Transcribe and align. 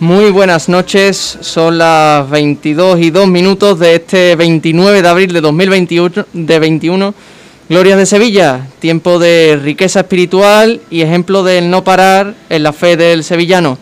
Muy 0.00 0.30
buenas 0.30 0.68
noches, 0.68 1.38
son 1.40 1.76
las 1.76 2.30
22 2.30 3.00
y 3.00 3.10
2 3.10 3.28
minutos 3.28 3.78
de 3.78 3.96
este 3.96 4.36
29 4.36 5.02
de 5.02 5.08
abril 5.08 5.32
de 5.32 5.40
2021, 5.40 6.26
de 6.32 6.58
21. 6.58 7.14
Glorias 7.68 7.98
de 7.98 8.06
Sevilla, 8.06 8.66
tiempo 8.78 9.18
de 9.18 9.58
riqueza 9.62 10.00
espiritual 10.00 10.80
y 10.88 11.02
ejemplo 11.02 11.42
del 11.42 11.68
no 11.68 11.84
parar 11.84 12.34
en 12.48 12.62
la 12.62 12.72
fe 12.72 12.96
del 12.96 13.22
sevillano. 13.24 13.76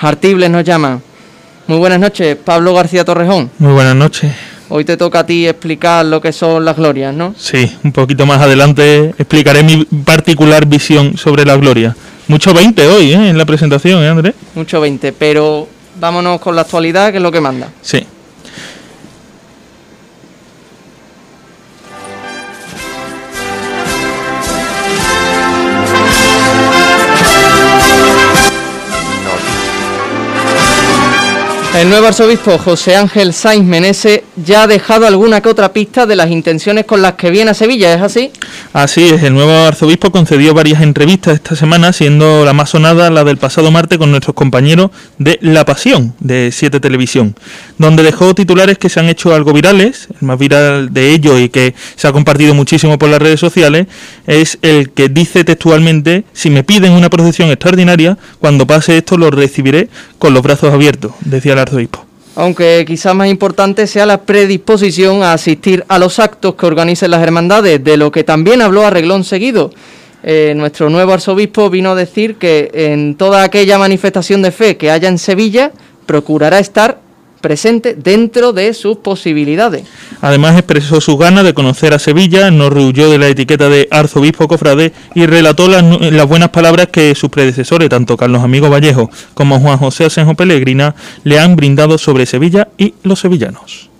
Artibles 0.00 0.50
nos 0.50 0.64
llama. 0.64 1.00
Muy 1.68 1.78
buenas 1.78 2.00
noches, 2.00 2.36
Pablo 2.44 2.74
García 2.74 3.04
Torrejón. 3.04 3.50
Muy 3.58 3.72
buenas 3.72 3.94
noches. 3.94 4.32
Hoy 4.72 4.84
te 4.84 4.96
toca 4.96 5.18
a 5.20 5.26
ti 5.26 5.48
explicar 5.48 6.06
lo 6.06 6.20
que 6.20 6.32
son 6.32 6.64
las 6.64 6.76
glorias, 6.76 7.12
¿no? 7.12 7.34
Sí, 7.36 7.68
un 7.82 7.90
poquito 7.90 8.24
más 8.24 8.40
adelante 8.40 9.12
explicaré 9.18 9.64
mi 9.64 9.84
particular 9.84 10.64
visión 10.64 11.16
sobre 11.16 11.44
la 11.44 11.56
gloria. 11.56 11.96
Mucho 12.28 12.54
20 12.54 12.86
hoy, 12.86 13.12
¿eh? 13.12 13.30
En 13.30 13.36
la 13.36 13.44
presentación, 13.44 14.00
¿eh, 14.04 14.08
Andrés? 14.08 14.34
Mucho 14.54 14.80
20, 14.80 15.12
pero 15.12 15.66
vámonos 15.98 16.40
con 16.40 16.54
la 16.54 16.62
actualidad, 16.62 17.10
que 17.10 17.16
es 17.16 17.22
lo 17.22 17.32
que 17.32 17.40
manda. 17.40 17.68
Sí. 17.82 18.06
El 31.72 31.88
nuevo 31.88 32.08
arzobispo 32.08 32.58
José 32.58 32.96
Ángel 32.96 33.32
Sainz 33.32 33.64
Menese 33.64 34.24
ya 34.44 34.64
ha 34.64 34.66
dejado 34.66 35.06
alguna 35.06 35.40
que 35.40 35.48
otra 35.48 35.72
pista 35.72 36.04
de 36.04 36.16
las 36.16 36.28
intenciones 36.28 36.84
con 36.84 37.00
las 37.00 37.14
que 37.14 37.30
viene 37.30 37.52
a 37.52 37.54
Sevilla, 37.54 37.94
¿es 37.94 38.02
así? 38.02 38.32
Así 38.72 39.08
es, 39.08 39.22
el 39.22 39.34
nuevo 39.34 39.52
arzobispo 39.52 40.10
concedió 40.10 40.52
varias 40.52 40.82
entrevistas 40.82 41.34
esta 41.34 41.54
semana, 41.54 41.92
siendo 41.92 42.44
la 42.44 42.52
más 42.52 42.70
sonada 42.70 43.08
la 43.08 43.22
del 43.22 43.36
pasado 43.36 43.70
martes 43.70 43.98
con 43.98 44.10
nuestros 44.10 44.34
compañeros 44.34 44.90
de 45.18 45.38
La 45.42 45.64
Pasión, 45.64 46.12
de 46.18 46.50
Siete 46.52 46.80
Televisión, 46.80 47.36
donde 47.78 48.02
dejó 48.02 48.34
titulares 48.34 48.76
que 48.76 48.88
se 48.88 48.98
han 48.98 49.08
hecho 49.08 49.32
algo 49.32 49.52
virales, 49.52 50.08
el 50.20 50.26
más 50.26 50.40
viral 50.40 50.92
de 50.92 51.12
ellos 51.12 51.40
y 51.40 51.50
que 51.50 51.74
se 51.94 52.08
ha 52.08 52.12
compartido 52.12 52.52
muchísimo 52.52 52.98
por 52.98 53.08
las 53.10 53.22
redes 53.22 53.38
sociales, 53.38 53.86
es 54.26 54.58
el 54.62 54.90
que 54.90 55.08
dice 55.08 55.44
textualmente, 55.44 56.24
si 56.32 56.50
me 56.50 56.64
piden 56.64 56.92
una 56.92 57.10
procesión 57.10 57.48
extraordinaria, 57.48 58.18
cuando 58.40 58.66
pase 58.66 58.98
esto 58.98 59.16
lo 59.16 59.30
recibiré 59.30 59.88
con 60.18 60.34
los 60.34 60.42
brazos 60.42 60.74
abiertos, 60.74 61.12
decía 61.20 61.52
el 61.52 61.59
arzobispo. 61.60 62.04
Aunque 62.36 62.84
quizás 62.86 63.14
más 63.14 63.28
importante 63.28 63.86
sea 63.86 64.06
la 64.06 64.22
predisposición 64.22 65.22
a 65.22 65.32
asistir 65.32 65.84
a 65.88 65.98
los 65.98 66.18
actos 66.18 66.54
que 66.54 66.66
organicen 66.66 67.10
las 67.10 67.22
hermandades, 67.22 67.82
de 67.82 67.96
lo 67.96 68.10
que 68.10 68.24
también 68.24 68.62
habló 68.62 68.86
a 68.86 68.90
reglón 68.90 69.24
seguido. 69.24 69.72
Eh, 70.22 70.52
nuestro 70.56 70.90
nuevo 70.90 71.12
arzobispo 71.12 71.70
vino 71.70 71.90
a 71.90 71.94
decir 71.94 72.36
que 72.36 72.70
en 72.72 73.14
toda 73.14 73.42
aquella 73.42 73.78
manifestación 73.78 74.42
de 74.42 74.52
fe 74.52 74.76
que 74.76 74.90
haya 74.90 75.08
en 75.08 75.18
Sevilla, 75.18 75.72
procurará 76.06 76.58
estar 76.58 77.00
presente 77.40 77.94
dentro 77.94 78.52
de 78.52 78.72
sus 78.74 78.98
posibilidades. 78.98 79.84
Además 80.20 80.56
expresó 80.56 81.00
su 81.00 81.16
ganas 81.16 81.44
de 81.44 81.54
conocer 81.54 81.94
a 81.94 81.98
Sevilla, 81.98 82.50
no 82.50 82.70
rehuyó 82.70 83.10
de 83.10 83.18
la 83.18 83.28
etiqueta 83.28 83.68
de 83.68 83.88
arzobispo 83.90 84.48
cofrade 84.48 84.92
y 85.14 85.26
relató 85.26 85.68
las, 85.68 85.84
las, 86.12 86.26
buenas 86.26 86.50
palabras 86.50 86.88
que 86.88 87.14
sus 87.14 87.30
predecesores, 87.30 87.88
tanto 87.88 88.16
Carlos 88.16 88.42
Amigo 88.42 88.70
Vallejo 88.70 89.10
como 89.34 89.60
Juan 89.60 89.78
José 89.78 90.04
Asenjo 90.04 90.34
Pellegrina, 90.34 90.94
le 91.24 91.38
han 91.38 91.56
brindado 91.56 91.98
sobre 91.98 92.26
Sevilla 92.26 92.68
y 92.78 92.94
los 93.02 93.20
sevillanos. 93.20 93.90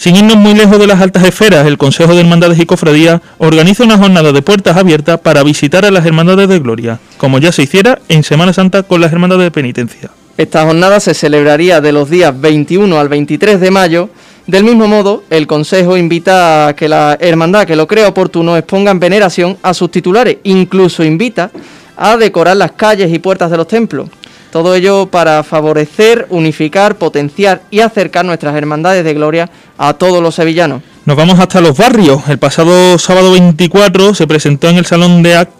Sin 0.00 0.16
irnos 0.16 0.36
muy 0.36 0.54
lejos 0.54 0.78
de 0.78 0.86
las 0.86 1.02
altas 1.02 1.24
esferas, 1.24 1.66
el 1.66 1.76
Consejo 1.76 2.14
de 2.14 2.20
Hermandades 2.20 2.58
y 2.58 2.64
Cofradías 2.64 3.20
organiza 3.36 3.84
una 3.84 3.98
jornada 3.98 4.32
de 4.32 4.40
puertas 4.40 4.78
abiertas 4.78 5.20
para 5.20 5.42
visitar 5.42 5.84
a 5.84 5.90
las 5.90 6.06
Hermandades 6.06 6.48
de 6.48 6.58
Gloria, 6.58 6.98
como 7.18 7.38
ya 7.38 7.52
se 7.52 7.64
hiciera 7.64 7.98
en 8.08 8.24
Semana 8.24 8.54
Santa 8.54 8.82
con 8.82 9.02
las 9.02 9.12
Hermandades 9.12 9.44
de 9.44 9.50
Penitencia. 9.50 10.10
Esta 10.40 10.64
jornada 10.64 11.00
se 11.00 11.12
celebraría 11.12 11.82
de 11.82 11.92
los 11.92 12.08
días 12.08 12.40
21 12.40 12.98
al 12.98 13.10
23 13.10 13.60
de 13.60 13.70
mayo. 13.70 14.08
Del 14.46 14.64
mismo 14.64 14.88
modo, 14.88 15.22
el 15.28 15.46
Consejo 15.46 15.98
invita 15.98 16.68
a 16.68 16.74
que 16.74 16.88
la 16.88 17.18
hermandad 17.20 17.66
que 17.66 17.76
lo 17.76 17.86
crea 17.86 18.08
oportuno 18.08 18.56
exponga 18.56 18.90
en 18.90 18.98
veneración 18.98 19.58
a 19.62 19.74
sus 19.74 19.90
titulares, 19.90 20.38
incluso 20.44 21.04
invita 21.04 21.50
a 21.94 22.16
decorar 22.16 22.56
las 22.56 22.72
calles 22.72 23.12
y 23.12 23.18
puertas 23.18 23.50
de 23.50 23.58
los 23.58 23.68
templos. 23.68 24.08
Todo 24.50 24.74
ello 24.74 25.08
para 25.08 25.42
favorecer, 25.42 26.26
unificar, 26.30 26.96
potenciar 26.96 27.60
y 27.70 27.80
acercar 27.80 28.24
nuestras 28.24 28.56
hermandades 28.56 29.04
de 29.04 29.12
gloria 29.12 29.50
a 29.76 29.92
todos 29.92 30.22
los 30.22 30.36
sevillanos. 30.36 30.80
Nos 31.04 31.18
vamos 31.18 31.38
hasta 31.38 31.60
los 31.60 31.76
barrios. 31.76 32.22
El 32.28 32.38
pasado 32.38 32.98
sábado 32.98 33.32
24 33.32 34.14
se 34.14 34.26
presentó 34.26 34.70
en 34.70 34.78
el 34.78 34.86
Salón 34.86 35.22
de 35.22 35.36
Actos 35.36 35.59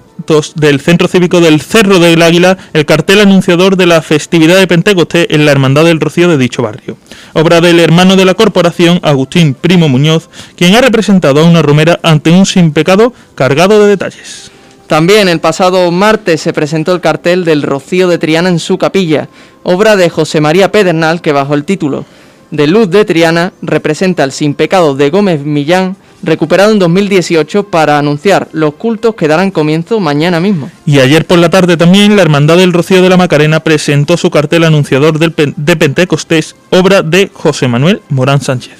del 0.56 0.80
Centro 0.80 1.08
Cívico 1.08 1.40
del 1.40 1.60
Cerro 1.60 1.98
del 1.98 2.22
Águila 2.22 2.58
el 2.72 2.86
cartel 2.86 3.20
anunciador 3.20 3.76
de 3.76 3.86
la 3.86 4.02
festividad 4.02 4.58
de 4.58 4.66
Pentecostés 4.66 5.26
en 5.30 5.44
la 5.44 5.52
Hermandad 5.52 5.84
del 5.84 6.00
Rocío 6.00 6.28
de 6.28 6.38
dicho 6.38 6.62
barrio. 6.62 6.96
Obra 7.32 7.60
del 7.60 7.80
hermano 7.80 8.16
de 8.16 8.24
la 8.24 8.34
corporación, 8.34 9.00
Agustín 9.02 9.54
Primo 9.54 9.88
Muñoz, 9.88 10.28
quien 10.56 10.74
ha 10.74 10.80
representado 10.80 11.40
a 11.40 11.44
una 11.44 11.62
romera 11.62 11.98
ante 12.02 12.30
un 12.30 12.46
sin 12.46 12.72
pecado 12.72 13.12
cargado 13.34 13.82
de 13.82 13.88
detalles. 13.88 14.50
También 14.86 15.28
el 15.28 15.40
pasado 15.40 15.90
martes 15.90 16.40
se 16.40 16.52
presentó 16.52 16.92
el 16.92 17.00
cartel 17.00 17.44
del 17.44 17.62
Rocío 17.62 18.08
de 18.08 18.18
Triana 18.18 18.48
en 18.48 18.58
su 18.58 18.76
capilla, 18.76 19.28
obra 19.62 19.96
de 19.96 20.10
José 20.10 20.40
María 20.40 20.72
Pedernal 20.72 21.20
que 21.20 21.32
bajo 21.32 21.54
el 21.54 21.64
título 21.64 22.04
de 22.50 22.66
Luz 22.66 22.90
de 22.90 23.04
Triana 23.04 23.52
representa 23.62 24.24
el 24.24 24.32
sin 24.32 24.54
pecado 24.54 24.94
de 24.94 25.10
Gómez 25.10 25.44
Millán 25.44 25.96
recuperado 26.22 26.72
en 26.72 26.78
2018 26.78 27.64
para 27.64 27.98
anunciar 27.98 28.48
los 28.52 28.74
cultos 28.74 29.14
que 29.14 29.28
darán 29.28 29.50
comienzo 29.50 30.00
mañana 30.00 30.40
mismo. 30.40 30.70
Y 30.84 30.98
ayer 30.98 31.26
por 31.26 31.38
la 31.38 31.50
tarde 31.50 31.76
también 31.76 32.16
la 32.16 32.22
Hermandad 32.22 32.58
del 32.58 32.72
Rocío 32.72 33.02
de 33.02 33.08
la 33.08 33.16
Macarena 33.16 33.60
presentó 33.60 34.16
su 34.16 34.30
cartel 34.30 34.64
anunciador 34.64 35.18
del 35.18 35.34
de 35.56 35.76
Pentecostés, 35.76 36.56
obra 36.70 37.02
de 37.02 37.30
José 37.32 37.68
Manuel 37.68 38.02
Morán 38.10 38.40
Sánchez. 38.40 38.74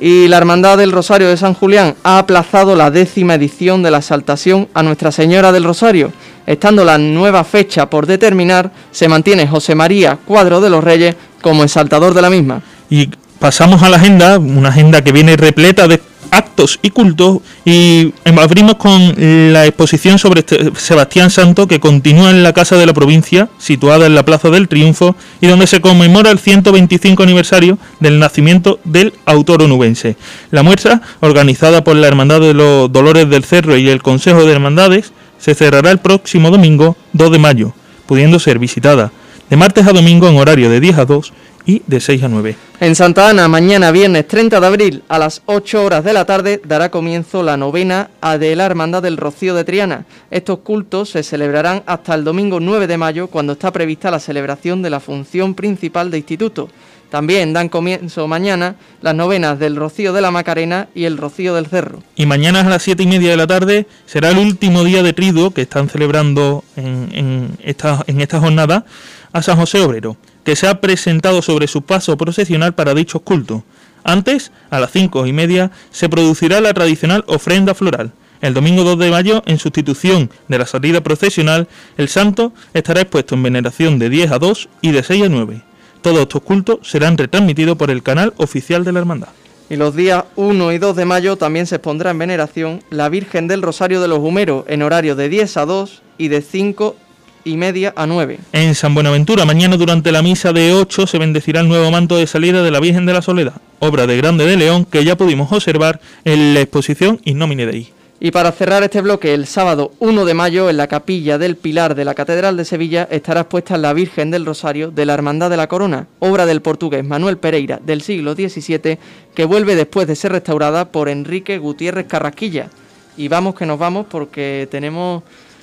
Y 0.00 0.28
la 0.28 0.36
Hermandad 0.36 0.78
del 0.78 0.92
Rosario 0.92 1.28
de 1.28 1.36
San 1.36 1.54
Julián 1.54 1.96
ha 2.04 2.20
aplazado 2.20 2.76
la 2.76 2.92
décima 2.92 3.34
edición 3.34 3.82
de 3.82 3.90
la 3.90 3.98
exaltación 3.98 4.68
a 4.72 4.84
Nuestra 4.84 5.10
Señora 5.10 5.50
del 5.50 5.64
Rosario. 5.64 6.12
Estando 6.46 6.84
la 6.84 6.98
nueva 6.98 7.42
fecha 7.42 7.90
por 7.90 8.06
determinar, 8.06 8.70
se 8.92 9.08
mantiene 9.08 9.48
José 9.48 9.74
María 9.74 10.16
Cuadro 10.24 10.60
de 10.60 10.70
los 10.70 10.84
Reyes 10.84 11.16
como 11.42 11.64
exaltador 11.64 12.14
de 12.14 12.22
la 12.22 12.30
misma. 12.30 12.62
Y 12.90 13.10
pasamos 13.38 13.82
a 13.82 13.88
la 13.88 13.96
agenda, 13.96 14.38
una 14.38 14.70
agenda 14.70 15.02
que 15.02 15.12
viene 15.12 15.36
repleta 15.36 15.88
de 15.88 16.00
actos 16.30 16.78
y 16.82 16.90
cultos 16.90 17.38
y 17.64 18.12
abrimos 18.24 18.74
con 18.74 19.14
la 19.52 19.66
exposición 19.66 20.18
sobre 20.18 20.44
Sebastián 20.76 21.30
Santo 21.30 21.66
que 21.66 21.80
continúa 21.80 22.30
en 22.30 22.42
la 22.42 22.52
Casa 22.52 22.76
de 22.76 22.86
la 22.86 22.92
Provincia, 22.92 23.48
situada 23.58 24.06
en 24.06 24.14
la 24.14 24.24
Plaza 24.24 24.50
del 24.50 24.68
Triunfo 24.68 25.16
y 25.40 25.46
donde 25.46 25.66
se 25.66 25.80
conmemora 25.80 26.30
el 26.30 26.38
125 26.38 27.22
aniversario 27.22 27.78
del 28.00 28.18
nacimiento 28.18 28.78
del 28.84 29.14
autor 29.24 29.62
onubense. 29.62 30.16
La 30.50 30.62
muestra, 30.62 31.02
organizada 31.20 31.82
por 31.84 31.96
la 31.96 32.08
Hermandad 32.08 32.40
de 32.40 32.54
los 32.54 32.92
Dolores 32.92 33.28
del 33.30 33.44
Cerro 33.44 33.76
y 33.76 33.88
el 33.88 34.02
Consejo 34.02 34.44
de 34.44 34.52
Hermandades, 34.52 35.12
se 35.38 35.54
cerrará 35.54 35.90
el 35.90 35.98
próximo 35.98 36.50
domingo 36.50 36.96
2 37.12 37.32
de 37.32 37.38
mayo, 37.38 37.72
pudiendo 38.06 38.38
ser 38.38 38.58
visitada 38.58 39.12
de 39.48 39.56
martes 39.56 39.86
a 39.86 39.92
domingo 39.92 40.28
en 40.28 40.36
horario 40.36 40.68
de 40.68 40.80
10 40.80 40.98
a 40.98 41.04
2 41.04 41.32
y 41.68 41.82
de 41.86 42.00
6 42.00 42.22
a 42.22 42.28
9. 42.28 42.56
En 42.80 42.94
Santa 42.94 43.28
Ana, 43.28 43.46
mañana 43.46 43.90
viernes 43.90 44.26
30 44.26 44.58
de 44.58 44.66
abril 44.66 45.02
a 45.06 45.18
las 45.18 45.42
8 45.44 45.84
horas 45.84 46.02
de 46.02 46.14
la 46.14 46.24
tarde 46.24 46.62
dará 46.64 46.90
comienzo 46.90 47.42
la 47.42 47.58
novena 47.58 48.08
de 48.40 48.56
la 48.56 48.64
Hermandad 48.64 49.02
del 49.02 49.18
Rocío 49.18 49.54
de 49.54 49.64
Triana. 49.64 50.06
Estos 50.30 50.60
cultos 50.60 51.10
se 51.10 51.22
celebrarán 51.22 51.82
hasta 51.84 52.14
el 52.14 52.24
domingo 52.24 52.58
9 52.58 52.86
de 52.86 52.96
mayo 52.96 53.26
cuando 53.26 53.52
está 53.52 53.70
prevista 53.70 54.10
la 54.10 54.18
celebración 54.18 54.80
de 54.80 54.88
la 54.88 54.98
función 54.98 55.54
principal 55.54 56.10
de 56.10 56.16
instituto. 56.16 56.70
También 57.10 57.52
dan 57.52 57.68
comienzo 57.68 58.26
mañana 58.26 58.76
las 59.02 59.14
novenas 59.14 59.58
del 59.58 59.76
Rocío 59.76 60.14
de 60.14 60.22
la 60.22 60.30
Macarena 60.30 60.88
y 60.94 61.04
el 61.04 61.18
Rocío 61.18 61.54
del 61.54 61.66
Cerro. 61.66 62.02
Y 62.16 62.24
mañana 62.24 62.60
a 62.60 62.68
las 62.68 62.82
7 62.82 63.02
y 63.02 63.06
media 63.06 63.30
de 63.30 63.36
la 63.36 63.46
tarde 63.46 63.86
será 64.06 64.30
el 64.30 64.38
último 64.38 64.84
día 64.84 65.02
de 65.02 65.12
triduo 65.12 65.50
que 65.50 65.62
están 65.62 65.90
celebrando 65.90 66.64
en, 66.76 67.10
en, 67.12 67.58
esta, 67.62 68.04
en 68.06 68.22
esta 68.22 68.40
jornada 68.40 68.86
a 69.32 69.42
San 69.42 69.58
José 69.58 69.80
Obrero 69.80 70.16
que 70.48 70.56
se 70.56 70.66
ha 70.66 70.80
presentado 70.80 71.42
sobre 71.42 71.66
su 71.66 71.82
paso 71.82 72.16
procesional 72.16 72.74
para 72.74 72.94
dichos 72.94 73.20
cultos. 73.20 73.64
Antes, 74.02 74.50
a 74.70 74.80
las 74.80 74.92
cinco 74.92 75.26
y 75.26 75.32
media, 75.34 75.70
se 75.90 76.08
producirá 76.08 76.62
la 76.62 76.72
tradicional 76.72 77.22
ofrenda 77.26 77.74
floral. 77.74 78.12
El 78.40 78.54
domingo 78.54 78.82
2 78.82 78.98
de 78.98 79.10
mayo, 79.10 79.42
en 79.44 79.58
sustitución 79.58 80.30
de 80.48 80.58
la 80.58 80.64
salida 80.64 81.02
procesional, 81.02 81.68
el 81.98 82.08
santo 82.08 82.54
estará 82.72 83.02
expuesto 83.02 83.34
en 83.34 83.42
veneración 83.42 83.98
de 83.98 84.08
10 84.08 84.30
a 84.30 84.38
2 84.38 84.70
y 84.80 84.92
de 84.92 85.02
6 85.02 85.24
a 85.24 85.28
9. 85.28 85.62
Todos 86.00 86.20
estos 86.20 86.40
cultos 86.40 86.78
serán 86.82 87.18
retransmitidos 87.18 87.76
por 87.76 87.90
el 87.90 88.02
canal 88.02 88.32
oficial 88.38 88.84
de 88.84 88.92
la 88.92 89.00
Hermandad. 89.00 89.28
Y 89.68 89.76
los 89.76 89.94
días 89.94 90.24
1 90.36 90.72
y 90.72 90.78
2 90.78 90.96
de 90.96 91.04
mayo 91.04 91.36
también 91.36 91.66
se 91.66 91.78
pondrá 91.78 92.12
en 92.12 92.20
veneración 92.20 92.82
la 92.88 93.10
Virgen 93.10 93.48
del 93.48 93.60
Rosario 93.60 94.00
de 94.00 94.08
los 94.08 94.20
Humeros 94.20 94.64
en 94.68 94.80
horario 94.80 95.14
de 95.14 95.28
10 95.28 95.58
a 95.58 95.66
2 95.66 96.02
y 96.16 96.28
de 96.28 96.40
5 96.40 96.96
y 97.44 97.56
media 97.56 97.92
a 97.96 98.06
9. 98.06 98.38
En 98.52 98.74
San 98.74 98.94
Buenaventura, 98.94 99.44
mañana 99.44 99.76
durante 99.76 100.12
la 100.12 100.22
misa 100.22 100.52
de 100.52 100.72
8 100.72 101.06
se 101.06 101.18
bendecirá 101.18 101.60
el 101.60 101.68
nuevo 101.68 101.90
manto 101.90 102.16
de 102.16 102.26
salida 102.26 102.62
de 102.62 102.70
la 102.70 102.80
Virgen 102.80 103.06
de 103.06 103.12
la 103.12 103.22
Soledad, 103.22 103.54
obra 103.78 104.06
de 104.06 104.16
Grande 104.16 104.46
de 104.46 104.56
León 104.56 104.84
que 104.84 105.04
ya 105.04 105.16
pudimos 105.16 105.52
observar 105.52 106.00
en 106.24 106.54
la 106.54 106.60
exposición 106.60 107.20
In 107.24 107.38
Nomine 107.38 107.66
Dei. 107.66 107.92
Y 108.20 108.32
para 108.32 108.50
cerrar 108.50 108.82
este 108.82 109.00
bloque, 109.00 109.32
el 109.32 109.46
sábado 109.46 109.92
1 110.00 110.24
de 110.24 110.34
mayo, 110.34 110.68
en 110.68 110.76
la 110.76 110.88
capilla 110.88 111.38
del 111.38 111.54
Pilar 111.54 111.94
de 111.94 112.04
la 112.04 112.14
Catedral 112.14 112.56
de 112.56 112.64
Sevilla, 112.64 113.06
estará 113.12 113.42
expuesta 113.42 113.78
la 113.78 113.92
Virgen 113.92 114.32
del 114.32 114.44
Rosario 114.44 114.90
de 114.90 115.06
la 115.06 115.14
Hermandad 115.14 115.50
de 115.50 115.56
la 115.56 115.68
Corona, 115.68 116.08
obra 116.18 116.44
del 116.44 116.60
portugués 116.60 117.04
Manuel 117.04 117.38
Pereira 117.38 117.78
del 117.80 118.02
siglo 118.02 118.34
XVII, 118.34 118.98
que 119.36 119.44
vuelve 119.44 119.76
después 119.76 120.08
de 120.08 120.16
ser 120.16 120.32
restaurada 120.32 120.90
por 120.90 121.08
Enrique 121.08 121.58
Gutiérrez 121.58 122.06
Carrasquilla. 122.08 122.70
Y 123.16 123.28
vamos 123.28 123.54
que 123.54 123.66
nos 123.66 123.78
vamos 123.78 124.06
porque 124.10 124.66
tenemos 124.68 125.22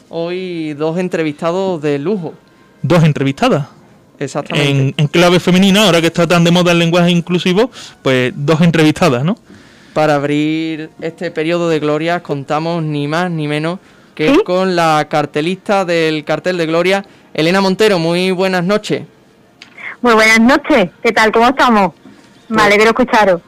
hoy 0.10 0.74
dos 0.74 0.98
entrevistados 0.98 1.82
de 1.82 2.00
lujo. 2.00 2.34
¿Dos 2.82 3.04
entrevistadas? 3.04 3.68
Exactamente. 4.20 4.94
En, 4.98 5.08
clave 5.08 5.40
femenina, 5.40 5.86
ahora 5.86 6.02
que 6.02 6.08
está 6.08 6.28
tan 6.28 6.44
de 6.44 6.52
moda 6.52 6.72
el 6.72 6.80
lenguaje 6.80 7.12
inclusivo, 7.12 7.70
pues 8.02 8.34
dos 8.36 8.62
entrevistadas, 8.62 9.24
¿no? 9.24 9.38
Para 9.94 10.16
abrir 10.16 10.90
este 11.02 11.32
periodo 11.32 11.70
de 11.70 11.80
gloria 11.80 12.22
contamos 12.22 12.84
ni 12.84 13.08
más 13.08 13.32
ni 13.32 13.48
menos 13.48 13.80
que 14.14 14.44
con 14.44 14.76
la 14.76 15.08
cartelista 15.10 15.84
del 15.84 16.24
cartel 16.24 16.58
de 16.58 16.66
gloria, 16.66 17.06
Elena 17.34 17.60
Montero. 17.60 18.00
Muy 18.00 18.32
buenas 18.32 18.64
noches. 18.64 19.04
Muy 20.02 20.14
buenas 20.14 20.40
noches. 20.40 20.90
¿Qué 21.04 21.12
tal? 21.12 21.32
¿Cómo 21.32 21.50
estamos? 21.50 21.94
Me 22.48 22.56
pues 22.56 22.66
alegro 22.66 22.90
escucharos. 22.90 23.42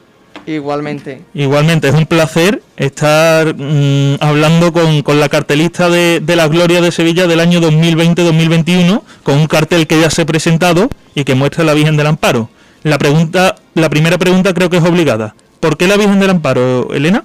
Igualmente. 0.48 1.20
Igualmente, 1.34 1.88
es 1.88 1.94
un 1.94 2.06
placer 2.06 2.62
estar 2.78 3.54
mm, 3.54 4.14
hablando 4.20 4.72
con, 4.72 5.20
la 5.20 5.28
cartelista 5.28 5.90
de, 5.90 6.20
de, 6.20 6.36
la 6.36 6.48
Gloria 6.48 6.80
de 6.80 6.90
Sevilla 6.90 7.26
del 7.26 7.40
año 7.40 7.60
2020-2021, 7.60 9.02
con 9.22 9.36
un 9.36 9.46
cartel 9.46 9.86
que 9.86 10.00
ya 10.00 10.08
se 10.08 10.22
ha 10.22 10.26
presentado 10.26 10.88
y 11.14 11.24
que 11.24 11.34
muestra 11.34 11.64
la 11.64 11.74
Virgen 11.74 11.98
del 11.98 12.06
Amparo. 12.06 12.48
La 12.82 12.96
pregunta, 12.96 13.56
la 13.74 13.90
primera 13.90 14.16
pregunta 14.16 14.54
creo 14.54 14.70
que 14.70 14.78
es 14.78 14.84
obligada. 14.84 15.34
¿Por 15.60 15.76
qué 15.76 15.86
la 15.86 15.98
Virgen 15.98 16.18
del 16.18 16.30
Amparo, 16.30 16.94
Elena? 16.94 17.24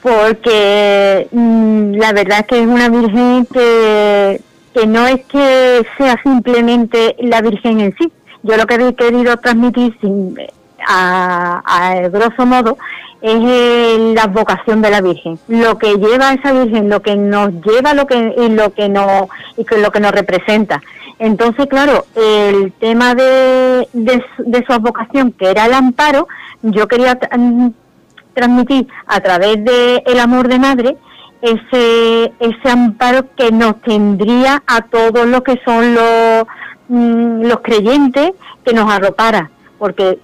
Porque 0.00 1.28
mm, 1.30 1.92
la 1.96 2.12
verdad 2.14 2.40
es 2.40 2.46
que 2.46 2.58
es 2.58 2.66
una 2.66 2.88
Virgen 2.88 3.46
que, 3.52 4.40
que 4.72 4.86
no 4.86 5.06
es 5.08 5.26
que 5.26 5.86
sea 5.98 6.18
simplemente 6.22 7.16
la 7.18 7.42
Virgen 7.42 7.80
en 7.80 7.94
sí. 7.98 8.10
Yo 8.44 8.56
lo 8.56 8.66
que 8.66 8.76
he 8.76 8.94
querido 8.94 9.36
transmitir 9.36 9.94
sin, 10.00 10.34
a, 10.86 12.02
grosso 12.12 12.46
modo 12.46 12.78
es 13.20 14.14
la 14.14 14.26
vocación 14.26 14.82
de 14.82 14.90
la 14.90 15.00
Virgen, 15.00 15.38
lo 15.48 15.78
que 15.78 15.94
lleva 15.94 16.30
a 16.30 16.34
esa 16.34 16.52
Virgen, 16.52 16.88
lo 16.88 17.00
que 17.02 17.16
nos 17.16 17.52
lleva, 17.64 17.94
lo 17.94 18.06
que 18.06 18.34
y 18.36 18.48
lo 18.48 18.72
que 18.72 18.88
nos 18.88 19.28
y 19.56 19.64
lo 19.80 19.90
que 19.90 20.00
nos 20.00 20.12
representa. 20.12 20.82
Entonces, 21.18 21.66
claro, 21.68 22.04
el 22.16 22.72
tema 22.72 23.14
de, 23.14 23.86
de, 23.92 24.64
su 24.66 24.78
vocación, 24.80 25.30
que 25.32 25.50
era 25.50 25.66
el 25.66 25.74
amparo, 25.74 26.26
yo 26.62 26.88
quería 26.88 27.16
mm, 27.36 27.68
transmitir 28.34 28.88
a 29.06 29.20
través 29.20 29.64
de 29.64 30.02
el 30.06 30.18
amor 30.18 30.48
de 30.48 30.58
madre 30.58 30.96
ese 31.42 32.32
ese 32.38 32.70
amparo 32.70 33.26
que 33.36 33.50
nos 33.50 33.80
tendría 33.82 34.62
a 34.66 34.82
todos 34.82 35.26
los 35.26 35.42
que 35.42 35.60
son 35.64 35.94
los 35.94 36.46
mm, 36.88 37.42
los 37.42 37.60
creyentes 37.60 38.32
que 38.64 38.72
nos 38.72 38.90
arropara, 38.90 39.50
porque 39.78 40.18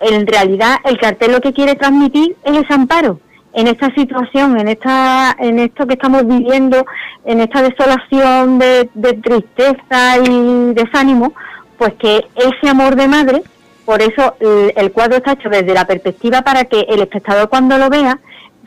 en 0.00 0.26
realidad 0.26 0.76
el 0.84 0.98
cartel 0.98 1.32
lo 1.32 1.40
que 1.40 1.52
quiere 1.52 1.74
transmitir 1.74 2.36
es 2.44 2.56
ese 2.56 2.74
amparo 2.74 3.20
en 3.58 3.66
esta 3.66 3.92
situación, 3.94 4.58
en 4.60 4.68
esta, 4.68 5.34
en 5.38 5.58
esto 5.58 5.86
que 5.86 5.94
estamos 5.94 6.26
viviendo, 6.26 6.84
en 7.24 7.40
esta 7.40 7.62
desolación 7.62 8.58
de, 8.58 8.88
tristeza 9.22 10.18
y 10.18 10.74
desánimo, 10.74 11.32
pues 11.76 11.94
que 11.94 12.26
ese 12.36 12.68
amor 12.70 12.96
de 12.96 13.08
madre, 13.08 13.42
por 13.84 14.02
eso 14.02 14.36
el, 14.76 14.92
cuadro 14.92 15.16
está 15.16 15.32
hecho 15.32 15.48
desde 15.48 15.74
la 15.74 15.86
perspectiva 15.86 16.42
para 16.42 16.66
que 16.66 16.80
el 16.88 17.00
espectador 17.00 17.48
cuando 17.48 17.78
lo 17.78 17.88
vea 17.88 18.20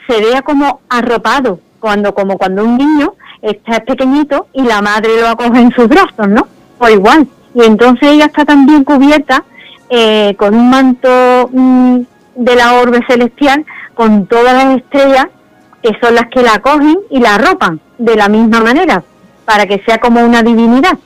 se 0.07 0.19
vea 0.19 0.41
como 0.41 0.81
arropado, 0.89 1.59
cuando 1.79 2.13
como 2.13 2.37
cuando 2.37 2.65
un 2.65 2.77
niño 2.77 3.13
está 3.41 3.79
pequeñito 3.81 4.47
y 4.51 4.63
la 4.63 4.81
madre 4.81 5.21
lo 5.21 5.29
acoge 5.29 5.61
en 5.61 5.71
sus 5.71 5.87
brazos, 5.87 6.27
¿no? 6.27 6.47
O 6.79 6.89
igual. 6.89 7.27
Y 7.53 7.63
entonces 7.63 8.09
ella 8.09 8.25
está 8.25 8.45
también 8.45 8.83
cubierta 8.83 9.45
eh, 9.93 10.35
con 10.37 10.55
un 10.55 10.69
manto 10.69 11.49
mm, 11.51 11.99
de 12.35 12.55
la 12.55 12.75
orbe 12.75 13.01
celestial, 13.07 13.65
con 13.93 14.25
todas 14.25 14.53
las 14.53 14.77
estrellas 14.77 15.27
que 15.83 15.91
son 16.01 16.15
las 16.15 16.27
que 16.27 16.41
la 16.41 16.55
acogen 16.55 16.97
y 17.09 17.19
la 17.19 17.35
arropan 17.35 17.81
de 17.97 18.15
la 18.15 18.29
misma 18.29 18.61
manera, 18.61 19.03
para 19.43 19.65
que 19.65 19.81
sea 19.85 19.97
como 19.97 20.23
una 20.23 20.43
divinidad. 20.43 20.97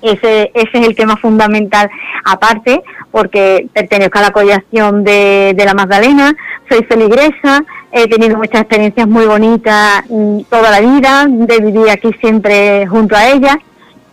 Ese, 0.00 0.52
ese 0.54 0.78
es 0.78 0.86
el 0.86 0.94
tema 0.94 1.16
fundamental, 1.16 1.90
aparte, 2.24 2.82
porque 3.10 3.66
pertenezco 3.72 4.18
a 4.18 4.22
la 4.22 4.30
collación 4.30 5.02
de, 5.02 5.54
de 5.56 5.64
la 5.64 5.74
Magdalena, 5.74 6.36
soy 6.68 6.84
feligresa, 6.84 7.64
he 7.90 8.06
tenido 8.06 8.36
muchas 8.36 8.60
experiencias 8.60 9.08
muy 9.08 9.26
bonitas 9.26 10.04
mm, 10.08 10.42
toda 10.48 10.70
la 10.70 10.80
vida, 10.80 11.26
de 11.28 11.58
vivir 11.58 11.90
aquí 11.90 12.12
siempre 12.20 12.86
junto 12.86 13.16
a 13.16 13.28
ella 13.28 13.58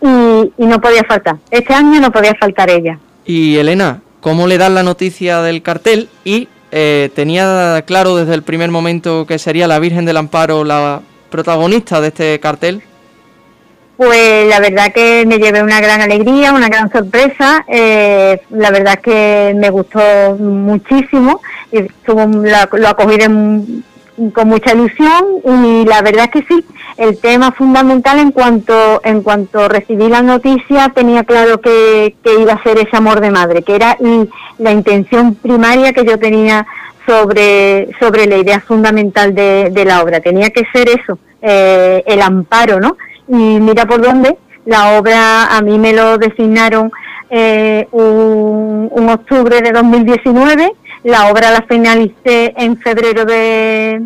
y, 0.00 0.52
y 0.58 0.66
no 0.66 0.80
podía 0.80 1.04
faltar. 1.04 1.36
Este 1.52 1.72
año 1.72 2.00
no 2.00 2.10
podía 2.10 2.34
faltar 2.34 2.68
ella. 2.68 2.98
Y 3.26 3.56
Elena, 3.56 4.02
¿cómo 4.20 4.46
le 4.46 4.56
dan 4.56 4.74
la 4.74 4.82
noticia 4.82 5.42
del 5.42 5.62
cartel? 5.62 6.08
Y 6.24 6.48
eh, 6.70 7.10
tenía 7.14 7.82
claro 7.86 8.16
desde 8.16 8.34
el 8.34 8.42
primer 8.42 8.70
momento 8.70 9.26
que 9.26 9.38
sería 9.38 9.66
la 9.66 9.78
Virgen 9.78 10.04
del 10.04 10.16
Amparo 10.16 10.64
la 10.64 11.00
protagonista 11.30 12.00
de 12.00 12.08
este 12.08 12.40
cartel. 12.40 12.82
Pues 13.96 14.46
la 14.48 14.60
verdad 14.60 14.92
que 14.92 15.24
me 15.26 15.38
llevé 15.38 15.62
una 15.62 15.80
gran 15.80 16.02
alegría, 16.02 16.52
una 16.52 16.68
gran 16.68 16.92
sorpresa. 16.92 17.64
Eh, 17.66 18.40
la 18.50 18.70
verdad 18.70 19.00
que 19.00 19.54
me 19.56 19.70
gustó 19.70 20.36
muchísimo 20.38 21.40
y 21.72 21.78
lo 22.06 22.88
acogí 22.88 23.16
con 24.32 24.48
mucha 24.48 24.72
ilusión 24.72 25.24
y 25.44 25.84
la 25.84 26.02
verdad 26.02 26.30
que 26.30 26.42
sí, 26.42 26.64
el 26.96 27.18
tema 27.18 27.52
fundamental 27.52 28.18
en 28.18 28.30
cuanto 28.32 29.00
en 29.04 29.22
cuanto 29.22 29.68
recibí 29.68 30.08
la 30.08 30.22
noticia 30.22 30.90
tenía 30.94 31.24
claro 31.24 31.60
que, 31.60 32.14
iba 32.38 32.54
a 32.54 32.62
ser 32.62 32.78
ese 32.78 32.96
amor 32.96 33.20
de 33.20 33.30
madre, 33.30 33.62
que 33.62 33.74
era 33.74 33.96
la 34.58 34.72
intención 34.72 35.34
primaria 35.34 35.92
que 35.92 36.04
yo 36.04 36.18
tenía 36.18 36.66
sobre, 37.06 37.88
sobre 38.00 38.26
la 38.26 38.36
idea 38.36 38.60
fundamental 38.60 39.34
de, 39.34 39.84
la 39.86 40.02
obra. 40.02 40.20
Tenía 40.20 40.50
que 40.50 40.64
ser 40.72 40.88
eso, 40.88 41.18
eh, 41.42 42.02
el 42.06 42.20
amparo, 42.22 42.80
¿no? 42.80 42.96
Y 43.28 43.60
mira 43.60 43.86
por 43.86 44.00
dónde, 44.00 44.36
la 44.64 44.98
obra 44.98 45.56
a 45.56 45.60
mí 45.62 45.78
me 45.78 45.92
lo 45.92 46.18
designaron 46.18 46.90
eh, 47.30 47.86
un 47.92 49.08
octubre 49.08 49.60
de 49.60 49.72
2019, 49.72 50.72
la 51.04 51.30
obra 51.30 51.50
la 51.50 51.62
finalicé 51.62 52.54
en 52.56 52.76
febrero 52.78 53.24
de, 53.24 54.02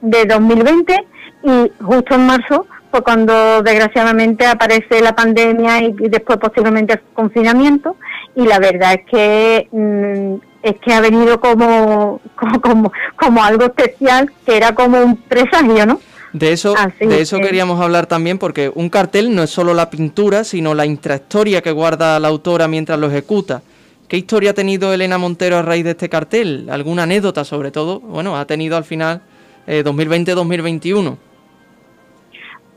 de 0.00 0.24
2020 0.24 1.06
y 1.42 1.72
justo 1.82 2.14
en 2.14 2.26
marzo 2.26 2.66
fue 2.90 3.02
cuando 3.02 3.62
desgraciadamente 3.62 4.46
aparece 4.46 5.00
la 5.00 5.14
pandemia 5.14 5.82
y, 5.82 5.92
después 6.08 6.38
posiblemente 6.38 6.94
el 6.94 7.00
confinamiento 7.12 7.96
y 8.34 8.46
la 8.46 8.58
verdad 8.58 8.94
es 8.94 9.04
que 9.10 9.68
mm, 9.70 10.34
es 10.62 10.76
que 10.80 10.92
ha 10.92 11.00
venido 11.00 11.40
como, 11.40 12.20
como, 12.62 12.92
como 13.16 13.44
algo 13.44 13.64
especial 13.64 14.30
que 14.44 14.56
era 14.56 14.74
como 14.74 15.00
un 15.00 15.16
presagio, 15.16 15.86
¿no? 15.86 16.00
De 16.32 16.52
eso, 16.52 16.74
de 17.00 17.22
eso 17.22 17.38
queríamos 17.38 17.80
hablar 17.80 18.06
también, 18.06 18.38
porque 18.38 18.70
un 18.74 18.90
cartel 18.90 19.34
no 19.34 19.42
es 19.42 19.50
solo 19.50 19.72
la 19.72 19.88
pintura, 19.88 20.44
sino 20.44 20.74
la 20.74 20.84
intrahistoria 20.84 21.62
que 21.62 21.72
guarda 21.72 22.20
la 22.20 22.28
autora 22.28 22.68
mientras 22.68 22.98
lo 22.98 23.06
ejecuta. 23.06 23.62
¿Qué 24.08 24.16
historia 24.16 24.52
ha 24.52 24.54
tenido 24.54 24.94
Elena 24.94 25.18
Montero 25.18 25.58
a 25.58 25.62
raíz 25.62 25.84
de 25.84 25.90
este 25.90 26.08
cartel? 26.08 26.68
¿Alguna 26.70 27.02
anécdota 27.02 27.44
sobre 27.44 27.70
todo? 27.70 28.00
Bueno, 28.00 28.38
ha 28.38 28.46
tenido 28.46 28.78
al 28.78 28.84
final 28.84 29.20
eh, 29.66 29.84
2020-2021. 29.84 31.18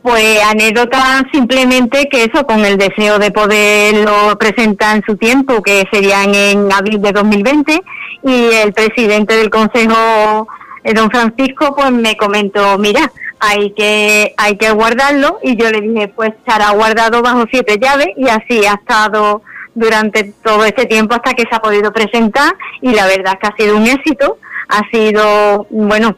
Pues 0.01 0.43
anécdota 0.43 1.25
simplemente 1.31 2.09
que 2.11 2.23
eso, 2.25 2.45
con 2.45 2.65
el 2.65 2.77
deseo 2.77 3.17
de 3.17 3.31
poderlo 3.31 4.37
presentar 4.37 4.97
en 4.97 5.03
su 5.03 5.15
tiempo, 5.15 5.61
que 5.61 5.87
sería 5.89 6.23
en, 6.23 6.69
abril 6.69 7.01
de 7.01 7.13
2020, 7.13 7.79
y 8.23 8.45
el 8.55 8.73
presidente 8.73 9.35
del 9.35 9.49
Consejo, 9.49 10.47
eh, 10.83 10.93
don 10.93 11.09
Francisco, 11.11 11.73
pues 11.75 11.91
me 11.91 12.17
comentó, 12.17 12.77
mira, 12.77 13.09
hay 13.39 13.71
que, 13.71 14.33
hay 14.37 14.57
que 14.57 14.71
guardarlo, 14.71 15.39
y 15.43 15.55
yo 15.55 15.71
le 15.71 15.79
dije, 15.79 16.07
pues 16.09 16.31
estará 16.31 16.71
guardado 16.71 17.21
bajo 17.21 17.45
siete 17.49 17.77
llaves, 17.79 18.07
y 18.17 18.27
así 18.27 18.65
ha 18.65 18.73
estado 18.73 19.43
durante 19.73 20.33
todo 20.43 20.65
este 20.65 20.85
tiempo 20.85 21.15
hasta 21.15 21.33
que 21.33 21.43
se 21.43 21.55
ha 21.55 21.59
podido 21.59 21.91
presentar, 21.91 22.55
y 22.81 22.93
la 22.93 23.05
verdad 23.07 23.33
es 23.33 23.39
que 23.39 23.47
ha 23.47 23.55
sido 23.65 23.77
un 23.77 23.87
éxito, 23.87 24.37
ha 24.67 24.89
sido, 24.89 25.67
bueno, 25.69 26.15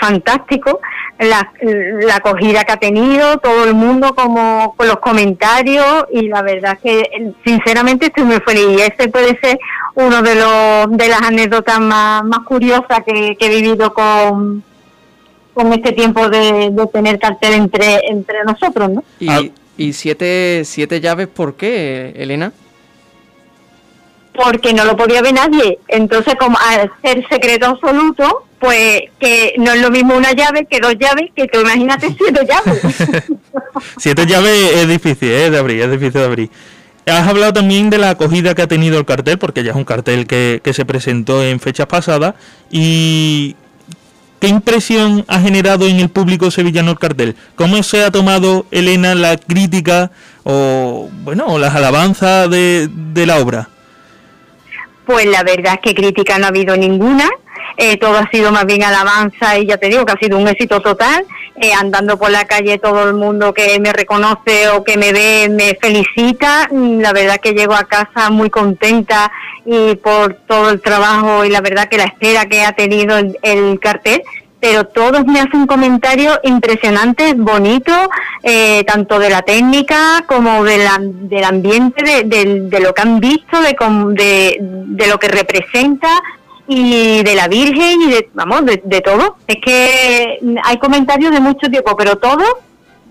fantástico 0.00 0.80
la, 1.18 1.52
la 1.60 2.16
acogida 2.16 2.64
que 2.64 2.72
ha 2.72 2.76
tenido 2.76 3.38
todo 3.38 3.64
el 3.64 3.74
mundo 3.74 4.14
como 4.14 4.74
con 4.76 4.88
los 4.88 4.98
comentarios 4.98 6.06
y 6.10 6.28
la 6.28 6.42
verdad 6.42 6.78
que 6.82 7.02
sinceramente 7.44 8.06
estoy 8.06 8.24
muy 8.24 8.40
feliz 8.40 8.66
y 8.70 8.80
ese 8.80 9.08
puede 9.08 9.38
ser 9.40 9.58
uno 9.94 10.22
de 10.22 10.34
los 10.34 10.96
de 10.96 11.08
las 11.08 11.22
anécdotas 11.22 11.80
más, 11.80 12.24
más 12.24 12.40
curiosas 12.40 13.00
que, 13.06 13.36
he 13.38 13.48
vivido 13.48 13.92
con 13.92 14.62
con 15.54 15.72
este 15.72 15.92
tiempo 15.92 16.28
de, 16.28 16.72
tener 16.92 17.18
cartel 17.18 17.54
entre 17.54 18.00
entre 18.08 18.44
nosotros 18.44 18.90
¿no? 18.90 19.04
y, 19.18 19.52
y 19.76 19.92
siete 19.94 20.62
siete 20.64 21.00
llaves 21.00 21.28
¿por 21.28 21.54
qué 21.56 22.12
Elena? 22.16 22.52
Porque 24.36 24.72
no 24.72 24.84
lo 24.84 24.96
podía 24.96 25.22
ver 25.22 25.34
nadie. 25.34 25.78
Entonces, 25.88 26.34
como 26.38 26.58
al 26.58 26.90
ser 27.02 27.26
secreto 27.28 27.66
absoluto, 27.66 28.46
pues 28.58 29.02
que 29.18 29.54
no 29.58 29.72
es 29.72 29.80
lo 29.80 29.90
mismo 29.90 30.16
una 30.16 30.32
llave 30.32 30.66
que 30.66 30.80
dos 30.80 30.94
llaves, 30.98 31.30
que 31.34 31.46
tú 31.46 31.60
imagínate 31.60 32.14
siete 32.18 32.46
llaves. 32.46 32.80
siete 33.96 34.26
llaves 34.26 34.72
es 34.74 34.88
difícil 34.88 35.30
¿eh? 35.30 35.50
de 35.50 35.58
abrir, 35.58 35.82
es 35.82 35.90
difícil 35.90 36.20
de 36.20 36.24
abrir. 36.24 36.50
Has 37.06 37.28
hablado 37.28 37.52
también 37.52 37.88
de 37.88 37.98
la 37.98 38.10
acogida 38.10 38.54
que 38.54 38.62
ha 38.62 38.66
tenido 38.66 38.98
el 38.98 39.04
cartel, 39.04 39.38
porque 39.38 39.62
ya 39.62 39.70
es 39.70 39.76
un 39.76 39.84
cartel 39.84 40.26
que, 40.26 40.60
que 40.64 40.72
se 40.72 40.84
presentó 40.84 41.44
en 41.44 41.60
fechas 41.60 41.86
pasadas. 41.86 42.34
¿Y 42.68 43.54
qué 44.40 44.48
impresión 44.48 45.24
ha 45.28 45.38
generado 45.38 45.86
en 45.86 46.00
el 46.00 46.08
público 46.08 46.50
sevillano 46.50 46.90
el 46.90 46.98
cartel? 46.98 47.36
¿Cómo 47.54 47.80
se 47.84 48.02
ha 48.02 48.10
tomado, 48.10 48.66
Elena, 48.72 49.14
la 49.14 49.36
crítica 49.36 50.10
o, 50.42 51.08
bueno, 51.22 51.58
las 51.58 51.76
alabanzas 51.76 52.50
de, 52.50 52.88
de 52.90 53.26
la 53.26 53.38
obra? 53.38 53.68
Pues 55.06 55.26
la 55.26 55.42
verdad 55.42 55.74
es 55.74 55.80
que 55.80 55.94
crítica 55.94 56.38
no 56.38 56.46
ha 56.46 56.48
habido 56.48 56.76
ninguna. 56.76 57.28
Eh, 57.78 57.98
todo 57.98 58.16
ha 58.16 58.28
sido 58.30 58.52
más 58.52 58.64
bien 58.64 58.82
alabanza 58.82 59.58
y 59.58 59.66
ya 59.66 59.76
te 59.76 59.88
digo 59.88 60.06
que 60.06 60.12
ha 60.12 60.18
sido 60.18 60.38
un 60.38 60.48
éxito 60.48 60.80
total. 60.80 61.24
Eh, 61.60 61.72
andando 61.72 62.18
por 62.18 62.30
la 62.30 62.44
calle 62.44 62.78
todo 62.78 63.08
el 63.08 63.14
mundo 63.14 63.54
que 63.54 63.78
me 63.80 63.92
reconoce 63.92 64.68
o 64.68 64.84
que 64.84 64.96
me 64.96 65.12
ve 65.12 65.48
me 65.50 65.76
felicita. 65.80 66.68
Mm, 66.70 67.00
la 67.00 67.12
verdad 67.12 67.40
que 67.40 67.52
llego 67.52 67.74
a 67.74 67.84
casa 67.84 68.30
muy 68.30 68.50
contenta 68.50 69.30
y 69.64 69.94
por 69.96 70.34
todo 70.46 70.70
el 70.70 70.80
trabajo 70.80 71.44
y 71.44 71.50
la 71.50 71.60
verdad 71.60 71.88
que 71.88 71.98
la 71.98 72.04
espera 72.04 72.46
que 72.46 72.62
ha 72.62 72.72
tenido 72.72 73.16
el 73.42 73.80
cartel 73.80 74.22
pero 74.60 74.84
todos 74.84 75.24
me 75.26 75.40
hacen 75.40 75.66
comentarios 75.66 76.38
impresionantes, 76.42 77.36
bonitos, 77.36 78.08
eh, 78.42 78.84
tanto 78.84 79.18
de 79.18 79.30
la 79.30 79.42
técnica 79.42 80.24
como 80.26 80.64
de 80.64 80.78
del 81.02 81.44
ambiente, 81.44 82.24
de, 82.24 82.80
lo 82.80 82.94
que 82.94 83.02
han 83.02 83.20
visto, 83.20 83.60
de, 83.60 84.56
de, 84.60 85.06
lo 85.06 85.18
que 85.18 85.28
representa 85.28 86.08
y 86.68 87.22
de 87.22 87.34
la 87.34 87.48
Virgen 87.48 88.02
y 88.02 88.10
de, 88.10 88.30
vamos, 88.34 88.64
de, 88.64 89.00
todo. 89.02 89.36
Es 89.46 89.56
que 89.64 90.38
hay 90.64 90.78
comentarios 90.78 91.32
de 91.32 91.40
mucho 91.40 91.68
tiempo, 91.68 91.96
pero 91.96 92.16
todo 92.16 92.44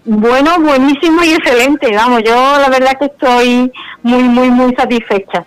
bueno, 0.06 0.60
buenísimo 0.60 1.24
y 1.24 1.34
excelente. 1.34 1.96
Vamos, 1.96 2.22
yo 2.24 2.34
la 2.34 2.70
verdad 2.70 2.98
que 3.00 3.06
estoy 3.06 3.72
muy, 4.04 4.24
muy, 4.24 4.50
muy 4.50 4.76
satisfecha. 4.76 5.46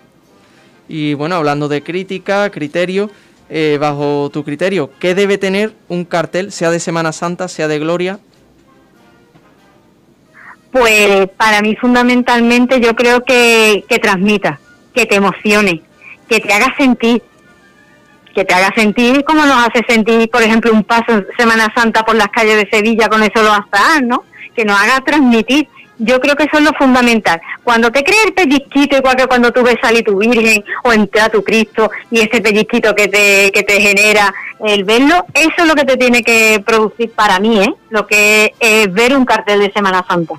Y 0.89 1.13
bueno, 1.13 1.35
hablando 1.35 1.67
de 1.67 1.81
crítica, 1.81 2.49
criterio, 2.49 3.09
eh, 3.49 3.77
bajo 3.79 4.29
tu 4.31 4.43
criterio, 4.43 4.91
¿qué 4.99 5.15
debe 5.15 5.37
tener 5.37 5.73
un 5.87 6.05
cartel, 6.05 6.51
sea 6.51 6.69
de 6.69 6.79
Semana 6.79 7.11
Santa, 7.11 7.47
sea 7.47 7.67
de 7.67 7.79
Gloria? 7.79 8.19
Pues 10.71 11.27
para 11.35 11.61
mí 11.61 11.75
fundamentalmente 11.75 12.79
yo 12.79 12.95
creo 12.95 13.23
que, 13.23 13.85
que 13.89 13.97
transmita, 13.97 14.59
que 14.93 15.07
te 15.07 15.15
emocione, 15.15 15.81
que 16.27 16.39
te 16.39 16.53
haga 16.53 16.75
sentir, 16.77 17.23
que 18.35 18.45
te 18.45 18.53
haga 18.53 18.71
sentir 18.75 19.23
como 19.23 19.45
nos 19.45 19.67
hace 19.67 19.83
sentir, 19.87 20.29
por 20.29 20.43
ejemplo, 20.43 20.71
un 20.71 20.83
paso 20.83 21.23
Semana 21.37 21.73
Santa 21.75 22.03
por 22.03 22.15
las 22.15 22.27
calles 22.27 22.55
de 22.55 22.69
Sevilla 22.69 23.09
con 23.09 23.23
eso 23.23 23.41
lo 23.41 23.51
hasta 23.51 23.99
¿no? 24.01 24.25
Que 24.55 24.63
nos 24.63 24.79
haga 24.79 25.01
transmitir 25.01 25.67
yo 25.99 26.19
creo 26.19 26.35
que 26.35 26.43
eso 26.43 26.57
es 26.57 26.63
lo 26.63 26.71
fundamental. 26.73 27.39
Cuando 27.63 27.91
te 27.91 28.03
crees 28.03 28.25
el 28.27 28.33
pellizquito, 28.33 28.97
igual 28.97 29.17
que 29.17 29.27
cuando 29.27 29.51
tú 29.51 29.61
ves 29.63 29.75
salir 29.81 30.03
tu 30.03 30.17
Virgen 30.17 30.63
o 30.83 30.93
entrar 30.93 31.29
tu 31.29 31.43
Cristo 31.43 31.91
y 32.09 32.21
ese 32.21 32.41
pellizquito 32.41 32.95
que 32.95 33.07
te, 33.09 33.51
que 33.51 33.63
te 33.63 33.81
genera 33.81 34.33
el 34.65 34.85
verlo, 34.85 35.25
eso 35.33 35.53
es 35.57 35.65
lo 35.65 35.75
que 35.75 35.85
te 35.85 35.97
tiene 35.97 36.23
que 36.23 36.63
producir 36.65 37.11
para 37.11 37.39
mí, 37.39 37.59
¿eh? 37.59 37.73
lo 37.89 38.07
que 38.07 38.53
es 38.59 38.91
ver 38.91 39.15
un 39.15 39.25
cartel 39.25 39.59
de 39.59 39.71
Semana 39.71 40.03
Santa. 40.07 40.35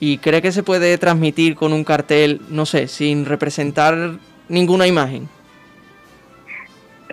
¿Y 0.00 0.18
cree 0.18 0.42
que 0.42 0.52
se 0.52 0.62
puede 0.62 0.98
transmitir 0.98 1.54
con 1.54 1.72
un 1.72 1.84
cartel, 1.84 2.40
no 2.48 2.66
sé, 2.66 2.88
sin 2.88 3.24
representar 3.24 4.12
ninguna 4.48 4.86
imagen? 4.86 5.28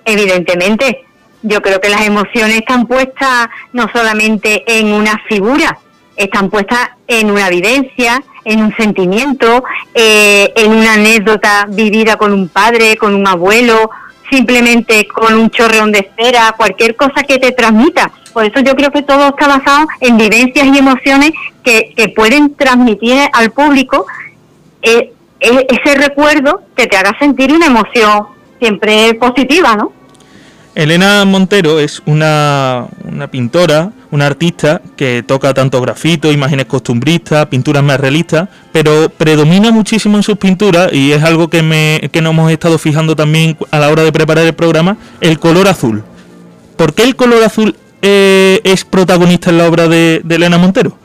Evidentemente, 0.05 1.03
yo 1.41 1.61
creo 1.61 1.79
que 1.79 1.89
las 1.89 2.05
emociones 2.05 2.57
están 2.57 2.87
puestas 2.87 3.47
no 3.73 3.87
solamente 3.93 4.63
en 4.67 4.93
una 4.93 5.19
figura, 5.27 5.79
están 6.15 6.49
puestas 6.49 6.89
en 7.07 7.31
una 7.31 7.49
vivencia, 7.49 8.23
en 8.43 8.63
un 8.63 8.75
sentimiento, 8.75 9.63
eh, 9.93 10.51
en 10.55 10.71
una 10.71 10.93
anécdota 10.93 11.67
vivida 11.69 12.15
con 12.15 12.33
un 12.33 12.47
padre, 12.47 12.97
con 12.97 13.15
un 13.15 13.27
abuelo, 13.27 13.89
simplemente 14.29 15.07
con 15.07 15.33
un 15.33 15.49
chorreón 15.49 15.91
de 15.91 16.09
cera, 16.17 16.53
cualquier 16.57 16.95
cosa 16.95 17.23
que 17.23 17.37
te 17.37 17.51
transmita. 17.51 18.11
Por 18.33 18.45
eso 18.45 18.59
yo 18.59 18.75
creo 18.75 18.91
que 18.91 19.01
todo 19.01 19.29
está 19.29 19.47
basado 19.47 19.87
en 20.01 20.17
vivencias 20.17 20.67
y 20.67 20.77
emociones 20.77 21.31
que, 21.63 21.93
que 21.95 22.09
pueden 22.09 22.55
transmitir 22.55 23.17
al 23.33 23.51
público 23.51 24.05
eh, 24.81 25.13
e, 25.39 25.67
ese 25.69 25.97
recuerdo 25.97 26.61
que 26.75 26.87
te 26.87 26.97
haga 26.97 27.17
sentir 27.19 27.53
una 27.53 27.67
emoción 27.67 28.27
siempre 28.59 29.13
positiva, 29.15 29.75
¿no? 29.75 29.91
Elena 30.75 31.23
Montero 31.23 31.79
es 31.79 32.03
una, 32.05 32.87
una, 33.09 33.31
pintora, 33.31 33.91
una 34.11 34.25
artista 34.25 34.81
que 34.97 35.23
toca 35.25 35.53
tanto 35.53 35.79
grafito, 35.79 36.33
imágenes 36.33 36.65
costumbristas, 36.65 37.45
pinturas 37.45 37.81
más 37.81 37.97
realistas, 37.97 38.49
pero 38.73 39.07
predomina 39.07 39.71
muchísimo 39.71 40.17
en 40.17 40.23
sus 40.23 40.37
pinturas 40.37 40.91
y 40.91 41.13
es 41.13 41.23
algo 41.23 41.49
que, 41.49 41.61
me, 41.61 42.09
que 42.11 42.21
nos 42.21 42.33
hemos 42.33 42.51
estado 42.51 42.77
fijando 42.77 43.15
también 43.15 43.57
a 43.71 43.79
la 43.79 43.89
hora 43.89 44.03
de 44.03 44.11
preparar 44.11 44.45
el 44.45 44.53
programa, 44.53 44.97
el 45.21 45.39
color 45.39 45.69
azul. 45.69 46.03
¿Por 46.75 46.93
qué 46.93 47.03
el 47.03 47.15
color 47.15 47.41
azul 47.41 47.73
eh, 48.01 48.59
es 48.65 48.83
protagonista 48.83 49.51
en 49.51 49.59
la 49.59 49.67
obra 49.69 49.87
de, 49.87 50.19
de 50.25 50.35
Elena 50.35 50.57
Montero? 50.57 50.97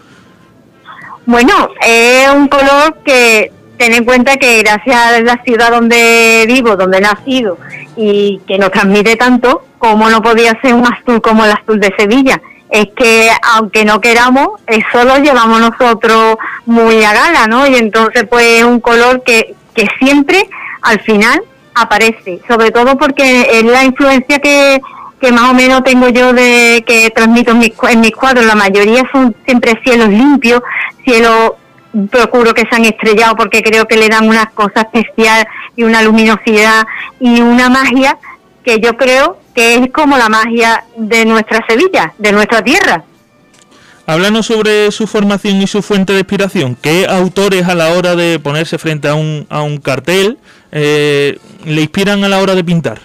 Bueno, 1.27 1.69
es 1.87 2.29
un 2.29 2.49
color 2.49 2.99
que 3.05 3.53
ten 3.79 3.95
en 3.95 4.05
cuenta 4.05 4.37
que 4.37 4.63
gracias 4.63 4.97
a 4.97 5.21
la 5.21 5.41
ciudad 5.45 5.71
donde 5.71 6.45
vivo, 6.49 6.75
donde 6.75 6.99
he 6.99 7.01
nacido 7.01 7.57
y 7.97 8.41
que 8.47 8.59
nos 8.59 8.71
transmite 8.71 9.17
tanto, 9.17 9.65
como 9.79 10.09
no 10.11 10.23
podía 10.23 10.59
ser 10.61 10.75
un 10.75 10.85
azul 10.87 11.21
como 11.21 11.45
el 11.45 11.53
azul 11.53 11.81
de 11.81 11.95
Sevilla. 11.99 12.41
Es 12.71 12.89
que 12.97 13.29
aunque 13.55 13.85
no 13.85 14.01
queramos, 14.01 14.49
eso 14.67 15.05
lo 15.05 15.19
llevamos 15.19 15.61
nosotros 15.61 16.37
muy 16.67 17.03
a 17.03 17.13
gala, 17.13 17.47
¿no? 17.47 17.67
Y 17.67 17.75
entonces 17.75 18.27
pues 18.29 18.45
es 18.61 18.65
un 18.65 18.81
color 18.81 19.23
que, 19.25 19.55
que 19.75 19.89
siempre 19.99 20.49
al 20.83 21.01
final 21.01 21.43
aparece, 21.75 22.41
sobre 22.47 22.71
todo 22.71 22.97
porque 22.97 23.49
es 23.51 23.65
la 23.65 23.85
influencia 23.85 24.39
que, 24.39 24.81
que 25.21 25.33
más 25.33 25.51
o 25.51 25.55
menos 25.55 25.83
tengo 25.83 26.09
yo 26.09 26.33
de 26.33 26.85
que 26.87 27.11
transmito 27.11 27.53
en 27.53 27.59
mis, 27.59 27.73
en 27.89 28.01
mis 28.01 28.13
cuadros. 28.13 28.47
La 28.47 28.55
mayoría 28.55 29.03
son 29.13 29.35
siempre 29.45 29.81
cielos 29.83 30.09
limpios, 30.09 30.63
cielos 31.05 31.53
procuro 32.11 32.55
que 32.55 32.67
sean 32.71 32.85
estrellados 32.85 33.35
porque 33.37 33.63
creo 33.63 33.87
que 33.87 33.97
le 33.97 34.09
dan 34.09 34.29
una 34.29 34.47
cosa 34.47 34.89
especial 34.93 35.47
y 35.77 35.83
una 35.83 36.03
luminosidad 36.03 36.87
y 37.19 37.41
una 37.41 37.69
magia 37.69 38.19
que 38.65 38.79
yo 38.81 38.97
creo 38.97 39.39
que 39.55 39.75
es 39.75 39.93
como 39.93 40.17
la 40.17 40.29
magia 40.29 40.85
de 40.97 41.25
nuestra 41.25 41.65
Sevilla, 41.69 42.13
de 42.19 42.33
nuestra 42.33 42.63
tierra. 42.63 43.05
Háblanos 44.07 44.47
sobre 44.47 44.91
su 44.91 45.07
formación 45.07 45.63
y 45.63 45.67
su 45.67 45.83
fuente 45.83 46.13
de 46.13 46.21
inspiración. 46.21 46.77
¿Qué 46.81 47.07
autores 47.09 47.69
a 47.69 47.75
la 47.75 47.93
hora 47.93 48.17
de 48.17 48.39
ponerse 48.41 48.79
frente 48.79 49.09
a 49.09 49.15
un, 49.15 49.47
a 49.49 49.63
un 49.63 49.79
cartel 49.79 50.39
eh, 50.73 51.39
le 51.65 51.83
inspiran 51.83 52.25
a 52.25 52.29
la 52.29 52.39
hora 52.39 52.55
de 52.55 52.65
pintar? 52.65 53.01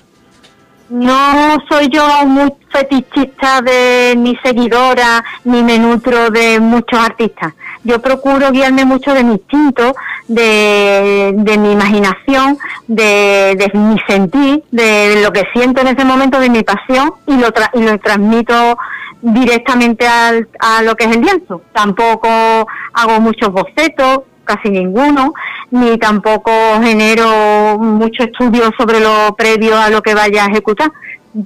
No 0.89 1.57
soy 1.67 1.89
yo 1.89 2.07
muy 2.25 2.51
fetichista 2.71 3.61
de 3.61 4.15
ni 4.17 4.35
seguidora 4.37 5.23
ni 5.43 5.63
me 5.63 5.79
nutro 5.79 6.29
de 6.29 6.59
muchos 6.59 6.99
artistas. 6.99 7.53
Yo 7.85 8.01
procuro 8.01 8.51
guiarme 8.51 8.83
mucho 8.83 9.13
de 9.13 9.23
mi 9.23 9.33
instinto, 9.33 9.95
de, 10.27 11.35
mi 11.59 11.71
imaginación, 11.71 12.57
de, 12.87 13.71
mi 13.73 13.97
sentir, 14.07 14.63
de 14.71 15.21
lo 15.23 15.31
que 15.31 15.43
siento 15.53 15.81
en 15.81 15.87
ese 15.87 16.03
momento, 16.03 16.39
de 16.39 16.49
mi 16.49 16.63
pasión 16.63 17.13
y 17.27 17.37
lo, 17.37 17.49
y 17.73 17.83
lo 17.83 17.97
transmito 17.99 18.77
directamente 19.21 20.07
al, 20.07 20.47
a 20.59 20.81
lo 20.81 20.95
que 20.95 21.05
es 21.05 21.15
el 21.15 21.21
lienzo. 21.21 21.61
Tampoco 21.73 22.27
hago 22.27 23.21
muchos 23.21 23.51
bocetos, 23.51 24.21
casi 24.45 24.69
ninguno, 24.69 25.35
ni 25.69 25.99
tampoco 25.99 26.51
genero 26.81 27.77
mucho 27.77 28.23
estudio 28.23 28.71
sobre 28.77 28.99
lo 28.99 29.35
previo 29.35 29.77
a 29.77 29.91
lo 29.91 30.01
que 30.01 30.15
vaya 30.15 30.45
a 30.45 30.47
ejecutar. 30.47 30.91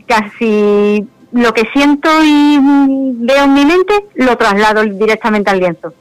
Casi 0.07 1.05
lo 1.33 1.53
que 1.53 1.67
siento 1.73 2.09
y 2.23 2.59
veo 2.61 3.43
en 3.43 3.53
mi 3.53 3.65
mente 3.65 3.93
lo 4.15 4.37
traslado 4.37 4.83
directamente 4.83 5.49
al 5.49 5.59
lienzo. 5.59 5.93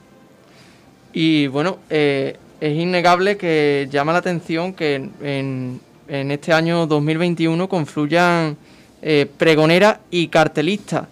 Y 1.20 1.48
bueno, 1.48 1.78
eh, 1.90 2.36
es 2.60 2.78
innegable 2.78 3.36
que 3.36 3.88
llama 3.90 4.12
la 4.12 4.20
atención 4.20 4.72
que 4.72 4.94
en, 4.94 5.80
en 6.06 6.30
este 6.30 6.52
año 6.52 6.86
2021 6.86 7.68
confluyan 7.68 8.56
eh, 9.02 9.28
pregonera 9.36 9.98
y 10.12 10.28
cartelista. 10.28 11.08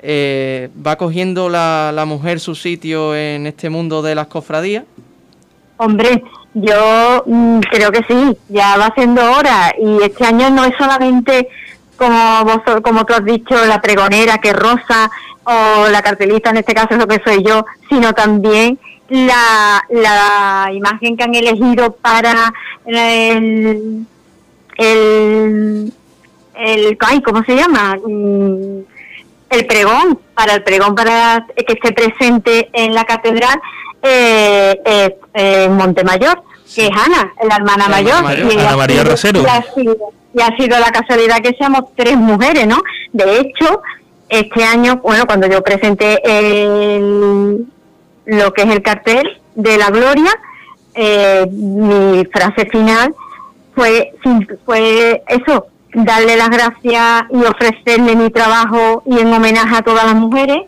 Eh, 0.00 0.70
¿Va 0.84 0.96
cogiendo 0.96 1.48
la, 1.48 1.92
la 1.94 2.04
mujer 2.04 2.40
su 2.40 2.56
sitio 2.56 3.14
en 3.14 3.46
este 3.46 3.70
mundo 3.70 4.02
de 4.02 4.16
las 4.16 4.26
cofradías? 4.26 4.86
Hombre, 5.76 6.24
yo 6.54 7.22
mm, 7.24 7.60
creo 7.70 7.92
que 7.92 8.02
sí, 8.08 8.36
ya 8.48 8.76
va 8.76 8.92
siendo 8.96 9.22
hora 9.22 9.72
y 9.80 10.02
este 10.02 10.24
año 10.24 10.50
no 10.50 10.64
es 10.64 10.74
solamente 10.76 11.48
como 11.96 12.44
vos, 12.44 12.60
como 12.82 13.06
tú 13.06 13.14
has 13.14 13.24
dicho, 13.24 13.54
la 13.66 13.80
pregonera 13.80 14.38
que 14.38 14.52
rosa 14.52 15.12
o 15.44 15.88
la 15.88 16.02
cartelista, 16.02 16.50
en 16.50 16.58
este 16.58 16.74
caso 16.74 16.88
es 16.92 16.98
lo 16.98 17.06
que 17.06 17.20
soy 17.24 17.42
yo, 17.44 17.64
sino 17.88 18.12
también 18.12 18.78
la, 19.08 19.84
la 19.90 20.70
imagen 20.72 21.16
que 21.16 21.24
han 21.24 21.34
elegido 21.34 21.92
para 21.92 22.52
el, 22.86 24.06
el, 24.76 25.92
el 26.54 26.98
ay, 27.00 27.22
¿cómo 27.22 27.44
se 27.44 27.56
llama? 27.56 27.96
Mm, 28.06 28.80
el 29.50 29.66
pregón, 29.66 30.18
para 30.34 30.54
el 30.54 30.62
pregón 30.62 30.94
para 30.94 31.46
que 31.54 31.72
esté 31.74 31.92
presente 31.92 32.70
en 32.72 32.94
la 32.94 33.04
catedral 33.04 33.60
eh, 34.02 34.80
eh, 34.84 35.16
eh 35.34 35.68
Montemayor, 35.68 36.42
que 36.74 36.86
es 36.86 36.90
Ana, 36.90 37.32
la 37.48 37.56
hermana 37.56 37.88
mayor. 37.88 38.24
y 38.52 38.58
Ana 38.58 38.76
María 38.76 39.04
Rosero. 39.04 39.42
Y 39.42 39.46
ha, 39.46 39.62
sido, 39.74 39.96
y 40.34 40.40
ha 40.40 40.56
sido 40.56 40.78
la 40.78 40.90
casualidad 40.90 41.38
que 41.38 41.54
seamos 41.56 41.84
tres 41.94 42.16
mujeres, 42.16 42.66
¿no? 42.66 42.82
De 43.12 43.38
hecho, 43.38 43.80
este 44.28 44.64
año, 44.64 45.00
bueno, 45.02 45.26
cuando 45.26 45.46
yo 45.46 45.62
presenté 45.62 46.20
el, 46.24 47.66
lo 48.24 48.52
que 48.52 48.62
es 48.62 48.70
el 48.70 48.82
cartel 48.82 49.40
de 49.54 49.76
la 49.76 49.90
Gloria, 49.90 50.30
eh, 50.94 51.46
mi 51.50 52.24
frase 52.26 52.66
final 52.66 53.14
fue, 53.74 54.12
fue 54.64 55.22
eso, 55.28 55.66
darle 55.94 56.36
las 56.36 56.50
gracias 56.50 57.24
y 57.30 57.44
ofrecerle 57.44 58.16
mi 58.16 58.30
trabajo 58.30 59.02
y 59.06 59.18
en 59.18 59.32
homenaje 59.32 59.76
a 59.76 59.82
todas 59.82 60.04
las 60.04 60.14
mujeres. 60.14 60.58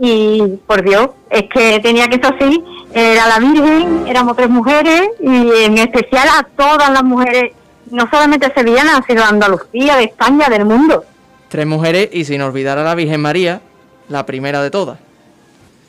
Y 0.00 0.58
por 0.66 0.82
Dios, 0.82 1.08
es 1.30 1.44
que 1.52 1.80
tenía 1.80 2.06
que 2.06 2.16
ser 2.16 2.34
así. 2.34 2.64
Era 2.92 3.26
la 3.26 3.38
Virgen, 3.38 4.06
éramos 4.06 4.36
tres 4.36 4.48
mujeres 4.48 5.08
y 5.20 5.50
en 5.64 5.78
especial 5.78 6.28
a 6.28 6.42
todas 6.44 6.90
las 6.90 7.02
mujeres, 7.02 7.52
no 7.90 8.08
solamente 8.10 8.52
sevillanas, 8.54 9.02
sino 9.06 9.22
de 9.22 9.28
Andalucía, 9.28 9.96
de 9.96 10.04
España, 10.04 10.48
del 10.48 10.64
mundo. 10.64 11.04
Tres 11.48 11.66
mujeres 11.66 12.08
y 12.12 12.24
sin 12.24 12.42
olvidar 12.42 12.78
a 12.78 12.84
la 12.84 12.94
Virgen 12.94 13.20
María, 13.20 13.60
la 14.08 14.26
primera 14.26 14.62
de 14.62 14.70
todas. 14.70 14.98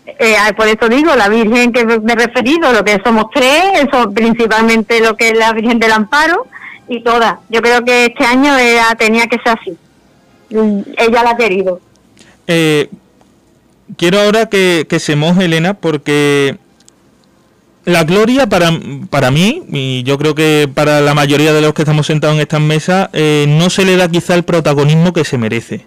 Eh, 0.05 0.35
por 0.57 0.67
eso 0.67 0.89
digo, 0.89 1.15
la 1.15 1.29
Virgen 1.29 1.71
que 1.71 1.85
me 1.85 2.13
he 2.13 2.15
referido, 2.15 2.73
lo 2.73 2.83
que 2.83 2.99
somos 3.03 3.25
tres, 3.33 3.83
eso 3.87 4.11
principalmente 4.11 4.99
lo 5.01 5.15
que 5.15 5.29
es 5.29 5.37
la 5.37 5.53
Virgen 5.53 5.79
del 5.79 5.91
Amparo 5.91 6.47
y 6.87 7.03
todas. 7.03 7.35
Yo 7.49 7.61
creo 7.61 7.83
que 7.83 8.05
este 8.05 8.25
año 8.25 8.57
ella 8.57 8.95
tenía 8.97 9.27
que 9.27 9.37
ser 9.37 9.57
así. 9.59 9.77
Ella 10.97 11.23
la 11.23 11.31
ha 11.31 11.37
querido. 11.37 11.79
Eh, 12.47 12.89
quiero 13.97 14.19
ahora 14.19 14.47
que, 14.47 14.85
se 14.99 15.15
moje, 15.15 15.45
Elena, 15.45 15.75
porque 15.75 16.57
la 17.89 18.03
gloria 18.03 18.48
para, 18.48 18.72
para 19.10 19.31
mí, 19.31 19.63
y 19.72 20.03
yo 20.03 20.17
creo 20.17 20.36
que 20.36 20.69
para 20.72 21.01
la 21.01 21.15
mayoría 21.15 21.53
de 21.53 21.62
los 21.62 21.74
que 21.74 21.81
estamos 21.81 22.05
sentados 22.05 22.36
en 22.36 22.41
estas 22.41 22.62
mesas, 22.62 23.10
eh, 23.13 23.46
no 23.48 23.69
se 23.69 23.84
le 23.84 23.98
da 23.98 24.08
quizá 24.08 24.36
el 24.36 24.43
protagonismo 24.43 25.12
que 25.12 25.25
se 25.25 25.38
merece. 25.38 25.86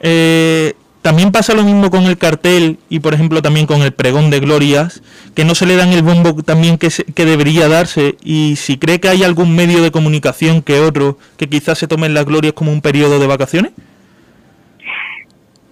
Eh, 0.00 0.74
también 1.00 1.32
pasa 1.32 1.54
lo 1.54 1.64
mismo 1.64 1.90
con 1.90 2.04
el 2.04 2.18
cartel 2.18 2.78
y, 2.90 3.00
por 3.00 3.14
ejemplo, 3.14 3.40
también 3.40 3.66
con 3.66 3.80
el 3.80 3.92
pregón 3.92 4.28
de 4.28 4.40
glorias, 4.40 5.00
que 5.34 5.44
no 5.44 5.54
se 5.54 5.64
le 5.64 5.76
dan 5.76 5.90
el 5.92 6.02
bombo 6.02 6.42
también 6.42 6.76
que, 6.76 6.90
que 6.90 7.24
debería 7.24 7.66
darse. 7.68 8.16
Y 8.22 8.56
si 8.56 8.76
cree 8.76 9.00
que 9.00 9.08
hay 9.08 9.22
algún 9.22 9.56
medio 9.56 9.82
de 9.82 9.90
comunicación 9.90 10.60
que 10.60 10.80
otro 10.80 11.16
que 11.38 11.48
quizás 11.48 11.78
se 11.78 11.88
tomen 11.88 12.12
las 12.12 12.26
glorias 12.26 12.52
como 12.52 12.72
un 12.72 12.82
periodo 12.82 13.18
de 13.18 13.26
vacaciones. 13.26 13.72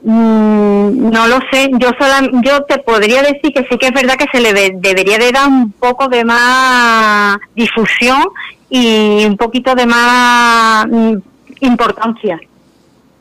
Mm, 0.08 1.10
no 1.10 1.26
lo 1.26 1.40
sé, 1.50 1.68
yo 1.80 1.90
sola, 1.98 2.20
yo 2.44 2.62
te 2.62 2.78
podría 2.78 3.22
decir 3.22 3.52
que 3.52 3.66
sí 3.68 3.76
que 3.76 3.88
es 3.88 3.92
verdad 3.92 4.14
que 4.14 4.28
se 4.30 4.40
le 4.40 4.52
debería 4.52 5.18
de 5.18 5.32
dar 5.32 5.48
un 5.48 5.72
poco 5.72 6.06
de 6.06 6.24
más 6.24 7.38
difusión 7.56 8.22
y 8.70 9.24
un 9.24 9.36
poquito 9.36 9.74
de 9.74 9.84
más 9.84 10.86
mm, 10.86 11.16
importancia 11.58 12.38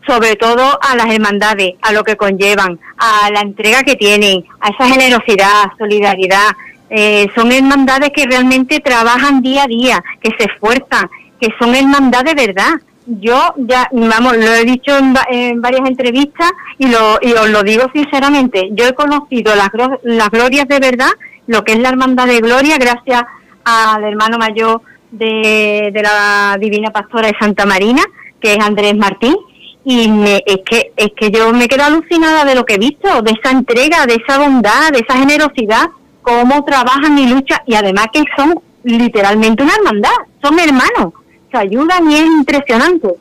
sobre 0.07 0.36
todo 0.36 0.77
a 0.79 0.95
las 0.95 1.12
hermandades, 1.12 1.73
a 1.81 1.91
lo 1.91 2.03
que 2.03 2.15
conllevan, 2.15 2.79
a 2.99 3.31
la 3.31 3.39
entrega 3.41 3.81
que 3.81 3.95
tienen, 3.95 4.45
a 4.60 4.69
esa 4.69 4.88
generosidad, 4.88 5.71
solidaridad. 5.79 6.51
Eh, 6.91 7.25
son 7.33 7.51
hermandades 7.51 8.12
que 8.15 8.27
realmente 8.27 8.79
trabajan 8.79 9.41
día 9.41 9.63
a 9.63 9.67
día, 9.67 10.03
que 10.21 10.29
se 10.38 10.51
esfuerzan, 10.51 11.10
que 11.41 11.49
son 11.57 11.73
hermandades 11.73 12.36
de 12.36 12.45
verdad. 12.45 12.73
Yo 13.07 13.53
ya, 13.57 13.87
vamos, 13.91 14.35
lo 14.37 14.53
he 14.53 14.65
dicho 14.65 14.97
en, 14.97 15.61
varias 15.61 15.87
entrevistas 15.87 16.51
y, 16.79 16.87
lo, 16.87 17.19
y 17.21 17.33
os 17.33 17.49
lo 17.49 17.61
digo 17.61 17.83
sinceramente, 17.93 18.69
yo 18.71 18.87
he 18.87 18.93
conocido 18.93 19.53
las, 19.55 19.69
las 20.03 20.29
glorias 20.31 20.67
de 20.67 20.79
verdad, 20.79 21.11
lo 21.45 21.63
que 21.63 21.73
es 21.73 21.79
la 21.79 21.89
hermandad 21.89 22.25
de 22.25 22.39
gloria, 22.39 22.77
gracias 22.77 23.23
al 23.63 24.03
hermano 24.03 24.37
mayor 24.37 24.81
de, 25.11 25.91
de 25.93 26.01
la 26.01 26.57
Divina 26.59 26.91
Pastora 26.91 27.27
de 27.27 27.37
Santa 27.39 27.65
Marina, 27.65 28.01
que 28.39 28.53
es 28.53 28.59
Andrés 28.59 28.95
Martín, 28.95 29.35
y 29.83 30.09
me, 30.09 30.43
es 30.45 30.57
que 30.65 30.91
es 30.97 31.11
que 31.15 31.29
yo 31.29 31.53
me 31.53 31.67
quedo 31.67 31.83
alucinada 31.83 32.43
de 32.43 32.55
lo 32.55 32.65
que 32.65 32.73
he 32.73 32.79
visto, 32.79 33.21
de 33.21 33.31
esa 33.31 33.51
entrega, 33.51 34.07
de 34.07 34.15
esa 34.15 34.39
bondad, 34.39 34.91
de 34.91 35.05
esa 35.07 35.17
generosidad, 35.19 35.91
cómo 36.23 36.65
trabajan 36.65 37.17
y 37.19 37.27
luchan 37.27 37.59
y 37.67 37.75
además 37.75 38.07
que 38.11 38.23
son 38.35 38.59
literalmente 38.83 39.63
una 39.63 39.75
hermandad, 39.75 40.15
son 40.43 40.59
hermanos, 40.59 41.13
se 41.55 41.61
ayudan 41.61 42.11
y 42.11 42.15
es 42.15 42.25
impresionante. 42.25 43.15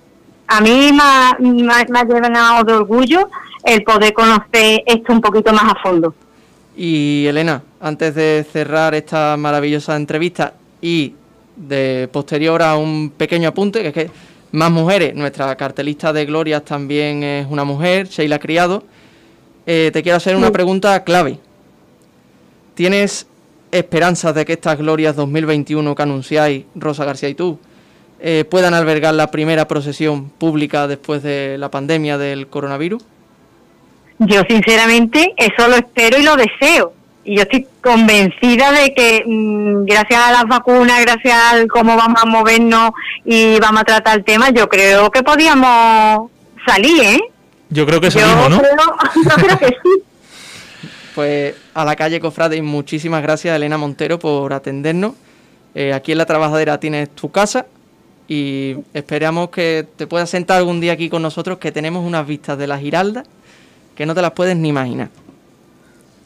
A 0.46 0.60
mí 0.60 0.90
me 0.92 1.02
ha, 1.02 1.36
me 1.38 1.98
ha 1.98 2.04
llenado 2.04 2.64
de 2.64 2.72
orgullo 2.72 3.28
el 3.64 3.82
poder 3.82 4.12
conocer 4.12 4.82
esto 4.86 5.12
un 5.12 5.20
poquito 5.20 5.52
más 5.52 5.72
a 5.72 5.76
fondo. 5.82 6.14
Y 6.76 7.26
Elena, 7.26 7.62
antes 7.80 8.14
de 8.14 8.44
cerrar 8.52 8.94
esta 8.94 9.36
maravillosa 9.36 9.96
entrevista 9.96 10.54
y 10.82 11.14
de 11.56 12.08
posterior 12.12 12.60
a 12.62 12.76
un 12.76 13.10
pequeño 13.16 13.48
apunte, 13.48 13.80
que 13.80 13.88
es 13.88 13.94
que 13.94 14.10
más 14.52 14.70
mujeres. 14.70 15.14
Nuestra 15.14 15.54
cartelista 15.56 16.12
de 16.12 16.26
glorias 16.26 16.64
también 16.64 17.22
es 17.22 17.46
una 17.48 17.64
mujer, 17.64 18.08
Sheila 18.08 18.38
Criado. 18.38 18.82
Eh, 19.66 19.90
te 19.92 20.02
quiero 20.02 20.16
hacer 20.16 20.36
una 20.36 20.50
pregunta 20.50 21.02
clave. 21.04 21.38
¿Tienes 22.74 23.26
esperanzas 23.70 24.34
de 24.34 24.44
que 24.44 24.54
estas 24.54 24.78
glorias 24.78 25.16
2021 25.16 25.94
que 25.94 26.02
anunciáis, 26.02 26.64
Rosa 26.74 27.04
García 27.04 27.28
y 27.28 27.34
tú, 27.34 27.58
eh, 28.26 28.46
puedan 28.46 28.72
albergar 28.72 29.12
la 29.12 29.30
primera 29.30 29.68
procesión 29.68 30.30
pública 30.30 30.88
después 30.88 31.22
de 31.22 31.58
la 31.58 31.70
pandemia 31.70 32.16
del 32.16 32.46
coronavirus? 32.46 33.04
Yo 34.18 34.40
sinceramente 34.48 35.34
eso 35.36 35.68
lo 35.68 35.76
espero 35.76 36.18
y 36.18 36.22
lo 36.22 36.34
deseo 36.34 36.94
y 37.22 37.36
yo 37.36 37.42
estoy 37.42 37.66
convencida 37.82 38.72
de 38.72 38.94
que 38.94 39.24
mm, 39.26 39.84
gracias 39.84 40.22
a 40.22 40.32
las 40.32 40.44
vacunas, 40.44 41.02
gracias 41.02 41.36
a 41.36 41.66
cómo 41.68 41.98
vamos 41.98 42.18
a 42.22 42.24
movernos 42.24 42.92
y 43.26 43.60
vamos 43.60 43.82
a 43.82 43.84
tratar 43.84 44.16
el 44.16 44.24
tema, 44.24 44.48
yo 44.48 44.70
creo 44.70 45.10
que 45.10 45.22
podíamos 45.22 46.30
salir, 46.66 47.02
¿eh? 47.02 47.20
Yo 47.68 47.84
creo 47.84 48.00
que 48.00 48.10
salimos, 48.10 48.48
¿no? 48.48 48.56
yo 48.56 49.34
creo 49.36 49.58
que 49.58 49.66
sí. 49.66 49.74
Pues 51.14 51.54
a 51.74 51.84
la 51.84 51.94
calle 51.94 52.20
Cofrade, 52.20 52.62
muchísimas 52.62 53.22
gracias 53.22 53.54
Elena 53.54 53.76
Montero 53.76 54.18
por 54.18 54.54
atendernos. 54.54 55.12
Eh, 55.74 55.92
aquí 55.92 56.12
en 56.12 56.18
La 56.18 56.24
Trabajadera 56.24 56.80
tienes 56.80 57.10
tu 57.10 57.30
casa 57.30 57.66
y 58.28 58.76
esperamos 58.94 59.50
que 59.50 59.86
te 59.96 60.06
puedas 60.06 60.30
sentar 60.30 60.58
algún 60.58 60.80
día 60.80 60.92
aquí 60.92 61.08
con 61.08 61.22
nosotros, 61.22 61.58
que 61.58 61.72
tenemos 61.72 62.04
unas 62.04 62.26
vistas 62.26 62.58
de 62.58 62.66
la 62.66 62.78
Giralda 62.78 63.24
que 63.94 64.06
no 64.06 64.14
te 64.14 64.22
las 64.22 64.32
puedes 64.32 64.56
ni 64.56 64.68
imaginar. 64.68 65.08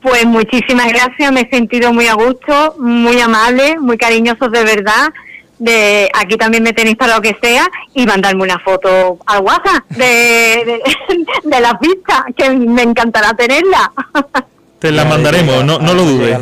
Pues 0.00 0.24
muchísimas 0.24 0.88
gracias, 0.88 1.32
me 1.32 1.42
he 1.42 1.50
sentido 1.50 1.92
muy 1.92 2.06
a 2.06 2.14
gusto, 2.14 2.76
muy 2.78 3.20
amable, 3.20 3.78
muy 3.78 3.98
cariñosos 3.98 4.50
de 4.52 4.64
verdad. 4.64 5.12
De 5.58 6.08
aquí 6.14 6.36
también 6.36 6.62
me 6.62 6.72
tenéis 6.72 6.96
para 6.96 7.16
lo 7.16 7.20
que 7.20 7.36
sea 7.42 7.66
y 7.92 8.06
mandarme 8.06 8.44
una 8.44 8.60
foto 8.60 9.18
al 9.26 9.40
WhatsApp 9.40 9.84
de, 9.88 10.80
de, 11.42 11.60
las 11.60 11.80
vistas, 11.80 12.22
que 12.36 12.50
me 12.50 12.82
encantará 12.82 13.34
tenerla. 13.34 13.92
Te 14.78 14.92
la 14.92 15.04
mandaremos, 15.04 15.64
no, 15.64 15.80
no 15.80 15.94
lo 15.94 16.04
dudes. 16.04 16.38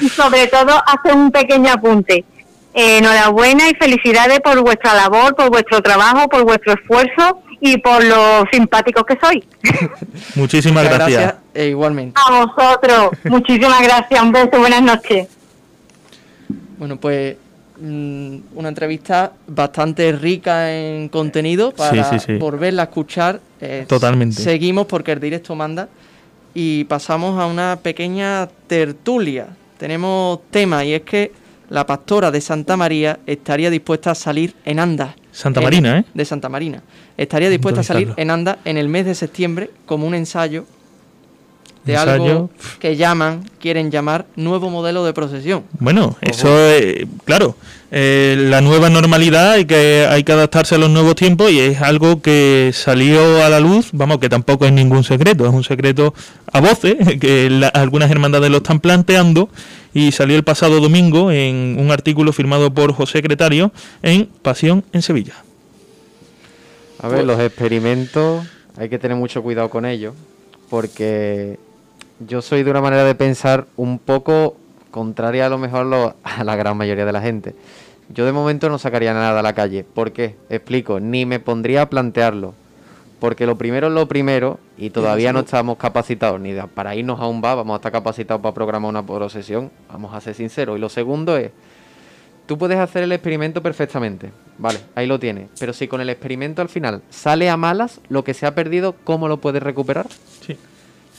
y 0.00 0.08
sobre 0.08 0.48
todo, 0.48 0.82
hacer 0.84 1.14
un 1.14 1.30
pequeño 1.30 1.72
apunte. 1.72 2.24
Enhorabuena 2.74 3.68
y 3.68 3.74
felicidades 3.74 4.40
por 4.40 4.60
vuestra 4.62 4.94
labor, 4.94 5.34
por 5.34 5.50
vuestro 5.50 5.80
trabajo, 5.80 6.28
por 6.28 6.44
vuestro 6.44 6.74
esfuerzo 6.74 7.42
y 7.60 7.78
por 7.78 8.02
lo 8.04 8.44
simpáticos 8.52 9.04
que 9.04 9.18
soy. 9.20 9.44
Muchísimas 10.34 10.84
gracias. 10.84 11.34
E 11.52 11.66
igualmente. 11.66 12.18
A 12.26 12.44
vosotros. 12.44 13.10
Muchísimas 13.24 13.82
gracias. 13.82 14.22
Un 14.22 14.32
beso. 14.32 14.58
Buenas 14.58 14.82
noches. 14.82 15.28
Bueno, 16.78 16.96
pues 16.96 17.36
mm, 17.78 18.36
una 18.54 18.68
entrevista 18.68 19.32
bastante 19.46 20.12
rica 20.12 20.72
en 20.72 21.08
contenido 21.08 21.72
para 21.72 22.18
volverla 22.38 22.82
a 22.82 22.84
escuchar. 22.86 23.40
Eh, 23.60 23.84
Totalmente. 23.86 24.40
Seguimos 24.40 24.86
porque 24.86 25.12
el 25.12 25.20
directo 25.20 25.54
manda 25.54 25.88
y 26.54 26.84
pasamos 26.84 27.38
a 27.38 27.46
una 27.46 27.78
pequeña 27.82 28.48
tertulia. 28.66 29.48
Tenemos 29.76 30.40
tema 30.50 30.84
y 30.84 30.94
es 30.94 31.02
que 31.02 31.32
la 31.70 31.86
pastora 31.86 32.30
de 32.30 32.40
Santa 32.40 32.76
María 32.76 33.20
estaría 33.26 33.70
dispuesta 33.70 34.10
a 34.10 34.14
salir 34.14 34.54
en 34.64 34.80
andas. 34.80 35.14
Santa 35.32 35.60
Marina, 35.60 35.98
¿eh? 35.98 36.04
De 36.12 36.24
Santa 36.24 36.48
Marina. 36.48 36.82
Estaría 37.16 37.48
dispuesta 37.48 37.80
a 37.80 37.84
salir 37.84 38.12
en 38.16 38.30
anda 38.30 38.58
en 38.64 38.76
el 38.76 38.88
mes 38.88 39.06
de 39.06 39.14
septiembre 39.14 39.70
como 39.86 40.06
un 40.06 40.14
ensayo 40.14 40.66
de 41.84 41.94
Ensayo. 41.94 42.12
algo 42.24 42.50
que 42.78 42.96
llaman, 42.96 43.48
quieren 43.58 43.90
llamar 43.90 44.26
nuevo 44.36 44.68
modelo 44.70 45.04
de 45.04 45.12
procesión. 45.14 45.64
Bueno, 45.78 46.16
eso 46.20 46.48
es, 46.70 47.06
claro, 47.24 47.56
eh, 47.90 48.36
la 48.38 48.60
nueva 48.60 48.90
normalidad 48.90 49.52
hay 49.52 49.64
que, 49.64 50.06
hay 50.08 50.22
que 50.22 50.32
adaptarse 50.32 50.74
a 50.74 50.78
los 50.78 50.90
nuevos 50.90 51.14
tiempos 51.16 51.50
y 51.50 51.58
es 51.58 51.80
algo 51.80 52.20
que 52.20 52.70
salió 52.74 53.42
a 53.44 53.48
la 53.48 53.60
luz, 53.60 53.88
vamos, 53.92 54.18
que 54.18 54.28
tampoco 54.28 54.66
es 54.66 54.72
ningún 54.72 55.04
secreto, 55.04 55.46
es 55.46 55.52
un 55.52 55.64
secreto 55.64 56.12
a 56.52 56.60
voces, 56.60 56.96
que 57.20 57.48
la- 57.50 57.68
algunas 57.68 58.10
hermandades 58.10 58.50
lo 58.50 58.58
están 58.58 58.80
planteando 58.80 59.48
y 59.94 60.12
salió 60.12 60.36
el 60.36 60.44
pasado 60.44 60.80
domingo 60.80 61.32
en 61.32 61.76
un 61.78 61.90
artículo 61.90 62.32
firmado 62.32 62.72
por 62.72 62.92
José 62.92 63.12
Secretario 63.18 63.72
en 64.02 64.26
Pasión 64.42 64.84
en 64.92 65.02
Sevilla. 65.02 65.34
A 67.02 67.08
ver, 67.08 67.24
los 67.24 67.40
experimentos 67.40 68.44
hay 68.76 68.88
que 68.90 68.98
tener 68.98 69.16
mucho 69.16 69.42
cuidado 69.42 69.70
con 69.70 69.86
ellos, 69.86 70.14
porque 70.68 71.58
yo 72.26 72.42
soy 72.42 72.62
de 72.62 72.70
una 72.70 72.80
manera 72.80 73.04
de 73.04 73.14
pensar 73.14 73.66
un 73.76 73.98
poco 73.98 74.56
contraria 74.90 75.46
a 75.46 75.48
lo 75.48 75.58
mejor 75.58 75.86
lo- 75.86 76.14
a 76.24 76.44
la 76.44 76.56
gran 76.56 76.76
mayoría 76.76 77.04
de 77.06 77.12
la 77.12 77.20
gente. 77.20 77.54
Yo 78.12 78.26
de 78.26 78.32
momento 78.32 78.68
no 78.68 78.78
sacaría 78.78 79.14
nada 79.14 79.38
a 79.38 79.42
la 79.42 79.52
calle. 79.52 79.84
¿Por 79.84 80.12
qué? 80.12 80.34
Explico, 80.48 80.98
ni 81.00 81.26
me 81.26 81.38
pondría 81.38 81.82
a 81.82 81.88
plantearlo. 81.90 82.54
Porque 83.20 83.44
lo 83.46 83.56
primero 83.58 83.88
es 83.88 83.92
lo 83.92 84.08
primero 84.08 84.58
y 84.78 84.90
todavía 84.90 85.32
no 85.32 85.40
estamos 85.40 85.76
capacitados 85.76 86.40
ni 86.40 86.54
para 86.74 86.94
irnos 86.96 87.20
a 87.20 87.26
un 87.26 87.40
bar, 87.42 87.56
vamos 87.56 87.74
a 87.74 87.76
estar 87.76 87.92
capacitados 87.92 88.40
para 88.42 88.54
programar 88.54 88.88
una 88.88 89.04
procesión, 89.04 89.70
vamos 89.92 90.14
a 90.14 90.20
ser 90.22 90.34
sinceros. 90.34 90.76
Y 90.78 90.80
lo 90.80 90.88
segundo 90.88 91.36
es, 91.36 91.50
Tú 92.46 92.58
puedes 92.58 92.78
hacer 92.78 93.04
el 93.04 93.12
experimento 93.12 93.62
perfectamente, 93.62 94.32
vale, 94.58 94.80
ahí 94.96 95.06
lo 95.06 95.20
tienes. 95.20 95.50
Pero 95.60 95.72
si 95.72 95.86
con 95.86 96.00
el 96.00 96.10
experimento 96.10 96.60
al 96.62 96.68
final 96.68 97.00
sale 97.08 97.48
a 97.48 97.56
malas, 97.56 98.00
lo 98.08 98.24
que 98.24 98.34
se 98.34 98.44
ha 98.44 98.56
perdido, 98.56 98.96
¿cómo 99.04 99.28
lo 99.28 99.36
puedes 99.36 99.62
recuperar? 99.62 100.06
Sí. 100.44 100.56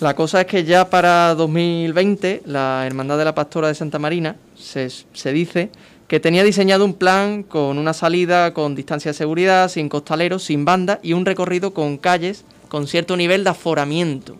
La 0.01 0.15
cosa 0.15 0.41
es 0.41 0.47
que 0.47 0.63
ya 0.63 0.89
para 0.89 1.35
2020 1.35 2.41
la 2.47 2.87
Hermandad 2.87 3.19
de 3.19 3.25
la 3.25 3.35
Pastora 3.35 3.67
de 3.67 3.75
Santa 3.75 3.99
Marina 3.99 4.35
se, 4.55 4.89
dice 5.31 5.69
que 6.07 6.19
tenía 6.19 6.43
diseñado 6.43 6.85
un 6.85 6.95
plan 6.95 7.43
con 7.43 7.77
una 7.77 7.93
salida 7.93 8.51
con 8.51 8.73
distancia 8.73 9.11
de 9.11 9.13
seguridad, 9.13 9.69
sin 9.69 9.89
costaleros, 9.89 10.43
sin 10.43 10.65
banda 10.65 10.99
y 11.03 11.13
un 11.13 11.23
recorrido 11.23 11.75
con 11.75 11.99
calles 11.99 12.45
con 12.67 12.87
cierto 12.87 13.15
nivel 13.15 13.43
de 13.43 13.51
aforamiento. 13.51 14.37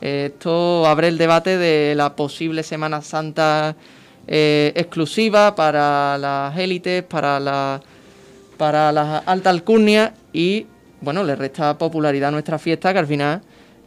Esto 0.00 0.84
abre 0.88 1.06
el 1.06 1.18
debate 1.18 1.56
de 1.56 1.94
la 1.94 2.16
posible 2.16 2.64
Semana 2.64 3.00
Santa 3.00 3.76
eh, 4.26 4.72
exclusiva 4.74 5.54
para 5.54 6.18
las 6.18 6.58
élites, 6.58 7.04
para 7.04 7.38
la 7.38 7.80
para 8.56 8.90
las 8.90 9.22
alta 9.24 9.50
alcurnia 9.50 10.14
y 10.32 10.66
bueno, 11.00 11.22
le 11.22 11.36
resta 11.36 11.78
popularidad 11.78 12.30
a 12.30 12.32
nuestra 12.32 12.58
fiesta 12.58 12.92
que 12.92 12.98
al 12.98 13.06
final 13.06 13.40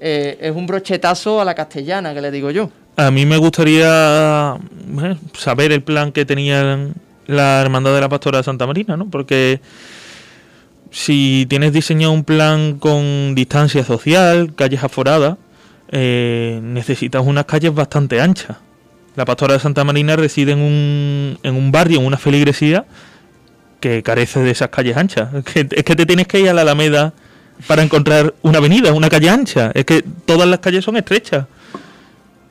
eh, 0.05 0.37
es 0.41 0.53
un 0.53 0.67
brochetazo 0.67 1.39
a 1.39 1.45
la 1.45 1.55
castellana, 1.55 2.13
que 2.13 2.19
le 2.19 2.29
digo 2.29 2.51
yo. 2.51 2.69
A 2.97 3.09
mí 3.09 3.25
me 3.25 3.37
gustaría 3.37 4.57
eh, 5.01 5.15
saber 5.33 5.71
el 5.71 5.81
plan 5.81 6.11
que 6.11 6.25
tenía 6.25 6.89
la 7.25 7.61
Hermandad 7.61 7.95
de 7.95 8.01
la 8.01 8.09
Pastora 8.09 8.39
de 8.39 8.43
Santa 8.43 8.67
Marina, 8.67 8.97
¿no? 8.97 9.09
Porque 9.09 9.61
si 10.91 11.45
tienes 11.49 11.71
diseñado 11.71 12.11
un 12.11 12.25
plan 12.25 12.79
con 12.79 13.33
distancia 13.33 13.85
social, 13.85 14.53
calles 14.55 14.83
aforadas, 14.83 15.37
eh, 15.89 16.59
necesitas 16.61 17.25
unas 17.25 17.45
calles 17.45 17.73
bastante 17.73 18.19
anchas. 18.19 18.57
La 19.15 19.23
Pastora 19.23 19.53
de 19.53 19.61
Santa 19.61 19.85
Marina 19.85 20.17
reside 20.17 20.51
en 20.51 20.59
un, 20.59 21.39
en 21.43 21.55
un 21.55 21.71
barrio, 21.71 22.01
en 22.01 22.05
una 22.05 22.17
feligresía, 22.17 22.83
que 23.79 24.03
carece 24.03 24.41
de 24.41 24.51
esas 24.51 24.67
calles 24.67 24.97
anchas. 24.97 25.33
Es 25.33 25.45
que, 25.45 25.59
es 25.71 25.83
que 25.85 25.95
te 25.95 26.05
tienes 26.05 26.27
que 26.27 26.41
ir 26.41 26.49
a 26.49 26.53
la 26.53 26.63
Alameda 26.63 27.13
para 27.67 27.83
encontrar 27.83 28.33
una 28.41 28.57
avenida, 28.59 28.93
una 28.93 29.09
calle 29.09 29.29
ancha. 29.29 29.71
Es 29.73 29.85
que 29.85 30.03
todas 30.25 30.47
las 30.47 30.59
calles 30.59 30.83
son 30.83 30.97
estrechas. 30.97 31.45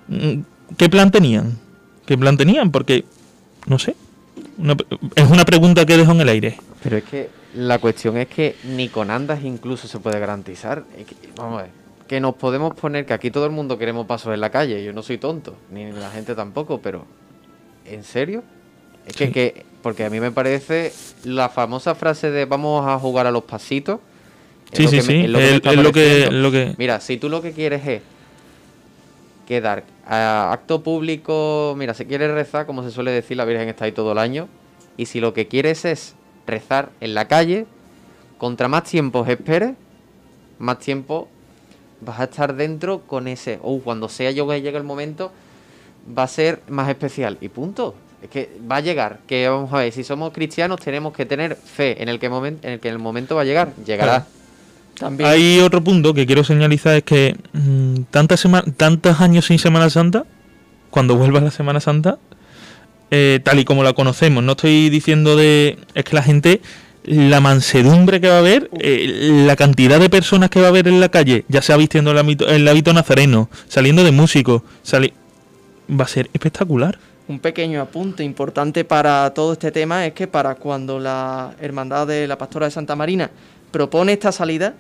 Mm, 0.09 0.41
¿Qué 0.77 0.89
plan 0.89 1.11
tenían? 1.11 1.59
¿Qué 2.07 2.17
plan 2.19 2.37
tenían? 2.37 2.71
Porque, 2.71 3.05
no 3.67 3.79
sé. 3.79 3.95
Una- 4.59 4.77
es 5.15 5.31
una 5.31 5.45
pregunta 5.45 5.85
que 5.87 5.97
dejo 5.97 6.13
en 6.13 6.21
el 6.21 6.29
aire. 6.29 6.59
Pero 6.83 6.97
es 6.97 7.05
que 7.05 7.31
la 7.55 7.79
cuestión 7.79 8.17
es 8.17 8.29
que 8.29 8.57
ni 8.65 8.89
con 8.89 9.11
andas 9.11 9.45
incluso 9.45 9.87
se 9.89 9.99
puede 9.99 10.19
garantizar. 10.19 10.85
Es 10.99 11.07
que, 11.07 11.15
vamos 11.37 11.59
a 11.61 11.63
ver, 11.63 11.71
que 12.09 12.21
nos 12.21 12.35
podemos 12.35 12.75
poner 12.75 13.07
que 13.07 13.13
aquí 13.15 13.31
todo 13.31 13.45
el 13.47 13.53
mundo 13.53 13.79
queremos 13.79 14.07
pasos 14.07 14.33
en 14.35 14.41
la 14.41 14.51
calle. 14.51 14.83
Yo 14.85 14.93
no 14.93 15.03
soy 15.03 15.19
tonto, 15.19 15.57
ni 15.71 15.91
la 15.93 16.11
gente 16.11 16.35
tampoco, 16.35 16.81
pero 16.81 17.07
¿en 17.87 18.03
serio? 18.05 18.43
Es 19.07 19.17
que, 19.17 19.27
Sí. 19.27 19.33
que 19.33 19.65
porque 19.83 20.05
a 20.05 20.11
mí 20.11 20.21
me 20.21 20.31
parece 20.31 20.93
la 21.25 21.49
famosa 21.49 21.95
frase 21.95 22.31
de 22.31 22.45
vamos 22.45 22.87
a 22.87 22.99
jugar 22.99 23.27
a 23.27 23.31
los 23.31 23.45
pasitos. 23.45 24.01
Sí, 24.73 24.85
sí, 24.89 25.01
sí. 25.03 25.27
lo 25.29 25.39
que 25.39 25.45
Mira, 26.79 27.01
si 27.01 27.17
tú 27.19 27.29
lo 27.29 27.43
que 27.43 27.53
quieres 27.53 27.87
es 27.87 28.03
quedar 29.47 29.85
a 30.07 30.53
acto 30.53 30.83
público, 30.83 31.75
mira, 31.77 31.95
se 31.95 32.07
quiere 32.07 32.33
rezar, 32.33 32.67
como 32.67 32.83
se 32.83 32.91
suele 32.91 33.11
decir, 33.11 33.37
la 33.37 33.45
Virgen 33.45 33.69
está 33.69 33.85
ahí 33.85 33.93
todo 33.93 34.13
el 34.13 34.19
año, 34.19 34.49
y 34.97 35.07
si 35.07 35.21
lo 35.21 35.35
que 35.35 35.47
quieres 35.49 35.85
es 35.85 36.15
rezar 36.47 36.91
en 37.01 37.15
la 37.15 37.29
calle, 37.29 37.67
contra 38.39 38.69
más 38.69 38.85
tiempo 38.85 39.25
esperes, 39.27 39.73
más 40.59 40.79
tiempo 40.79 41.29
vas 42.01 42.21
a 42.21 42.25
estar 42.25 42.55
dentro 42.55 43.01
con 43.01 43.29
ese, 43.29 43.59
oh, 43.63 43.79
cuando 43.81 44.09
sea 44.09 44.31
yo 44.31 44.49
que 44.49 44.61
llegue 44.63 44.77
el 44.79 44.85
momento, 44.85 45.33
va 46.17 46.25
a 46.25 46.29
ser 46.29 46.61
más 46.69 46.89
especial, 46.89 47.39
y 47.41 47.49
punto. 47.49 47.95
Es 48.23 48.31
que 48.31 48.51
va 48.71 48.77
a 48.77 48.81
llegar, 48.81 49.19
que 49.27 49.49
vamos 49.49 49.73
a 49.73 49.79
ver, 49.79 49.93
si 49.93 50.05
somos 50.05 50.33
cristianos 50.33 50.81
tenemos 50.81 51.13
que 51.13 51.27
tener 51.27 51.57
fe 51.57 52.01
en 52.01 52.09
el 52.09 52.21
que, 52.21 52.31
momen- 52.31 52.59
en 52.63 52.73
el, 52.75 52.81
que 52.81 52.89
el 52.89 53.01
momento 53.01 53.35
va 53.35 53.43
a 53.43 53.45
llegar, 53.45 53.73
llegará. 53.85 54.25
Claro. 54.25 54.42
También 54.99 55.29
Hay 55.29 55.59
otro 55.61 55.83
punto 55.83 56.15
que 56.15 56.27
quiero 56.27 56.45
señalizar 56.45 56.95
es 56.97 57.03
que 57.03 57.37
mm, 57.53 58.03
tantas 58.11 58.41
sema- 58.45 58.65
tantos 58.77 59.21
años 59.21 59.47
sin 59.47 59.59
Semana 59.59 59.91
Santa, 59.91 60.25
cuando 60.91 61.17
vuelva 61.17 61.41
la 61.41 61.51
Semana 61.51 61.81
Santa, 61.81 62.19
eh, 63.11 63.41
tal 63.43 63.59
y 63.59 63.65
como 63.65 63.83
la 63.83 63.93
conocemos, 63.93 64.43
no 64.43 64.53
estoy 64.53 64.89
diciendo 64.91 65.37
de... 65.37 65.79
Es 65.95 66.05
que 66.05 66.15
la 66.17 66.23
gente, 66.23 66.61
la 67.05 67.41
mansedumbre 67.41 68.21
que 68.21 68.29
va 68.29 68.37
a 68.37 68.39
haber, 68.39 68.71
eh, 68.81 69.43
la 69.47 69.57
cantidad 69.57 69.99
de 70.01 70.09
personas 70.09 70.51
que 70.51 70.61
va 70.61 70.67
a 70.67 70.71
haber 70.71 70.89
en 70.89 71.01
la 71.01 71.09
calle, 71.11 71.45
ya 71.49 71.63
sea 71.63 71.77
vistiendo 71.77 72.11
el 72.13 72.19
hábito, 72.19 72.49
el 72.49 72.67
hábito 72.69 72.93
nazareno, 72.93 73.49
saliendo 73.69 74.05
de 74.05 74.13
músicos, 74.13 74.63
sali- 74.83 75.13
va 75.91 76.05
a 76.05 76.09
ser 76.09 76.31
espectacular. 76.33 76.99
un 77.29 77.39
pequeño 77.39 77.81
apunte 77.81 78.23
importante 78.25 78.85
para 78.85 79.31
todo 79.35 79.53
este 79.55 79.71
tema 79.73 80.07
es 80.07 80.13
que 80.13 80.27
para 80.27 80.55
cuando 80.57 80.99
la 80.99 81.55
Hermandad 81.61 82.07
de 82.07 82.27
la 82.27 82.37
Pastora 82.37 82.67
de 82.67 82.73
Santa 82.73 82.95
Marina 82.97 83.31
propone 83.73 84.13
esta 84.13 84.31
salida, 84.31 84.75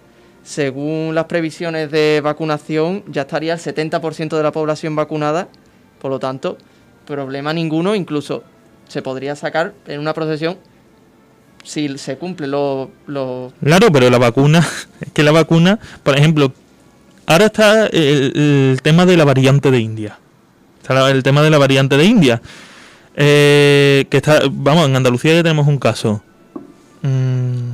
según 0.44 1.14
las 1.14 1.24
previsiones 1.24 1.90
de 1.90 2.20
vacunación, 2.22 3.02
ya 3.08 3.22
estaría 3.22 3.54
el 3.54 3.58
70% 3.60 4.36
de 4.36 4.42
la 4.42 4.52
población 4.52 4.94
vacunada, 4.94 5.48
por 6.00 6.10
lo 6.10 6.18
tanto, 6.20 6.58
problema 7.06 7.52
ninguno, 7.52 7.94
incluso 7.94 8.44
se 8.88 9.02
podría 9.02 9.34
sacar 9.34 9.72
en 9.86 9.98
una 10.00 10.12
procesión 10.14 10.58
si 11.64 11.96
se 11.98 12.16
cumplen 12.18 12.50
los... 12.50 12.88
los- 13.06 13.52
Claro, 13.62 13.90
pero 13.92 14.10
la 14.10 14.18
vacuna, 14.18 14.58
es 15.00 15.12
que 15.12 15.22
la 15.22 15.32
vacuna, 15.32 15.78
por 16.02 16.16
ejemplo, 16.18 16.52
ahora 17.26 17.46
está 17.46 17.86
el, 17.86 18.78
tema 18.82 19.06
de 19.06 19.16
la 19.16 19.24
variante 19.24 19.70
de 19.70 19.78
India. 19.78 20.18
Está 20.80 21.08
el 21.10 21.22
tema 21.22 21.42
de 21.42 21.50
la 21.50 21.58
variante 21.58 21.96
de 21.96 22.04
India. 22.04 22.42
Eh, 23.14 24.06
que 24.10 24.16
está, 24.16 24.40
vamos, 24.50 24.88
en 24.88 24.96
Andalucía 24.96 25.34
ya 25.34 25.42
tenemos 25.44 25.68
un 25.68 25.78
caso. 25.78 26.22
Mm, 27.02 27.71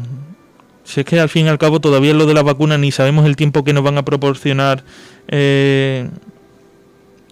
si 0.89 1.01
es 1.01 1.07
que 1.07 1.21
al 1.21 1.29
fin 1.29 1.45
y 1.45 1.49
al 1.51 1.59
cabo 1.59 1.81
todavía 1.81 2.15
lo 2.15 2.25
de 2.25 2.33
la 2.33 2.43
vacuna 2.43 2.79
ni 2.79 2.91
sabemos 2.93 3.27
el 3.27 3.37
tiempo 3.37 3.63
que 3.63 3.75
nos 3.75 3.85
van 3.85 3.99
a 3.99 4.07
proporcionar 4.07 4.85
eh, 5.29 6.09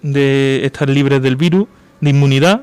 de 0.03 0.61
estar 0.63 0.91
libres 0.91 1.23
del 1.23 1.37
virus, 1.37 1.67
de 2.03 2.11
inmunidad. 2.11 2.61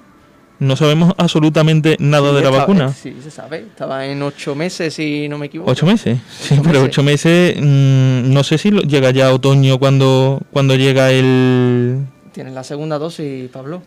No 0.60 0.76
sabemos 0.76 1.14
absolutamente 1.18 1.98
nada 2.00 2.32
de 2.32 2.42
la 2.44 2.52
vacuna. 2.52 2.94
Sí, 2.94 3.16
se 3.24 3.32
sabe, 3.32 3.62
estaba 3.62 4.06
en 4.06 4.22
ocho 4.22 4.54
meses, 4.54 4.94
si 4.94 5.28
no 5.28 5.40
me 5.40 5.48
equivoco. 5.48 5.72
¿Ocho 5.72 5.88
meses? 5.88 6.20
Sí, 6.30 6.54
Ocho 6.54 6.62
pero 6.64 6.74
meses. 6.82 6.90
ocho 6.90 7.04
meses, 7.04 7.56
mm, 7.60 8.32
no 8.32 8.44
sé 8.44 8.60
si 8.60 8.70
llega 8.70 9.10
ya 9.10 9.34
otoño 9.34 9.80
cuando, 9.80 10.42
cuando 10.52 10.76
llega 10.76 11.10
el... 11.12 12.06
Tienes 12.34 12.54
la 12.54 12.64
segunda 12.64 13.00
dosis, 13.00 13.50
Pablo. 13.50 13.82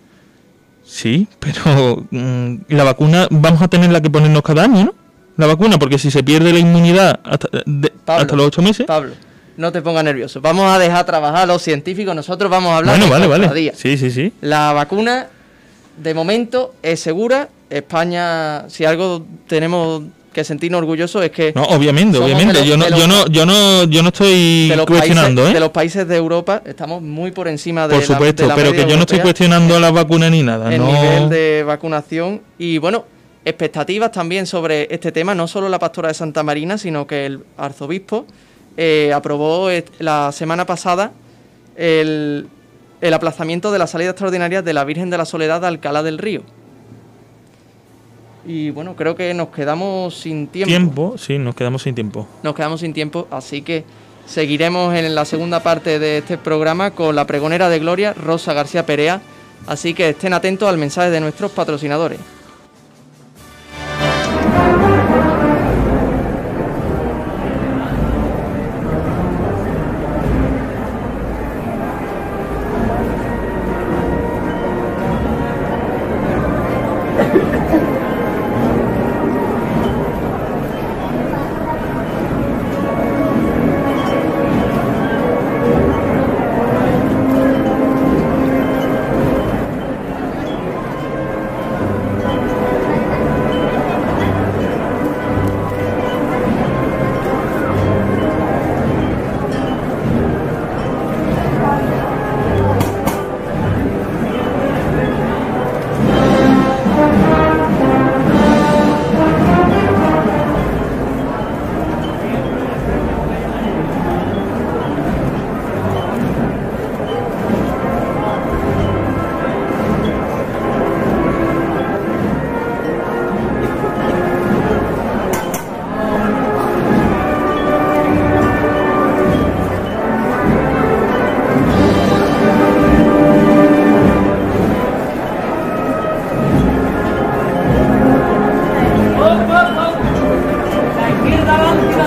Sí, 0.85 1.29
pero 1.39 2.05
mm, 2.11 2.55
la 2.71 2.83
vacuna 2.83 3.29
vamos 3.31 3.63
a 3.63 3.69
tenerla 3.69 4.01
que 4.03 4.11
ponernos 4.11 4.43
cada 4.43 4.65
año, 4.65 4.87
¿no? 4.87 5.06
La 5.37 5.47
vacuna, 5.47 5.79
porque 5.79 5.99
si 5.99 6.11
se 6.11 6.23
pierde 6.23 6.53
la 6.53 6.59
inmunidad 6.59 7.21
hasta, 7.25 7.49
de- 7.67 7.93
Pablo, 8.05 8.23
hasta 8.23 8.37
los 8.37 8.47
ocho 8.47 8.63
meses... 8.63 8.87
Pablo, 8.87 9.13
no 9.57 9.73
te 9.73 9.83
pongas 9.83 10.05
nervioso. 10.05 10.41
Vamos 10.41 10.71
a 10.71 10.79
dejar 10.79 11.05
trabajar 11.07 11.43
a 11.43 11.47
los 11.47 11.63
científicos. 11.63 12.15
Nosotros 12.15 12.51
vamos 12.51 12.73
a 12.73 12.79
hablar 12.79 12.97
Bueno, 12.99 13.07
de 13.07 13.27
vale, 13.29 13.47
vale. 13.47 13.61
día. 13.61 13.73
Sí, 13.75 13.97
sí, 13.99 14.11
sí. 14.11 14.33
La 14.41 14.73
vacuna, 14.73 15.27
de 16.03 16.15
momento, 16.15 16.75
es 16.83 17.01
segura. 17.01 17.49
España, 17.69 18.69
si 18.69 18.85
algo 18.85 19.25
tenemos 19.49 20.03
que 20.33 20.45
sentirnos 20.45 20.79
orgullosos 20.81 21.25
es 21.25 21.31
que 21.31 21.53
No, 21.55 21.63
obviamente, 21.65 22.19
obviamente. 22.19 22.53
los- 22.53 22.67
yo, 22.67 22.77
no, 22.77 22.89
los- 22.91 22.99
yo, 23.01 23.07
no, 23.07 23.27
yo, 23.29 23.47
no, 23.47 23.85
yo 23.85 24.03
no 24.03 24.09
estoy 24.09 24.69
de 24.69 24.85
cuestionando, 24.87 25.41
países, 25.43 25.51
¿eh? 25.51 25.55
de 25.55 25.61
los 25.61 25.71
países 25.71 26.07
de 26.09 26.17
Europa 26.17 26.63
estamos 26.67 27.01
muy 27.01 27.31
por 27.31 27.49
encima 27.49 27.89
de 27.89 27.95
Por 27.95 28.01
la- 28.03 28.07
supuesto, 28.07 28.43
de 28.43 28.49
la 28.51 28.55
pero 28.55 28.73
que 28.73 28.85
yo 28.87 28.97
no 28.97 29.01
estoy 29.01 29.21
cuestionando 29.21 29.81
la 29.81 29.91
vacuna 29.91 30.29
ni 30.29 30.43
nada. 30.43 30.71
el 30.73 30.79
no... 30.83 30.93
nivel 30.93 31.29
de 31.31 31.65
vacunación 31.67 32.43
y 32.59 32.77
bueno, 32.77 33.07
expectativas 33.47 34.11
también 34.11 34.45
sobre 34.45 34.89
este 34.93 35.13
tema, 35.13 35.35
no 35.35 35.47
solo 35.47 35.69
la 35.69 35.79
pastora 35.79 36.09
de 36.09 36.15
Santa 36.15 36.43
Marina, 36.43 36.79
sino 36.79 37.07
que 37.07 37.27
el 37.27 37.45
arzobispo 37.57 38.27
eh, 38.77 39.13
aprobó 39.15 39.69
la 40.01 40.33
semana 40.33 40.67
pasada 40.67 41.13
el, 41.77 42.49
el 43.01 43.15
aplazamiento 43.15 43.71
de 43.71 43.79
la 43.79 43.87
salida 43.87 44.11
extraordinaria 44.11 44.63
de 44.63 44.75
la 44.75 44.85
Virgen 44.85 45.11
de 45.11 45.19
la 45.19 45.25
Soledad 45.25 45.61
de 45.61 45.69
Alcalá 45.69 46.03
del 46.03 46.19
Río. 46.19 46.43
Y 48.45 48.71
bueno, 48.71 48.97
creo 48.97 49.15
que 49.15 49.33
nos 49.33 49.49
quedamos 49.51 50.17
sin 50.19 50.49
tiempo. 50.49 50.69
Tiempo, 50.69 51.15
sí, 51.17 51.39
nos 51.39 51.55
quedamos 51.55 51.83
sin 51.83 51.95
tiempo. 51.95 52.27
Nos 52.43 52.55
quedamos 52.55 52.81
sin 52.81 52.93
tiempo, 52.93 53.29
así 53.31 53.63
que 53.63 53.85
seguiremos 54.27 54.93
en 54.93 55.15
la 55.15 55.25
segunda 55.25 55.63
parte 55.63 56.01
de 56.01 56.19
este 56.19 56.37
programa 56.37 56.91
con 56.91 57.15
la 57.15 57.29
pregonera 57.29 57.69
de 57.69 57.79
Gloria, 57.79 58.13
Rosa 58.13 58.55
García 58.55 58.85
Perea. 58.87 59.21
Así 59.69 59.95
que 59.95 60.09
estén 60.11 60.33
atentos 60.33 60.69
al 60.69 60.79
mensaje 60.79 61.11
de 61.11 61.21
nuestros 61.21 61.53
patrocinadores. 61.53 62.19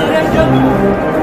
Obrigado. 0.01 1.18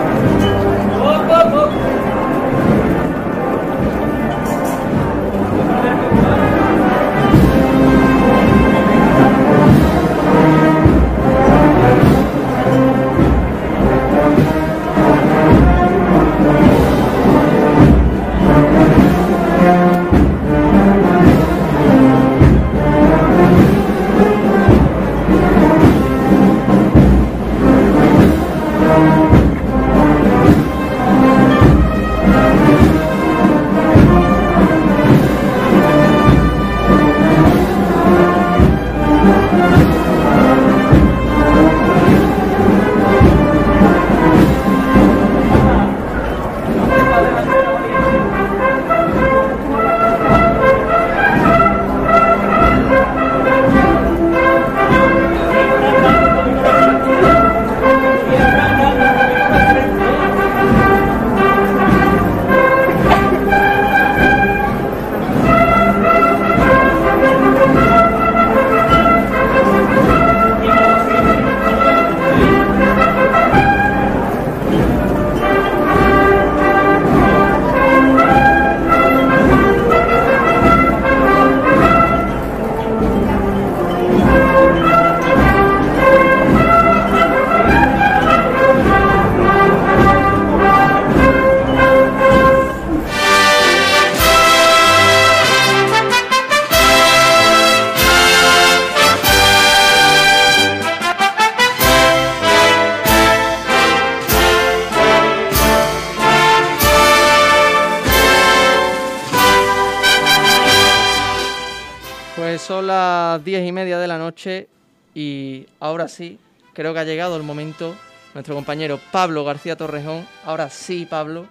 Y 115.15 115.67
ahora 115.79 116.09
sí, 116.09 116.41
creo 116.73 116.93
que 116.93 116.99
ha 116.99 117.05
llegado 117.05 117.37
el 117.37 117.45
momento. 117.45 117.95
Nuestro 118.35 118.57
compañero 118.57 118.99
Pablo 119.13 119.45
García 119.45 119.77
Torrejón, 119.77 120.27
ahora 120.45 120.69
sí, 120.69 121.07
Pablo, 121.09 121.47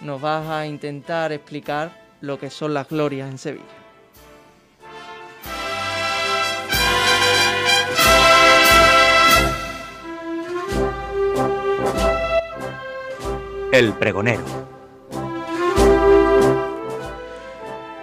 nos 0.00 0.22
vas 0.22 0.48
a 0.48 0.66
intentar 0.66 1.32
explicar 1.32 1.92
lo 2.22 2.38
que 2.38 2.48
son 2.48 2.72
las 2.72 2.88
glorias 2.88 3.30
en 3.30 3.36
Sevilla. 3.36 3.64
El 13.70 13.92
pregonero. 13.92 14.44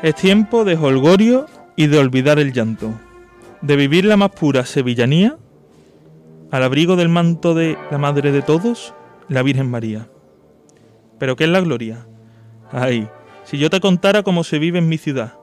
Es 0.04 0.14
tiempo 0.16 0.64
de 0.64 0.76
holgorio 0.76 1.48
y 1.82 1.88
de 1.88 1.98
olvidar 1.98 2.38
el 2.38 2.54
llanto 2.54 2.94
de 3.64 3.76
vivir 3.76 4.06
la 4.06 4.16
más 4.16 4.30
pura 4.30 4.66
sevillanía 4.66 5.36
al 6.52 6.62
abrigo 6.62 6.96
del 6.96 7.10
manto 7.10 7.56
de 7.56 7.76
la 7.90 7.98
Madre 7.98 8.32
de 8.32 8.44
Todos, 8.44 8.94
la 9.30 9.42
Virgen 9.42 9.68
María. 9.68 10.08
¿Pero 11.18 11.36
qué 11.36 11.46
es 11.46 11.50
la 11.50 11.62
gloria? 11.62 12.06
Ay, 12.72 13.08
si 13.46 13.58
yo 13.58 13.72
te 13.72 13.80
contara 13.80 14.22
cómo 14.22 14.44
se 14.44 14.60
vive 14.60 14.78
en 14.78 14.90
mi 14.90 15.00
ciudad. 15.00 15.40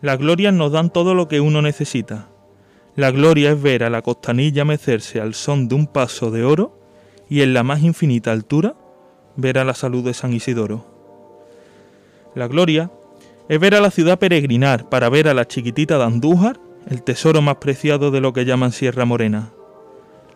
Las 0.00 0.18
glorias 0.18 0.54
nos 0.54 0.70
dan 0.70 0.90
todo 0.90 1.14
lo 1.14 1.26
que 1.26 1.40
uno 1.40 1.60
necesita. 1.60 2.28
La 2.94 3.10
gloria 3.10 3.50
es 3.50 3.60
ver 3.60 3.82
a 3.82 3.90
la 3.90 4.02
costanilla 4.02 4.64
mecerse 4.64 5.20
al 5.20 5.34
son 5.34 5.66
de 5.66 5.74
un 5.74 5.88
paso 5.88 6.30
de 6.30 6.44
oro 6.44 6.78
y 7.28 7.42
en 7.42 7.52
la 7.52 7.64
más 7.64 7.82
infinita 7.82 8.30
altura 8.30 8.76
ver 9.34 9.58
a 9.58 9.64
la 9.64 9.74
salud 9.74 10.04
de 10.04 10.14
San 10.14 10.34
Isidoro. 10.34 10.86
La 12.36 12.46
gloria 12.46 12.92
es 13.50 13.58
ver 13.58 13.74
a 13.74 13.80
la 13.80 13.90
ciudad 13.90 14.20
peregrinar 14.20 14.88
para 14.88 15.08
ver 15.08 15.26
a 15.26 15.34
la 15.34 15.44
chiquitita 15.44 15.98
de 15.98 16.04
Andújar 16.04 16.60
el 16.88 17.02
tesoro 17.02 17.42
más 17.42 17.56
preciado 17.56 18.12
de 18.12 18.20
lo 18.20 18.32
que 18.32 18.44
llaman 18.44 18.70
Sierra 18.70 19.04
Morena. 19.04 19.50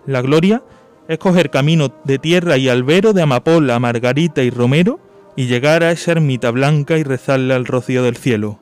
La 0.05 0.21
gloria 0.21 0.65
es 1.07 1.19
coger 1.19 1.51
camino 1.51 1.95
de 2.03 2.19
tierra 2.19 2.57
y 2.57 2.69
albero 2.69 3.13
de 3.13 3.23
amapola, 3.23 3.79
margarita 3.79 4.43
y 4.43 4.51
romero 4.51 4.99
y 5.37 5.47
llegar 5.47 5.85
a 5.85 5.93
esa 5.93 6.11
ermita 6.11 6.51
blanca 6.51 6.99
y 6.99 7.05
rezarle 7.05 7.55
al 7.55 7.67
rocío 7.67 8.03
del 8.03 8.17
cielo. 8.17 8.59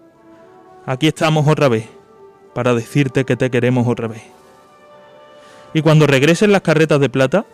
Aquí 0.85 1.07
estamos 1.07 1.49
otra 1.49 1.69
vez, 1.69 1.88
para 2.55 2.75
decirte 2.75 3.25
que 3.25 3.37
te 3.37 3.51
queremos 3.51 3.88
otra 3.88 4.07
vez. 4.07 4.23
Y 5.73 5.81
cuando 5.81 6.07
regresen 6.07 6.53
las 6.53 6.61
carretas 6.61 7.01
de 7.01 7.09
plata, 7.09 7.47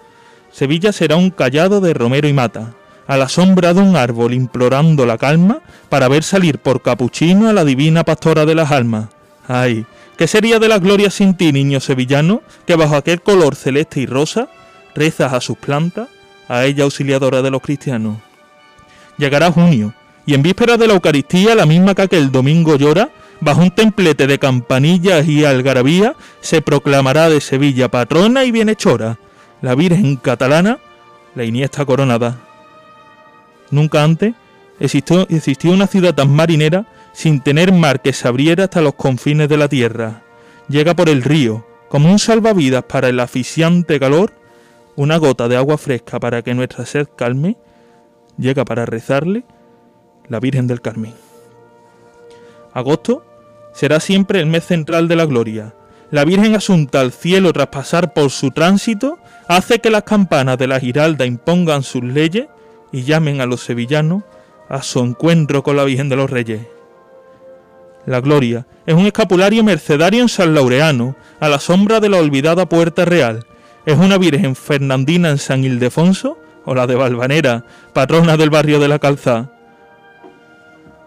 Sevilla 0.51 0.91
será 0.91 1.15
un 1.15 1.31
callado 1.31 1.81
de 1.81 1.95
romero 1.95 2.27
y 2.27 2.33
mata, 2.33 2.75
a 3.09 3.17
la 3.17 3.29
sombra 3.29 3.73
de 3.75 3.81
un 3.81 3.97
árbol 3.97 4.35
implorando 4.35 5.07
la 5.07 5.17
calma 5.17 5.61
para 5.89 6.09
ver 6.09 6.23
salir 6.23 6.59
por 6.59 6.83
capuchino 6.83 7.49
a 7.49 7.55
la 7.55 7.65
divina 7.65 8.05
pastora 8.05 8.45
de 8.45 8.55
las 8.55 8.71
almas. 8.71 9.09
Ay, 9.49 9.87
¿qué 10.19 10.29
sería 10.29 10.59
de 10.59 10.69
la 10.69 10.79
gloria 10.79 11.11
sin 11.11 11.35
ti, 11.35 11.51
niño 11.51 11.81
sevillano, 11.81 12.43
que 12.67 12.77
bajo 12.77 12.97
aquel 12.97 13.23
color 13.23 13.57
celeste 13.57 14.01
y 14.01 14.07
rosa 14.07 14.49
rezas 14.95 15.33
a 15.33 15.41
sus 15.41 15.57
plantas, 15.57 16.09
a 16.49 16.67
ella 16.67 16.85
auxiliadora 16.85 17.41
de 17.41 17.51
los 17.51 17.63
cristianos? 17.63 18.19
Llegará 19.17 19.51
junio, 19.51 19.95
y 20.27 20.35
en 20.35 20.43
vísperas 20.43 20.79
de 20.79 20.87
la 20.87 20.93
Eucaristía, 20.93 21.55
la 21.55 21.65
misma 21.65 21.95
que 21.95 22.03
aquel 22.03 22.31
domingo 22.31 22.77
llora, 22.77 23.09
bajo 23.41 23.63
un 23.63 23.71
templete 23.71 24.27
de 24.27 24.39
campanillas 24.39 25.27
y 25.27 25.47
algarabía, 25.47 26.15
se 26.43 26.61
proclamará 26.61 27.31
de 27.31 27.41
Sevilla 27.41 27.89
patrona 27.89 28.45
y 28.45 28.51
bienhechora, 28.51 29.19
la 29.63 29.75
Virgen 29.75 30.17
catalana, 30.17 30.79
la 31.35 31.45
Iniesta 31.45 31.87
coronada. 31.87 32.48
Nunca 33.71 34.03
antes 34.03 34.35
existió, 34.81 35.27
una 35.73 35.87
ciudad 35.87 36.15
tan 36.15 36.31
marinera 36.31 36.87
sin 37.13 37.41
tener 37.41 37.73
mar 37.73 38.01
que 38.01 38.13
se 38.13 38.29
abriera 38.29 38.65
hasta 38.65 38.81
los 38.81 38.95
confines 38.95 39.49
de 39.49 39.57
la 39.57 39.69
tierra. 39.69 40.23
Llega 40.69 40.95
por 40.95 41.09
el 41.09 41.23
río, 41.23 41.67
como 41.89 42.11
un 42.11 42.19
salvavidas 42.19 42.85
para 42.85 43.09
el 43.09 43.19
asfixiante 43.21 43.99
calor, 43.99 44.33
una 44.97 45.17
gota 45.17 45.49
de 45.49 45.57
agua 45.57 45.79
fresca 45.79 46.21
para 46.21 46.43
que 46.43 46.55
nuestra 46.55 46.87
sed 46.87 47.09
calme, 47.17 47.57
llega 48.37 48.65
para 48.65 48.87
rezarle 48.87 49.45
la 50.29 50.41
Virgen 50.41 50.67
del 50.67 50.81
Carmen. 50.81 51.15
Agosto 52.73 53.25
será 53.73 54.01
siempre 54.01 54.41
el 54.41 54.47
mes 54.47 54.65
central 54.65 55.09
de 55.09 55.17
la 55.17 55.25
gloria. 55.25 55.75
La 56.11 56.25
Virgen 56.25 56.55
asunta 56.55 57.01
al 57.01 57.13
cielo 57.13 57.53
tras 57.53 57.69
pasar 57.69 58.13
por 58.13 58.31
su 58.31 58.51
tránsito 58.51 59.19
hace 59.47 59.81
que 59.81 59.91
las 59.91 60.05
campanas 60.05 60.59
de 60.59 60.67
la 60.67 60.81
Giralda 60.81 61.27
impongan 61.27 61.83
sus 61.83 62.03
leyes 62.03 62.47
y 62.93 63.03
llamen 63.03 63.41
a 63.41 63.47
los 63.47 63.63
sevillanos 63.63 64.23
a 64.69 64.83
su 64.83 65.01
encuentro 65.01 65.63
con 65.63 65.77
la 65.77 65.85
Virgen 65.85 66.09
de 66.09 66.17
los 66.17 66.31
Reyes. 66.31 66.63
La 68.07 68.21
Gloria 68.21 68.67
es 68.87 68.95
un 68.95 69.07
escapulario 69.07 69.63
mercedario 69.65 70.23
en 70.23 70.29
San 70.29 70.55
Laureano, 70.55 71.17
a 71.41 71.49
la 71.49 71.59
sombra 71.59 72.01
de 72.01 72.09
la 72.09 72.19
olvidada 72.19 72.69
Puerta 72.69 73.05
Real. 73.05 73.45
Es 73.85 73.99
una 73.99 74.19
Virgen 74.19 74.57
fernandina 74.57 75.31
en 75.31 75.39
San 75.39 75.65
Ildefonso 75.65 76.39
o 76.65 76.75
la 76.75 76.87
de 76.87 76.95
Valvanera, 76.95 77.65
patrona 77.93 78.37
del 78.37 78.51
barrio 78.51 78.79
de 78.79 78.89
la 78.89 78.99
Calzá. 78.99 79.51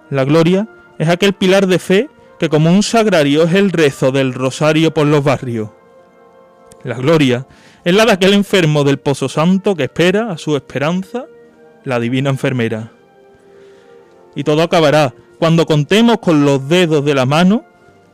La 0.09 0.25
Gloria 0.25 0.67
es 0.99 1.09
aquel 1.09 1.33
pilar 1.33 1.67
de 1.67 1.79
fe 1.79 2.09
que 2.39 2.49
como 2.49 2.71
un 2.71 2.83
sagrario 2.83 3.43
es 3.43 3.53
el 3.53 3.71
rezo 3.71 4.11
del 4.11 4.33
rosario 4.33 4.93
por 4.93 5.07
los 5.07 5.23
barrios. 5.23 5.69
La 6.83 6.95
Gloria 6.95 7.45
es 7.83 7.93
la 7.93 8.05
de 8.05 8.11
aquel 8.13 8.33
enfermo 8.33 8.83
del 8.83 8.99
Pozo 8.99 9.29
Santo 9.29 9.75
que 9.75 9.83
espera 9.83 10.31
a 10.31 10.37
su 10.37 10.55
esperanza 10.55 11.25
la 11.83 11.99
divina 11.99 12.29
enfermera. 12.29 12.91
Y 14.35 14.43
todo 14.43 14.63
acabará 14.63 15.13
cuando 15.39 15.65
contemos 15.65 16.19
con 16.19 16.45
los 16.45 16.67
dedos 16.69 17.03
de 17.03 17.15
la 17.15 17.25
mano 17.25 17.65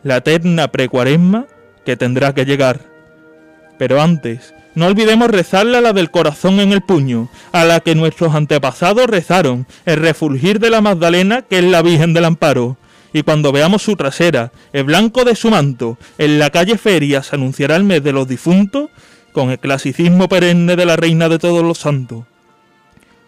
la 0.04 0.18
eterna 0.18 0.70
precuaresma 0.70 1.46
que 1.86 1.98
tendrá 1.98 2.34
que 2.34 2.46
llegar. 2.46 2.82
Pero 3.78 4.02
antes, 4.02 4.54
no 4.76 4.88
olvidemos 4.88 5.30
rezarle 5.30 5.78
a 5.78 5.82
la 5.82 5.94
del 5.94 6.12
corazón 6.12 6.60
en 6.60 6.72
el 6.72 6.82
puño, 6.82 7.30
a 7.52 7.66
la 7.66 7.80
que 7.80 7.96
nuestros 7.96 8.34
antepasados 8.34 9.08
rezaron, 9.08 9.68
el 9.86 9.98
refulgir 9.98 10.60
de 10.60 10.70
la 10.70 10.82
Magdalena, 10.82 11.42
que 11.42 11.60
es 11.60 11.66
la 11.66 11.82
Virgen 11.82 12.14
del 12.14 12.26
Amparo. 12.26 12.78
Y 13.14 13.24
cuando 13.24 13.52
veamos 13.52 13.82
su 13.82 13.96
trasera, 13.96 14.52
el 14.74 14.84
blanco 14.84 15.24
de 15.24 15.36
su 15.36 15.50
manto, 15.50 15.98
en 16.18 16.40
la 16.40 16.50
calle 16.50 16.78
Feria 16.78 17.24
se 17.24 17.36
anunciará 17.36 17.76
el 17.76 17.84
mes 17.84 18.04
de 18.04 18.14
los 18.14 18.28
difuntos, 18.28 18.90
con 19.32 19.52
el 19.52 19.60
clasicismo 19.60 20.28
perenne 20.28 20.76
de 20.76 20.86
la 20.86 20.96
Reina 20.96 21.30
de 21.30 21.40
todos 21.40 21.64
los 21.64 21.78
santos 21.78 22.24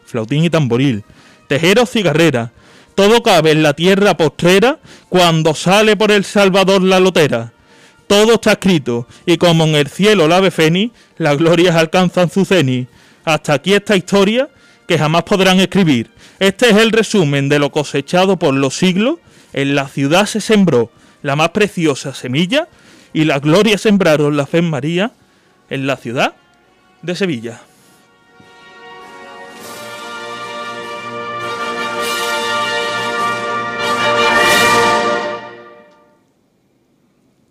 flautín 0.09 0.43
y 0.43 0.49
tamboril, 0.49 1.03
tejero 1.47 1.85
cigarrera, 1.85 2.51
todo 2.99 3.23
cabe 3.23 3.51
en 3.51 3.63
la 3.63 3.73
tierra 3.73 4.17
postrera 4.17 4.77
cuando 5.07 5.55
sale 5.55 5.95
por 5.95 6.11
el 6.11 6.25
Salvador 6.25 6.81
la 6.81 6.99
lotera. 6.99 7.53
Todo 8.07 8.33
está 8.33 8.51
escrito, 8.51 9.07
y 9.25 9.37
como 9.37 9.63
en 9.63 9.75
el 9.75 9.87
cielo 9.87 10.27
la 10.27 10.35
ave 10.35 10.51
las 11.17 11.37
glorias 11.37 11.77
alcanzan 11.77 12.29
su 12.29 12.43
ceni. 12.43 12.87
Hasta 13.23 13.53
aquí 13.53 13.73
esta 13.73 13.95
historia 13.95 14.49
que 14.85 14.97
jamás 14.97 15.23
podrán 15.23 15.61
escribir. 15.61 16.11
Este 16.39 16.71
es 16.71 16.75
el 16.75 16.91
resumen 16.91 17.47
de 17.47 17.59
lo 17.59 17.71
cosechado 17.71 18.37
por 18.37 18.53
los 18.53 18.75
siglos. 18.75 19.19
En 19.53 19.75
la 19.75 19.87
ciudad 19.87 20.25
se 20.25 20.41
sembró 20.41 20.91
la 21.21 21.37
más 21.37 21.51
preciosa 21.51 22.13
semilla, 22.13 22.67
y 23.13 23.23
las 23.23 23.39
glorias 23.39 23.79
sembraron 23.79 24.35
la 24.35 24.45
fe 24.45 24.61
María 24.61 25.13
en 25.69 25.87
la 25.87 25.95
ciudad 25.95 26.33
de 27.01 27.15
Sevilla. 27.15 27.61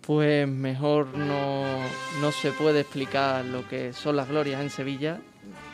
Pues 0.09 0.47
mejor 0.47 1.15
no, 1.15 1.65
no 2.19 2.31
se 2.31 2.51
puede 2.51 2.79
explicar 2.79 3.45
lo 3.45 3.67
que 3.69 3.93
son 3.93 4.15
las 4.15 4.27
glorias 4.27 4.59
en 4.59 4.71
Sevilla. 4.71 5.19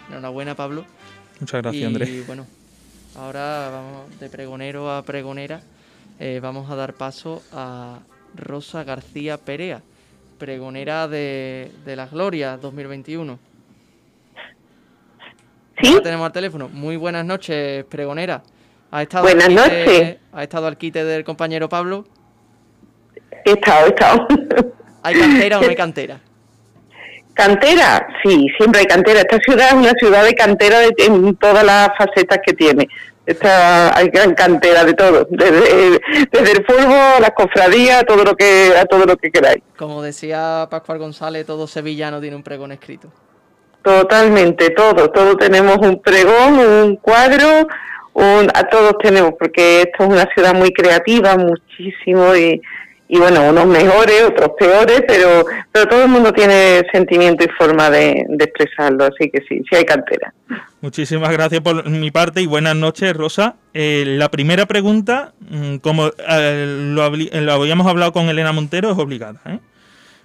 Enhorabuena, 0.09 0.55
Pablo. 0.55 0.83
Muchas 1.39 1.61
gracias, 1.61 1.87
Andrés. 1.87 2.09
Y 2.09 2.19
bueno, 2.23 2.45
ahora 3.15 3.69
vamos 3.71 4.19
de 4.19 4.29
pregonero 4.29 4.91
a 4.93 5.03
pregonera. 5.03 5.61
Eh, 6.19 6.41
vamos 6.43 6.69
a 6.69 6.75
dar 6.75 6.95
paso 6.95 7.43
a 7.53 7.99
Rosa 8.35 8.83
García 8.83 9.37
Perea, 9.37 9.81
pregonera 10.37 11.07
de, 11.07 11.71
de 11.85 11.95
las 11.95 12.11
glorias 12.11 12.59
2021. 12.59 13.39
¿Sí? 15.81 15.93
La 15.93 16.01
tenemos 16.01 16.25
al 16.25 16.33
teléfono. 16.33 16.67
Muy 16.67 16.97
buenas 16.97 17.23
noches, 17.25 17.85
pregonera. 17.85 18.43
¿Ha 18.91 19.01
estado 19.01 19.23
Buenas 19.23 19.45
al 19.45 19.51
quite- 19.55 19.85
noches. 19.85 20.17
¿Ha 20.33 20.43
estado 20.43 20.67
al 20.67 20.77
quite 20.77 21.05
del 21.05 21.23
compañero 21.23 21.69
Pablo? 21.69 22.05
He 23.45 23.51
estado, 23.51 23.85
he 23.85 23.89
estado. 23.89 24.27
¿Hay 25.03 25.15
cantera 25.19 25.59
o 25.59 25.61
no 25.61 25.69
hay 25.69 25.75
cantera? 25.85 26.19
Cantera, 27.33 28.07
sí, 28.23 28.47
siempre 28.57 28.79
hay 28.81 28.85
cantera. 28.85 29.19
Esta 29.21 29.37
ciudad 29.39 29.67
es 29.69 29.73
una 29.73 29.91
ciudad 29.99 30.23
de 30.23 30.33
cantera 30.33 30.79
de- 30.79 30.93
en 30.99 31.35
todas 31.35 31.63
las 31.65 31.89
facetas 31.97 32.39
que 32.45 32.53
tiene. 32.53 32.87
Esta, 33.25 33.97
hay 33.97 34.07
gran 34.09 34.35
cantera 34.35 34.83
de 34.85 34.93
todo, 34.93 35.27
desde, 35.31 35.99
desde 36.31 36.51
el 36.51 36.63
fútbol, 36.65 37.21
las 37.21 37.31
cofradías, 37.35 38.01
a 38.01 38.03
todo 38.03 38.23
lo 38.23 38.35
que, 38.35 38.71
a 38.79 38.85
todo 38.85 39.05
lo 39.05 39.17
que 39.17 39.31
queráis. 39.31 39.63
Como 39.77 40.01
decía 40.03 40.67
Pascual 40.69 40.99
González, 40.99 41.45
todo 41.45 41.65
sevillano 41.67 42.21
tiene 42.21 42.35
un 42.35 42.43
pregón 42.43 42.71
escrito. 42.71 43.09
Totalmente, 43.81 44.69
todo, 44.69 45.09
todo 45.09 45.35
tenemos 45.37 45.77
un 45.77 46.01
pregón, 46.01 46.59
un 46.59 46.95
cuadro, 46.97 47.67
un, 48.13 48.47
a 48.53 48.63
todos 48.69 48.93
tenemos, 49.01 49.33
porque 49.37 49.81
esto 49.81 50.03
es 50.03 50.09
una 50.09 50.25
ciudad 50.33 50.53
muy 50.53 50.71
creativa, 50.71 51.35
muchísimo, 51.35 52.35
y, 52.35 52.61
y 53.07 53.19
bueno, 53.19 53.49
unos 53.49 53.67
mejores, 53.67 54.23
otros 54.23 54.51
peores, 54.57 55.03
pero, 55.07 55.45
pero 55.71 55.87
todo 55.87 56.03
el 56.03 56.09
mundo 56.09 56.33
tiene 56.33 56.81
sentimiento 56.91 57.45
y 57.45 57.49
forma 57.49 57.89
de, 57.89 58.25
de 58.27 58.45
expresarlo, 58.45 59.05
así 59.05 59.29
que 59.29 59.41
sí, 59.47 59.61
sí 59.69 59.75
hay 59.75 59.85
cantera. 59.85 60.33
Muchísimas 60.81 61.31
gracias 61.31 61.61
por 61.61 61.87
mi 61.89 62.11
parte 62.11 62.41
y 62.41 62.47
buenas 62.47 62.75
noches, 62.75 63.13
Rosa. 63.15 63.55
Eh, 63.73 64.03
la 64.05 64.29
primera 64.29 64.65
pregunta, 64.65 65.33
mm, 65.49 65.77
como 65.77 66.07
eh, 66.07 66.65
lo, 66.93 67.09
lo 67.09 67.53
habíamos 67.53 67.87
hablado 67.87 68.11
con 68.11 68.29
Elena 68.29 68.51
Montero, 68.51 68.91
es 68.91 68.97
obligada. 68.97 69.39
¿eh? 69.45 69.59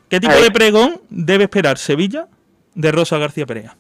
¿Qué 0.09 0.19
tipo 0.19 0.35
de 0.35 0.51
pregón 0.51 1.01
debe 1.09 1.45
esperar 1.45 1.79
Sevilla 1.79 2.27
de 2.75 2.93
Rosa 2.93 3.19
García 3.19 3.47
Perea? 3.47 3.77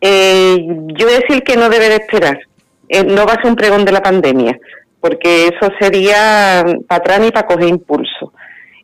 Eh, 0.00 0.56
yo 0.58 1.06
voy 1.06 1.14
a 1.14 1.20
decir 1.20 1.42
que 1.42 1.56
no 1.56 1.68
debe 1.68 1.88
de 1.88 1.96
esperar. 1.96 2.38
Eh, 2.88 3.04
no 3.04 3.24
va 3.24 3.32
a 3.32 3.36
ser 3.36 3.46
un 3.46 3.56
pregón 3.56 3.84
de 3.84 3.92
la 3.92 4.02
pandemia, 4.02 4.58
porque 5.02 5.48
eso 5.48 5.70
sería 5.80 6.64
para 6.86 7.00
atrás 7.00 7.20
y 7.26 7.32
para 7.32 7.46
coger 7.46 7.68
impulso. 7.68 8.32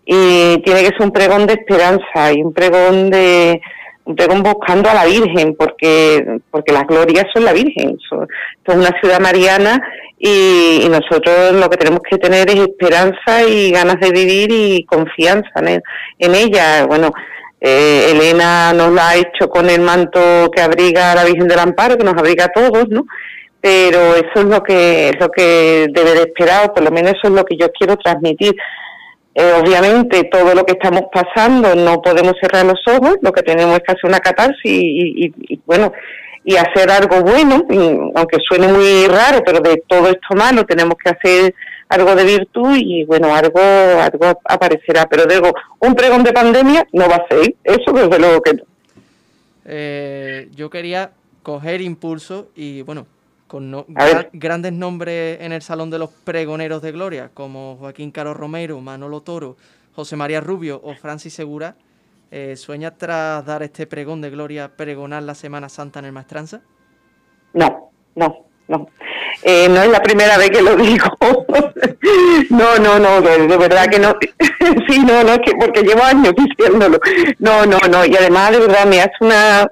Y 0.05 0.61
tiene 0.65 0.81
que 0.81 0.89
ser 0.89 1.03
un 1.03 1.13
pregón 1.13 1.47
de 1.47 1.55
esperanza 1.55 2.33
y 2.35 2.43
un 2.43 2.53
pregón 2.53 3.09
de 3.11 3.61
un 4.05 4.17
pregón 4.17 4.43
buscando 4.43 4.91
a 4.91 4.95
la 4.95 5.05
Virgen, 5.05 5.55
porque 5.55 6.41
porque 6.51 6.73
las 6.73 6.87
glorias 6.87 7.27
son 7.33 7.45
la 7.45 7.53
Virgen. 7.53 7.97
Esto 8.03 8.27
es 8.67 8.75
una 8.75 8.99
ciudad 9.01 9.21
mariana 9.21 9.81
y, 10.19 10.81
y 10.83 10.89
nosotros 10.89 11.53
lo 11.53 11.69
que 11.71 11.77
tenemos 11.77 12.01
que 12.11 12.19
tener 12.19 12.51
es 12.51 12.57
esperanza 12.57 13.45
y 13.49 13.71
ganas 13.71 14.01
de 14.01 14.11
vivir 14.11 14.51
y 14.51 14.85
confianza 14.85 15.51
en, 15.61 15.83
en 16.19 16.35
ella. 16.35 16.87
Bueno, 16.87 17.13
eh, 17.61 18.13
Elena 18.13 18.73
nos 18.73 18.93
la 18.93 19.11
ha 19.11 19.17
hecho 19.17 19.49
con 19.49 19.69
el 19.69 19.83
manto 19.83 20.51
que 20.55 20.63
abriga 20.63 21.13
a 21.13 21.15
la 21.15 21.25
Virgen 21.25 21.49
del 21.49 21.59
Amparo, 21.59 21.97
que 21.97 22.05
nos 22.05 22.15
abriga 22.15 22.47
a 22.47 22.53
todos, 22.53 22.89
¿no? 22.89 23.05
Pero 23.61 24.15
eso 24.15 24.37
es 24.37 24.45
lo 24.45 24.63
que 24.63 25.13
lo 25.19 25.29
que 25.31 25.87
debe 25.91 26.13
de 26.15 26.23
esperar, 26.23 26.67
o 26.71 26.75
por 26.75 26.85
lo 26.85 26.91
menos 26.91 27.13
eso 27.15 27.27
es 27.29 27.33
lo 27.35 27.45
que 27.45 27.57
yo 27.57 27.71
quiero 27.73 27.97
transmitir. 27.97 28.55
Eh, 29.35 29.53
obviamente 29.61 30.25
todo 30.25 30.55
lo 30.55 30.65
que 30.65 30.73
estamos 30.73 31.03
pasando 31.13 31.75
no 31.75 32.01
podemos 32.03 32.35
cerrar 32.41 32.65
los 32.67 32.81
ojos, 32.89 33.17
lo 33.21 33.31
que 33.33 33.43
tenemos 33.43 33.77
es 33.77 33.83
que 33.85 33.93
hacer 33.93 34.09
una 34.09 34.19
catarsis 34.21 34.65
y, 34.65 35.27
y- 35.27 35.61
bueno 35.67 35.93
y 36.45 36.57
hacer 36.57 36.91
algo 36.91 37.21
bueno, 37.21 37.67
aunque 38.15 38.39
suene 38.49 38.69
muy 38.69 39.07
raro, 39.07 39.43
pero 39.45 39.61
de 39.61 39.83
todo 39.87 40.07
esto 40.09 40.35
malo 40.35 40.65
tenemos 40.65 40.95
que 40.97 41.11
hacer 41.11 41.55
algo 41.91 42.15
de 42.15 42.25
virtud 42.25 42.75
y 42.77 43.05
bueno 43.05 43.35
algo 43.35 43.61
algo 43.61 44.41
aparecerá. 44.45 45.07
Pero 45.11 45.27
digo 45.27 45.53
un 45.81 45.95
pregón 45.95 46.23
de 46.25 46.33
pandemia 46.33 46.87
no 46.93 47.09
va 47.09 47.17
a 47.17 47.27
ser, 47.29 47.55
eso 47.65 47.93
desde 47.93 48.19
luego 48.19 48.41
que 48.41 48.55
no. 48.55 48.63
Eh, 49.67 50.49
yo 50.55 50.71
quería 50.71 51.11
coger 51.43 51.81
impulso 51.83 52.49
y 52.57 52.83
bueno, 52.83 53.07
con 53.49 53.87
grandes 54.33 54.73
nombres 54.73 55.41
en 55.41 55.53
el 55.53 55.63
Salón 55.63 55.91
de 55.91 55.99
los 55.99 56.11
Pregoneros 56.11 56.83
de 56.83 56.93
Gloria, 56.93 57.31
como 57.33 57.77
Joaquín 57.79 58.13
Caro 58.13 58.35
Romero, 58.35 58.81
Manolo 58.81 59.23
Toro, 59.23 59.57
José 59.95 60.15
María 60.15 60.41
Rubio 60.41 60.81
o 60.85 60.95
Francis 60.95 61.35
Segura, 61.35 61.75
eh, 62.31 62.57
¿sueña 62.57 62.93
tras 62.93 63.45
dar 63.47 63.63
este 63.63 63.87
pregón 63.87 64.21
de 64.21 64.31
Gloria 64.31 64.69
pregonar 64.77 65.23
la 65.23 65.35
Semana 65.35 65.71
Santa 65.71 65.99
en 65.99 66.05
el 66.05 66.13
Maestranza? 66.13 66.61
No, 67.55 67.91
no, 68.15 68.45
no. 68.69 68.87
Eh, 69.43 69.67
no 69.71 69.83
es 69.83 69.89
la 69.89 70.03
primera 70.03 70.37
vez 70.37 70.51
que 70.51 70.61
lo 70.61 70.77
digo. 70.77 71.07
no, 72.51 72.77
no, 72.79 72.99
no, 72.99 73.23
de, 73.23 73.57
verdad 73.57 73.89
que 73.89 73.99
no. 73.99 74.15
sí, 74.89 74.99
no, 74.99 75.25
no, 75.25 75.33
es 75.33 75.41
que 75.41 75.53
porque 75.59 75.83
llevo 75.83 76.05
años 76.05 76.35
diciéndolo. 76.59 77.01
No, 77.39 77.65
no, 77.65 77.79
no. 77.91 78.05
Y 78.05 78.15
además, 78.15 78.53
de 78.53 78.59
verdad, 78.59 78.87
me 78.87 79.01
hace 79.01 79.17
una 79.21 79.67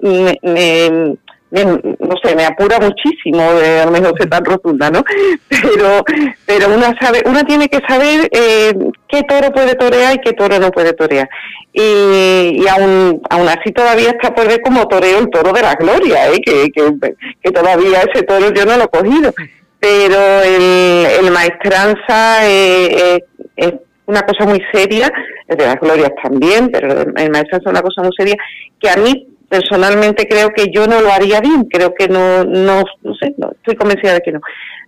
no 1.51 2.15
sé, 2.23 2.35
me 2.35 2.45
apura 2.45 2.77
muchísimo 2.79 3.53
de 3.53 3.79
a 3.81 3.85
lo 3.85 3.91
mejor 3.91 4.13
ser 4.17 4.29
tan 4.29 4.43
rotunda, 4.43 4.89
¿no? 4.89 5.03
Pero, 5.49 6.03
pero 6.45 6.75
una 6.75 6.97
sabe, 6.99 7.23
una 7.25 7.43
tiene 7.43 7.69
que 7.69 7.79
saber 7.87 8.29
eh, 8.31 8.73
qué 9.07 9.23
toro 9.23 9.51
puede 9.51 9.75
torear 9.75 10.15
y 10.15 10.19
qué 10.19 10.33
toro 10.33 10.59
no 10.59 10.71
puede 10.71 10.93
torear. 10.93 11.29
Y, 11.71 12.61
y 12.61 12.67
aún, 12.67 13.21
aún 13.29 13.47
así 13.47 13.71
todavía 13.71 14.09
está 14.09 14.33
por 14.33 14.47
ver 14.47 14.61
como 14.61 14.87
toreo 14.87 15.19
el 15.19 15.29
toro 15.29 15.53
de 15.53 15.61
la 15.61 15.75
gloria, 15.75 16.29
¿eh? 16.31 16.39
que, 16.43 16.67
que, 16.73 17.51
todavía 17.51 18.01
ese 18.01 18.23
toro 18.23 18.51
yo 18.53 18.65
no 18.65 18.77
lo 18.77 18.83
he 18.85 18.87
cogido. 18.87 19.33
Pero 19.79 20.41
el, 20.41 21.05
el 21.23 21.31
maestranza 21.31 22.47
eh, 22.47 23.23
es 23.55 23.73
una 24.07 24.21
cosa 24.21 24.45
muy 24.45 24.61
seria, 24.73 25.11
el 25.47 25.57
de 25.57 25.65
las 25.65 25.79
glorias 25.79 26.11
también, 26.21 26.69
pero 26.71 27.01
el 27.01 27.29
maestranza 27.29 27.57
es 27.57 27.65
una 27.67 27.81
cosa 27.81 28.01
muy 28.01 28.11
seria 28.17 28.35
que 28.79 28.89
a 28.89 28.95
mí 28.97 29.36
personalmente 29.49 30.27
creo 30.27 30.49
que 30.49 30.67
yo 30.73 30.87
no 30.87 31.01
lo 31.01 31.11
haría 31.11 31.39
bien, 31.39 31.63
creo 31.65 31.93
que 31.93 32.07
no, 32.07 32.43
no, 32.43 32.83
no 33.01 33.15
sé, 33.15 33.33
no, 33.37 33.51
estoy 33.51 33.75
convencida 33.75 34.13
de 34.13 34.21
que 34.21 34.31
no. 34.31 34.41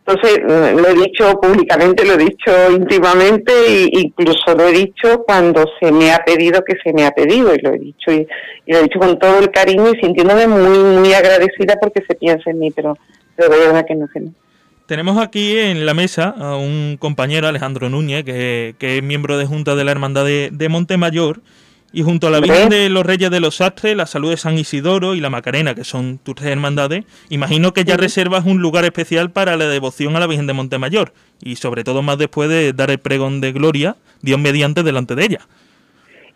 Entonces, 0.05 0.39
mm, 0.43 0.79
lo 0.79 0.87
he 0.87 0.93
dicho 0.95 1.39
públicamente, 1.39 2.05
lo 2.05 2.13
he 2.13 2.17
dicho 2.17 2.71
íntimamente 2.71 3.51
e 3.53 3.89
incluso 3.91 4.55
lo 4.55 4.67
he 4.67 4.71
dicho 4.71 5.23
cuando 5.25 5.65
se 5.79 5.91
me 5.91 6.11
ha 6.11 6.17
pedido 6.25 6.63
que 6.63 6.75
se 6.83 6.93
me 6.93 7.05
ha 7.05 7.11
pedido 7.11 7.53
y 7.53 7.59
lo 7.59 7.73
he 7.73 7.79
dicho 7.79 8.11
y, 8.11 8.27
lo 8.67 8.79
he 8.79 8.83
dicho 8.83 8.99
con 8.99 9.17
todo 9.19 9.39
el 9.39 9.51
cariño 9.51 9.91
y 9.93 9.99
sintiéndome 9.99 10.47
muy, 10.47 10.79
muy 10.79 11.13
agradecida 11.13 11.75
porque 11.79 12.03
se 12.07 12.15
piensa 12.15 12.49
en 12.49 12.59
mí, 12.59 12.71
pero, 12.71 12.97
pero 13.35 13.49
de 13.49 13.59
verdad 13.59 13.85
que 13.87 13.95
no 13.95 14.07
sé. 14.07 14.23
Tenemos 14.87 15.21
aquí 15.21 15.57
en 15.59 15.85
la 15.85 15.93
mesa 15.93 16.33
a 16.35 16.55
un 16.57 16.97
compañero, 16.99 17.47
Alejandro 17.47 17.89
Núñez, 17.89 18.23
que, 18.23 18.73
que 18.79 18.97
es 18.97 19.03
miembro 19.03 19.37
de 19.37 19.45
Junta 19.45 19.75
de 19.75 19.83
la 19.83 19.91
Hermandad 19.91 20.25
de, 20.25 20.49
de 20.51 20.69
Montemayor 20.69 21.41
y 21.91 22.03
junto 22.03 22.27
a 22.27 22.29
la 22.29 22.39
Virgen 22.39 22.69
de 22.69 22.89
los 22.89 23.05
Reyes 23.05 23.31
de 23.31 23.39
los 23.39 23.57
Sastres, 23.57 23.95
la 23.95 24.05
Salud 24.05 24.29
de 24.29 24.37
San 24.37 24.57
Isidoro 24.57 25.15
y 25.15 25.19
la 25.19 25.29
Macarena, 25.29 25.73
que 25.73 25.83
son 25.83 26.19
tus 26.19 26.35
tres 26.35 26.49
hermandades, 26.49 27.05
imagino 27.29 27.73
que 27.73 27.83
ya 27.83 27.97
reservas 27.97 28.45
un 28.45 28.61
lugar 28.61 28.85
especial 28.85 29.31
para 29.31 29.57
la 29.57 29.67
devoción 29.67 30.15
a 30.15 30.19
la 30.19 30.27
Virgen 30.27 30.47
de 30.47 30.53
Montemayor 30.53 31.13
y 31.41 31.55
sobre 31.55 31.83
todo 31.83 32.01
más 32.01 32.17
después 32.17 32.49
de 32.49 32.73
dar 32.73 32.91
el 32.91 32.99
pregón 32.99 33.41
de 33.41 33.51
gloria, 33.51 33.95
Dios 34.21 34.39
mediante, 34.39 34.83
delante 34.83 35.15
de 35.15 35.25
ella. 35.25 35.39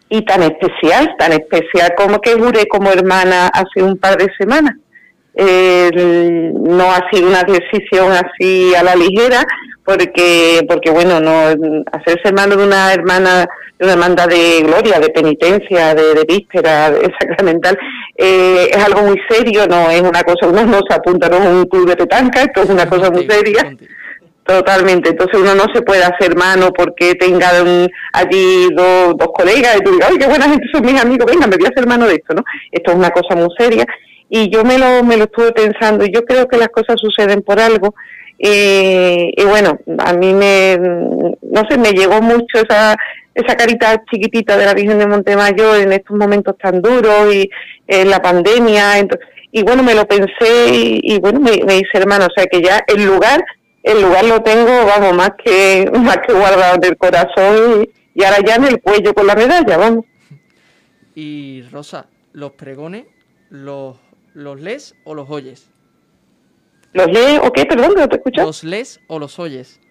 Y 0.09 0.23
tan 0.25 0.43
especial, 0.43 1.15
tan 1.17 1.33
especial 1.33 1.93
como 1.97 2.19
que 2.19 2.33
juré 2.33 2.65
como 2.67 2.91
hermana 2.91 3.47
hace 3.47 3.83
un 3.83 3.97
par 3.97 4.17
de 4.17 4.31
semanas. 4.37 4.75
No 5.35 6.91
ha 6.91 7.09
sido 7.11 7.27
una 7.27 7.43
decisión 7.43 8.11
así 8.11 8.73
a 8.75 8.83
la 8.83 8.95
ligera, 8.95 9.43
porque, 9.83 10.65
porque 10.67 10.91
bueno, 10.91 11.19
no 11.19 11.31
hacerse 11.91 12.29
hermano 12.29 12.55
de 12.55 12.65
una 12.65 12.93
hermana 12.93 13.47
una 13.79 13.91
demanda 13.91 14.27
de 14.27 14.61
gloria, 14.61 14.99
de 14.99 15.09
penitencia, 15.09 15.93
de, 15.93 16.23
víspera, 16.27 16.91
de 16.91 17.11
sacramental, 17.19 17.77
eh, 18.17 18.69
es 18.71 18.83
algo 18.83 19.01
muy 19.03 19.19
serio, 19.29 19.67
no 19.67 19.89
es 19.89 20.01
una 20.01 20.23
cosa, 20.23 20.47
uno 20.47 20.65
no 20.65 20.79
se 20.87 20.95
apunta 20.95 21.27
a 21.27 21.49
un 21.49 21.65
club 21.65 21.87
de 21.89 21.97
petanca, 21.97 22.43
esto 22.43 22.61
es 22.61 22.69
una 22.69 22.87
cosa 22.87 23.09
muy 23.09 23.27
seria. 23.27 23.75
Totalmente, 24.45 25.11
entonces 25.11 25.39
uno 25.39 25.55
no 25.55 25.65
se 25.73 25.81
puede 25.81 26.03
hacer 26.03 26.35
mano 26.35 26.71
porque 26.73 27.15
tenga 27.15 27.49
allí 28.11 28.67
dos, 28.75 29.15
dos 29.17 29.29
colegas 29.33 29.77
y 29.77 29.83
tú 29.83 29.91
digas, 29.91 30.09
ay, 30.11 30.17
qué 30.17 30.27
buena 30.27 30.49
gente 30.49 30.65
son 30.71 30.85
mis 30.85 31.01
amigos, 31.01 31.25
venga, 31.25 31.47
me 31.47 31.55
voy 31.55 31.65
a 31.65 31.69
hacer 31.69 31.87
mano 31.87 32.07
de 32.07 32.15
esto, 32.15 32.33
¿no? 32.33 32.43
Esto 32.69 32.91
es 32.91 32.97
una 32.97 33.11
cosa 33.11 33.35
muy 33.35 33.47
seria 33.57 33.85
y 34.29 34.49
yo 34.49 34.63
me 34.63 34.77
lo, 34.77 35.03
me 35.03 35.15
lo 35.15 35.25
estuve 35.25 35.53
pensando 35.53 36.03
y 36.03 36.11
yo 36.11 36.25
creo 36.25 36.47
que 36.47 36.57
las 36.57 36.69
cosas 36.69 36.95
suceden 36.99 37.41
por 37.41 37.59
algo 37.59 37.95
eh, 38.39 39.31
y 39.37 39.43
bueno, 39.45 39.79
a 39.99 40.13
mí 40.13 40.33
me, 40.33 40.77
no 40.77 41.61
sé, 41.69 41.77
me 41.77 41.91
llegó 41.91 42.21
mucho 42.21 42.57
esa, 42.67 42.95
esa 43.33 43.55
carita 43.55 44.03
chiquitita 44.11 44.57
de 44.57 44.65
la 44.65 44.73
Virgen 44.73 44.99
de 44.99 45.07
Montemayor 45.07 45.79
en 45.79 45.93
estos 45.93 46.17
momentos 46.17 46.57
tan 46.57 46.81
duros 46.81 47.33
y 47.33 47.49
en 47.87 48.09
la 48.09 48.21
pandemia. 48.21 49.07
y 49.51 49.63
bueno, 49.63 49.83
me 49.83 49.95
lo 49.95 50.05
pensé 50.05 50.67
y, 50.71 51.19
bueno, 51.19 51.39
me, 51.39 51.53
hice 51.53 51.97
hermano, 51.97 52.25
o 52.25 52.33
sea 52.35 52.45
que 52.47 52.61
ya 52.61 52.83
el 52.87 53.05
lugar, 53.05 53.43
el 53.83 54.01
lugar 54.01 54.23
lo 54.25 54.41
tengo, 54.41 54.85
vamos, 54.85 55.13
más 55.13 55.31
que, 55.43 55.91
más 55.93 56.17
que 56.25 56.33
guardado 56.33 56.75
en 56.75 56.85
el 56.85 56.97
corazón 56.97 57.89
y, 58.15 58.23
ahora 58.23 58.37
ya 58.45 58.55
en 58.55 58.63
el 58.65 58.81
cuello 58.81 59.13
con 59.13 59.27
la 59.27 59.35
medalla, 59.35 59.77
vamos. 59.77 60.05
Y 61.15 61.63
Rosa, 61.71 62.07
¿los 62.31 62.53
pregones 62.53 63.05
los, 63.49 63.97
los 64.33 64.59
lees 64.59 64.95
o 65.03 65.13
los 65.13 65.29
oyes? 65.29 65.69
¿Los 66.93 67.07
lees 67.07 67.39
o 67.43 67.51
qué? 67.51 67.65
Perdón, 67.65 67.93
no 67.97 68.07
te 68.07 68.15
escuchas. 68.15 68.45
¿Los 68.45 68.63
lees 68.63 68.99
o 69.07 69.19
los 69.19 69.37
oyes? 69.37 69.81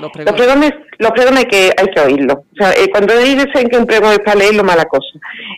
Los 0.00 0.10
pregones, 0.12 0.72
los 0.98 1.10
pregones, 1.12 1.44
que 1.44 1.70
hay 1.76 1.86
que 1.94 2.00
oírlo. 2.00 2.44
O 2.52 2.56
sea, 2.56 2.72
eh, 2.72 2.90
cuando 2.90 3.16
dicen 3.18 3.68
que 3.68 3.76
un 3.76 3.86
pregón 3.86 4.12
es 4.12 4.20
para 4.20 4.38
leerlo, 4.38 4.64
mala 4.64 4.84
cosa. 4.86 5.06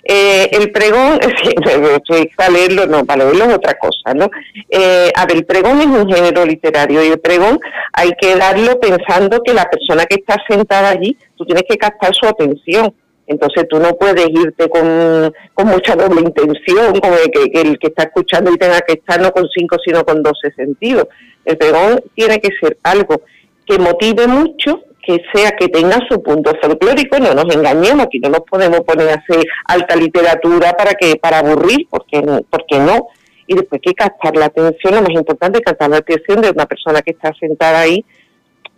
Eh, 0.05 0.49
el 0.53 0.73
pregón, 0.73 1.19
es 1.23 2.37
para 2.37 2.51
leerlo, 2.51 2.87
no, 2.87 3.05
para 3.05 3.25
leerlo 3.25 3.45
es 3.45 3.55
otra 3.55 3.75
cosa, 3.75 4.15
¿no? 4.15 4.29
Eh, 4.69 5.11
a 5.15 5.27
ver, 5.27 5.37
el 5.37 5.45
pregón 5.45 5.81
es 5.81 5.87
un 5.87 6.13
género 6.13 6.45
literario 6.45 7.05
y 7.05 7.09
el 7.09 7.21
pregón 7.21 7.61
hay 7.93 8.11
que 8.21 8.35
darlo 8.37 8.81
pensando 8.81 9.41
que 9.43 9.55
la 9.55 9.69
persona 9.71 10.07
que 10.07 10.17
está 10.17 10.37
sentada 10.49 10.91
allí, 10.91 11.17
tú 11.37 11.45
tienes 11.45 11.65
que 11.69 11.77
captar 11.77 12.13
su 12.15 12.27
atención. 12.27 12.95
Entonces 13.29 13.67
tú 13.69 13.79
no 13.79 13.95
puedes 13.95 14.27
irte 14.29 14.69
con, 14.69 15.33
con 15.55 15.69
mucha 15.69 15.95
doble 15.95 16.21
intención, 16.23 16.99
como 17.01 17.17
que, 17.33 17.51
que, 17.51 17.61
el 17.61 17.79
que 17.79 17.87
está 17.87 18.03
escuchando 18.03 18.53
y 18.53 18.59
tenga 18.59 18.81
que 18.81 18.95
estar 18.95 19.21
no 19.21 19.31
con 19.31 19.49
cinco, 19.49 19.77
sino 19.85 20.05
con 20.05 20.23
doce 20.23 20.51
sentidos. 20.57 21.07
El 21.45 21.57
pregón 21.57 22.03
tiene 22.15 22.41
que 22.41 22.51
ser 22.61 22.77
algo 22.83 23.23
que 23.67 23.79
motive 23.79 24.27
mucho, 24.27 24.83
que 25.05 25.21
sea 25.33 25.53
que 25.53 25.69
tenga 25.69 25.99
su 26.09 26.23
punto 26.23 26.53
folclórico, 26.61 27.19
no 27.19 27.35
nos 27.35 27.55
engañemos, 27.55 28.07
aquí 28.07 28.19
no 28.21 28.29
nos 28.29 28.41
podemos 28.41 28.81
poner 28.81 29.09
a 29.11 29.15
hacer 29.15 29.45
alta 29.67 29.97
literatura 29.97 30.73
para 30.77 30.93
que 30.95 31.17
para 31.17 31.39
aburrir, 31.39 31.87
porque, 31.91 32.23
porque 32.49 32.79
no. 32.79 33.09
Y 33.47 33.55
después 33.55 33.81
que 33.83 33.95
captar 33.95 34.37
la 34.37 34.47
atención, 34.47 34.95
lo 34.95 35.03
más 35.03 35.11
importante 35.11 35.59
es 35.59 35.65
captar 35.65 35.91
la 35.91 35.97
atención 35.99 36.41
de 36.41 36.51
una 36.51 36.67
persona 36.67 37.03
que 37.03 37.11
está 37.11 37.33
sentada 37.39 37.81
ahí. 37.81 38.05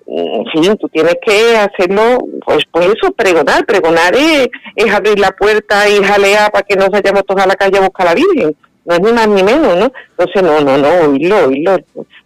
En 0.06 0.44
fin, 0.46 0.76
tú 0.78 0.88
tienes 0.88 1.16
que 1.24 1.56
hacerlo, 1.56 2.18
pues, 2.44 2.64
pues 2.70 2.86
eso, 2.86 3.12
pregonar. 3.12 3.64
Pregonar 3.66 4.14
es, 4.14 4.48
es 4.76 4.92
abrir 4.92 5.18
la 5.18 5.30
puerta 5.30 5.88
y 5.88 6.02
jalear 6.02 6.50
para 6.50 6.64
que 6.64 6.76
nos 6.76 6.88
vayamos 6.88 7.24
todos 7.26 7.42
a 7.42 7.46
la 7.46 7.54
calle 7.54 7.78
a 7.78 7.82
buscar 7.82 8.06
a 8.06 8.10
la 8.10 8.16
Virgen 8.16 8.56
no 8.84 8.94
es 8.94 9.00
ni 9.00 9.12
más 9.12 9.28
ni 9.28 9.42
menos, 9.42 9.76
¿no? 9.76 9.92
Entonces, 10.10 10.42
no, 10.42 10.60
no, 10.60 10.76
no, 10.78 11.10
oírlo, 11.10 11.46
oírlo. 11.46 11.76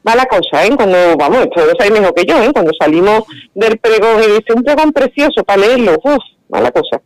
Mala 0.09 0.25
cosa, 0.25 0.65
¿eh? 0.65 0.71
Cuando, 0.75 1.19
vamos, 1.19 1.41
esto 1.41 1.67
lo 1.67 1.73
sabéis 1.77 2.01
mejor 2.01 2.15
que 2.15 2.25
yo, 2.25 2.43
¿eh? 2.43 2.51
Cuando 2.51 2.73
salimos 2.81 3.25
del 3.55 3.77
pregón 3.77 4.23
y 4.23 4.39
dice 4.39 4.55
un 4.57 4.63
pregón 4.63 4.91
precioso 4.91 5.45
para 5.45 5.61
leerlo, 5.61 5.99
uff, 6.03 6.25
mala 6.49 6.71
cosa, 6.71 7.03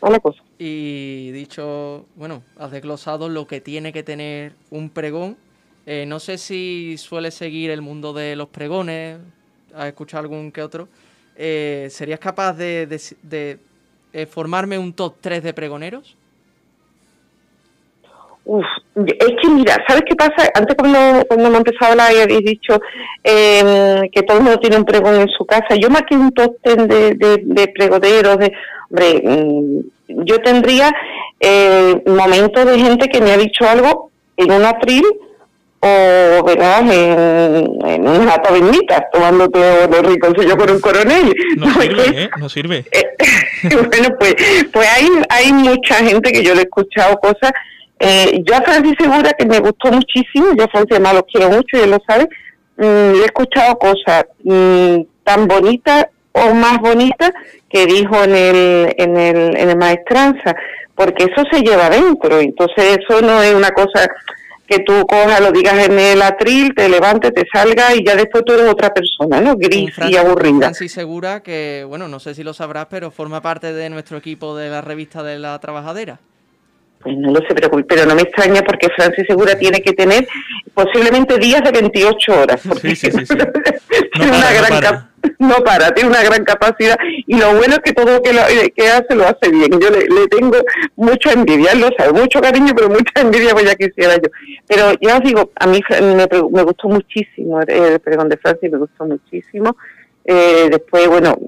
mala 0.00 0.18
cosa. 0.18 0.42
Y 0.58 1.30
dicho, 1.32 2.06
bueno, 2.16 2.42
has 2.56 2.70
desglosado 2.70 3.28
lo 3.28 3.46
que 3.46 3.60
tiene 3.60 3.92
que 3.92 4.02
tener 4.02 4.54
un 4.70 4.88
pregón. 4.88 5.36
Eh, 5.84 6.06
no 6.06 6.20
sé 6.20 6.38
si 6.38 6.96
suele 6.96 7.32
seguir 7.32 7.70
el 7.70 7.82
mundo 7.82 8.14
de 8.14 8.34
los 8.34 8.48
pregones, 8.48 9.18
has 9.74 9.88
escuchado 9.88 10.22
algún 10.22 10.50
que 10.50 10.62
otro. 10.62 10.88
Eh, 11.36 11.88
¿Serías 11.90 12.18
capaz 12.18 12.54
de, 12.54 12.86
de, 12.86 14.26
formarme 14.26 14.78
un 14.78 14.94
top 14.94 15.16
3 15.20 15.42
de 15.42 15.52
pregoneros? 15.52 16.16
Uf, 18.50 18.64
es 18.96 19.34
que 19.42 19.48
mira, 19.50 19.76
¿sabes 19.86 20.04
qué 20.06 20.16
pasa? 20.16 20.50
Antes 20.54 20.74
cuando, 20.74 21.22
cuando 21.26 21.48
hemos 21.48 21.58
empezado 21.58 21.84
a 21.84 21.90
hablar 21.90 22.12
y 22.14 22.20
habéis 22.22 22.46
dicho 22.46 22.80
eh, 23.22 24.00
que 24.10 24.22
todo 24.22 24.38
el 24.38 24.44
mundo 24.44 24.58
tiene 24.58 24.78
un 24.78 24.86
pregón 24.86 25.16
en 25.16 25.28
su 25.28 25.44
casa, 25.44 25.74
yo 25.78 25.90
más 25.90 26.04
que 26.08 26.14
un 26.14 26.32
top 26.32 26.56
ten 26.62 26.88
de, 26.88 27.14
de, 27.14 27.68
pregoderos, 27.68 28.38
de, 28.38 28.52
hombre, 28.88 29.22
mm, 29.22 30.24
yo 30.24 30.38
tendría 30.38 30.90
eh, 31.38 32.02
momentos 32.06 32.64
de 32.64 32.78
gente 32.78 33.10
que 33.10 33.20
me 33.20 33.32
ha 33.32 33.36
dicho 33.36 33.68
algo 33.68 34.10
en 34.38 34.50
un 34.50 34.64
atril 34.64 35.04
o 35.80 36.42
¿verdad? 36.46 36.80
en, 36.90 37.86
en 37.86 38.08
una 38.08 38.38
tabernita 38.38 39.08
tomándote 39.12 39.60
los 39.88 40.46
yo 40.46 40.56
con 40.56 40.70
un 40.70 40.80
coronel 40.80 41.32
no, 41.56 41.70
sirve 41.80 42.22
¿eh? 42.22 42.30
no 42.36 42.48
sirve 42.48 42.84
eh, 42.90 43.04
bueno 43.86 44.08
pues 44.18 44.34
pues 44.72 44.88
hay 44.88 45.06
hay 45.28 45.52
mucha 45.52 45.96
gente 45.96 46.32
que 46.32 46.42
yo 46.42 46.54
le 46.54 46.62
he 46.62 46.64
escuchado 46.64 47.16
cosas 47.18 47.52
eh, 48.00 48.42
yo 48.44 48.54
a 48.54 48.62
Francis 48.62 48.94
Segura, 48.98 49.32
que 49.32 49.46
me 49.46 49.58
gustó 49.58 49.90
muchísimo, 49.90 50.48
yo 50.56 50.64
a 50.64 50.68
Francis 50.68 50.92
además 50.92 51.14
lo 51.14 51.26
quiero 51.26 51.50
mucho 51.50 51.76
y 51.76 51.80
él 51.80 51.90
lo 51.90 51.98
sabe, 52.06 52.28
mm, 52.76 53.20
he 53.20 53.24
escuchado 53.24 53.78
cosas 53.78 54.26
mm, 54.44 55.00
tan 55.24 55.48
bonitas 55.48 56.06
o 56.32 56.54
más 56.54 56.78
bonitas 56.78 57.32
que 57.68 57.86
dijo 57.86 58.22
en 58.22 58.34
el, 58.34 58.94
en 58.96 59.16
el, 59.16 59.56
en 59.56 59.70
el 59.70 59.76
maestranza, 59.76 60.54
porque 60.94 61.24
eso 61.24 61.44
se 61.50 61.60
lleva 61.62 61.86
adentro, 61.86 62.40
entonces 62.40 62.98
eso 62.98 63.20
no 63.20 63.42
es 63.42 63.54
una 63.54 63.70
cosa 63.70 64.08
que 64.68 64.80
tú 64.80 65.06
cojas, 65.06 65.40
lo 65.40 65.50
digas 65.50 65.88
en 65.88 65.98
el 65.98 66.20
atril, 66.20 66.74
te 66.74 66.88
levantes, 66.88 67.32
te 67.32 67.46
salgas 67.50 67.96
y 67.96 68.04
ya 68.04 68.14
después 68.14 68.44
tú 68.44 68.52
eres 68.52 68.68
otra 68.68 68.92
persona, 68.92 69.40
¿no? 69.40 69.56
Gris 69.56 69.94
y 70.08 70.16
aburrida. 70.16 70.58
Francis 70.58 70.92
Segura, 70.92 71.42
que, 71.42 71.86
bueno, 71.88 72.06
no 72.06 72.20
sé 72.20 72.34
si 72.34 72.44
lo 72.44 72.52
sabrás, 72.52 72.86
pero 72.90 73.10
forma 73.10 73.40
parte 73.40 73.72
de 73.72 73.88
nuestro 73.88 74.18
equipo 74.18 74.54
de 74.54 74.68
la 74.68 74.82
revista 74.82 75.22
de 75.22 75.38
la 75.38 75.58
trabajadera. 75.58 76.20
Pues 77.00 77.16
no 77.16 77.30
lo 77.30 77.40
sé, 77.40 77.54
pero, 77.54 77.70
pero 77.86 78.06
no 78.06 78.14
me 78.14 78.22
extraña 78.22 78.62
porque 78.62 78.88
Francis 78.96 79.26
Segura 79.28 79.56
tiene 79.56 79.80
que 79.80 79.92
tener 79.92 80.26
posiblemente 80.74 81.38
días 81.38 81.62
de 81.62 81.70
28 81.70 82.40
horas. 82.40 82.60
Sí, 82.82 82.96
sí, 82.96 83.10
sí, 83.10 83.24
tiene 84.12 84.36
una 84.36 84.52
gran 84.52 85.08
no 85.38 85.56
para, 85.64 85.92
tiene 85.92 86.10
una 86.10 86.22
gran 86.22 86.44
capacidad 86.44 86.96
y 87.26 87.36
lo 87.36 87.54
bueno 87.54 87.74
es 87.74 87.80
que 87.80 87.92
todo 87.92 88.14
lo 88.14 88.22
que, 88.22 88.32
lo, 88.32 88.40
eh, 88.42 88.72
que 88.74 88.88
hace 88.88 89.14
lo 89.14 89.24
hace 89.24 89.50
bien. 89.50 89.70
Yo 89.80 89.90
le, 89.90 90.28
tengo 90.28 90.56
mucha 90.96 91.32
envidia, 91.32 91.72
él 91.72 91.80
lo 91.80 91.90
sabe, 91.96 92.12
mucho 92.12 92.40
cariño, 92.40 92.72
pero 92.74 92.88
mucha 92.88 93.12
envidia, 93.20 93.52
pues 93.52 93.66
ya 93.66 93.74
quisiera 93.74 94.16
yo. 94.16 94.30
Pero 94.66 94.92
ya 95.00 95.16
os 95.16 95.22
digo, 95.22 95.50
a 95.56 95.66
mí 95.66 95.80
me, 95.90 96.62
gustó 96.62 96.88
muchísimo 96.88 97.60
el 97.60 98.00
perdón 98.00 98.28
de 98.28 98.36
Francis, 98.36 98.70
me 98.70 98.78
gustó 98.78 99.04
muchísimo. 99.04 99.76
Eh, 100.24 100.68
después, 100.70 101.08
bueno, 101.08 101.38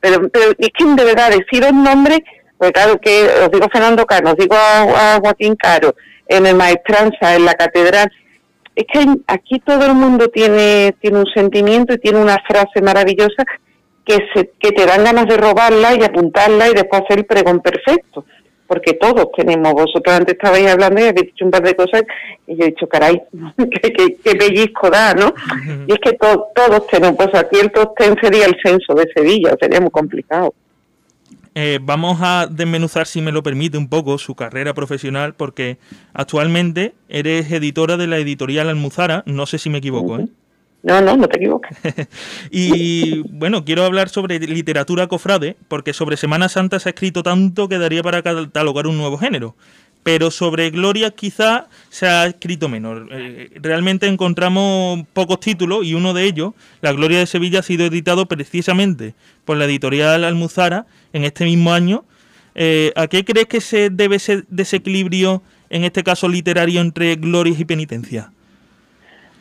pero, 0.00 0.28
pero 0.28 0.50
es 0.58 0.68
que 0.76 0.84
de 0.84 1.04
verdad 1.04 1.30
decir 1.30 1.64
un 1.70 1.82
nombre 1.82 2.22
pues 2.58 2.72
claro 2.72 2.98
que 3.00 3.28
os 3.44 3.50
digo 3.50 3.68
Fernando 3.70 4.06
Caro, 4.06 4.30
os 4.30 4.36
digo 4.36 4.56
a, 4.56 5.18
Joaquín 5.22 5.56
Caro, 5.56 5.94
en 6.28 6.46
el 6.46 6.56
Maestranza, 6.56 7.34
en 7.34 7.44
la 7.44 7.54
Catedral, 7.54 8.10
es 8.74 8.84
que 8.92 9.06
aquí 9.26 9.58
todo 9.60 9.86
el 9.86 9.94
mundo 9.94 10.28
tiene, 10.28 10.94
tiene 11.00 11.18
un 11.18 11.26
sentimiento 11.34 11.94
y 11.94 11.98
tiene 11.98 12.18
una 12.18 12.38
frase 12.46 12.82
maravillosa 12.82 13.44
que, 14.04 14.18
se, 14.34 14.50
que 14.58 14.72
te 14.72 14.86
dan 14.86 15.04
ganas 15.04 15.26
de 15.26 15.36
robarla 15.36 15.94
y 15.94 16.04
apuntarla 16.04 16.68
y 16.68 16.74
después 16.74 17.02
hacer 17.02 17.18
el 17.18 17.26
pregón 17.26 17.60
perfecto. 17.60 18.24
Porque 18.66 18.94
todos 18.94 19.28
tenemos, 19.36 19.74
vosotros 19.74 20.12
antes 20.12 20.34
estabais 20.34 20.68
hablando 20.68 21.00
y 21.00 21.04
habéis 21.04 21.26
dicho 21.26 21.44
un 21.44 21.52
par 21.52 21.62
de 21.62 21.76
cosas 21.76 22.02
y 22.48 22.56
yo 22.56 22.64
he 22.64 22.68
dicho, 22.68 22.88
caray, 22.88 23.22
qué, 23.56 24.34
pellizco 24.34 24.90
da, 24.90 25.14
¿no? 25.14 25.32
Y 25.86 25.92
es 25.92 25.98
que 26.00 26.14
todos 26.14 26.86
tenemos, 26.88 27.16
pues 27.16 27.34
aquí 27.34 27.60
el 27.60 27.70
top 27.70 27.94
sería 28.20 28.46
el 28.46 28.56
censo 28.60 28.94
de 28.94 29.06
Sevilla, 29.14 29.54
sería 29.60 29.80
muy 29.80 29.90
complicado. 29.90 30.52
Eh, 31.58 31.78
vamos 31.80 32.18
a 32.20 32.46
desmenuzar, 32.50 33.06
si 33.06 33.22
me 33.22 33.32
lo 33.32 33.42
permite, 33.42 33.78
un 33.78 33.88
poco 33.88 34.18
su 34.18 34.34
carrera 34.34 34.74
profesional, 34.74 35.34
porque 35.34 35.78
actualmente 36.12 36.92
eres 37.08 37.50
editora 37.50 37.96
de 37.96 38.06
la 38.06 38.18
editorial 38.18 38.68
Almuzara, 38.68 39.22
no 39.24 39.46
sé 39.46 39.56
si 39.56 39.70
me 39.70 39.78
equivoco, 39.78 40.18
¿eh? 40.18 40.28
No, 40.82 41.00
no, 41.00 41.16
no 41.16 41.26
te 41.26 41.38
equivocas. 41.38 41.74
y 42.50 43.20
bueno, 43.30 43.64
quiero 43.64 43.86
hablar 43.86 44.10
sobre 44.10 44.38
literatura 44.38 45.06
cofrade, 45.06 45.56
porque 45.66 45.94
sobre 45.94 46.18
Semana 46.18 46.50
Santa 46.50 46.78
se 46.78 46.90
ha 46.90 46.92
escrito 46.92 47.22
tanto 47.22 47.70
que 47.70 47.78
daría 47.78 48.02
para 48.02 48.20
catalogar 48.20 48.86
un 48.86 48.98
nuevo 48.98 49.16
género 49.16 49.56
pero 50.06 50.30
sobre 50.30 50.70
Gloria 50.70 51.10
quizá 51.10 51.66
se 51.88 52.06
ha 52.06 52.26
escrito 52.26 52.68
menos. 52.68 53.08
Eh, 53.10 53.50
realmente 53.56 54.06
encontramos 54.06 55.00
pocos 55.12 55.40
títulos 55.40 55.84
y 55.84 55.94
uno 55.94 56.14
de 56.14 56.22
ellos, 56.26 56.52
La 56.80 56.92
Gloria 56.92 57.18
de 57.18 57.26
Sevilla, 57.26 57.58
ha 57.58 57.62
sido 57.64 57.86
editado 57.86 58.26
precisamente 58.26 59.16
por 59.44 59.56
la 59.56 59.64
editorial 59.64 60.22
Almuzara 60.22 60.86
en 61.16 61.24
este 61.24 61.44
mismo 61.44 61.72
año. 61.72 62.04
Eh, 62.54 62.92
¿A 62.94 63.06
qué 63.06 63.24
crees 63.24 63.46
que 63.46 63.60
se 63.60 63.90
debe 63.90 64.16
ese 64.16 64.44
desequilibrio, 64.48 65.42
en 65.70 65.84
este 65.84 66.02
caso 66.02 66.28
literario, 66.28 66.80
entre 66.80 67.16
glorias 67.16 67.58
y 67.58 67.64
penitencia? 67.64 68.30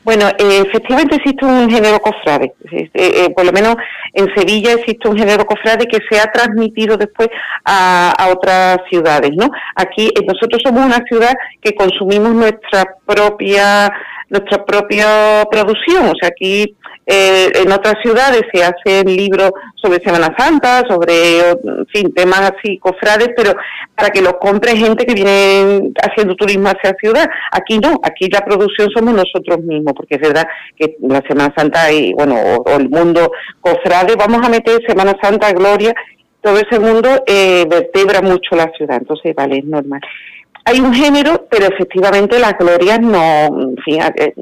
Bueno, 0.04 0.28
eh, 0.38 0.64
efectivamente 0.68 1.16
existe 1.16 1.44
un 1.44 1.68
género 1.68 2.00
cofrade, 2.00 2.54
eh, 2.72 2.90
eh, 2.94 3.30
por 3.36 3.44
lo 3.44 3.52
menos 3.52 3.76
en 4.14 4.28
Sevilla 4.36 4.74
existe 4.74 5.10
un 5.10 5.18
género 5.18 5.46
cofrade 5.46 5.88
que 5.88 5.98
se 6.08 6.20
ha 6.20 6.32
transmitido 6.32 6.96
después 6.96 7.28
a, 7.66 8.12
a 8.12 8.28
otras 8.30 8.78
ciudades, 8.88 9.32
¿no? 9.36 9.50
Aquí 9.76 10.12
nosotros 10.28 10.62
somos 10.64 10.86
una 10.86 11.04
ciudad 11.08 11.34
que 11.60 11.74
consumimos 11.74 12.36
nuestra 12.36 12.86
propia 13.04 13.92
nuestra 14.30 14.64
propia 14.64 15.44
producción, 15.50 16.06
o 16.06 16.14
sea, 16.20 16.30
aquí 16.30 16.76
eh, 17.08 17.52
en 17.56 17.72
otras 17.72 17.96
ciudades 18.02 18.42
se 18.52 18.64
hacen 18.64 19.06
libros 19.08 19.52
sobre 19.76 20.04
Semana 20.04 20.36
Santa, 20.38 20.84
sobre 20.90 21.40
en 21.40 21.86
fin, 21.94 22.14
temas 22.14 22.52
así, 22.52 22.80
cofrades, 22.80 23.30
pero 23.36 23.54
para 23.96 24.10
que 24.10 24.22
los 24.22 24.34
compre 24.34 24.76
gente 24.76 25.06
que 25.06 25.14
viene 25.14 25.92
haciendo 26.02 26.36
turismo 26.36 26.70
hacia 26.70 26.96
ciudad. 27.00 27.28
Aquí 27.52 27.78
no, 27.78 28.00
aquí 28.04 28.28
la 28.30 28.42
producción 28.42 28.90
somos 28.90 29.14
nosotros 29.14 29.64
mismos, 29.64 29.94
porque 29.96 30.16
es 30.16 30.22
verdad 30.22 30.48
que 30.76 30.98
la 31.02 31.22
Semana 31.28 31.54
Santa 31.56 31.92
y, 31.92 32.14
bueno, 32.14 32.36
o, 32.36 32.78
el 32.78 32.90
mundo 32.90 33.32
cofrade, 33.62 34.16
vamos 34.16 34.46
a 34.46 34.50
meter 34.50 34.82
Semana 34.88 35.14
Santa, 35.22 35.52
Gloria, 35.54 35.94
todo 36.42 36.58
ese 36.58 36.80
mundo 36.80 37.10
eh, 37.28 37.66
vertebra 37.70 38.22
mucho 38.22 38.56
la 38.56 38.72
ciudad, 38.78 38.98
entonces 38.98 39.34
vale, 39.36 39.60
es 39.60 39.66
normal 39.66 40.02
hay 40.66 40.80
un 40.80 40.94
género, 40.94 41.46
pero 41.50 41.68
efectivamente 41.68 42.40
las 42.40 42.58
glorias 42.58 43.00
no, 43.00 43.76
fíjate, 43.86 44.34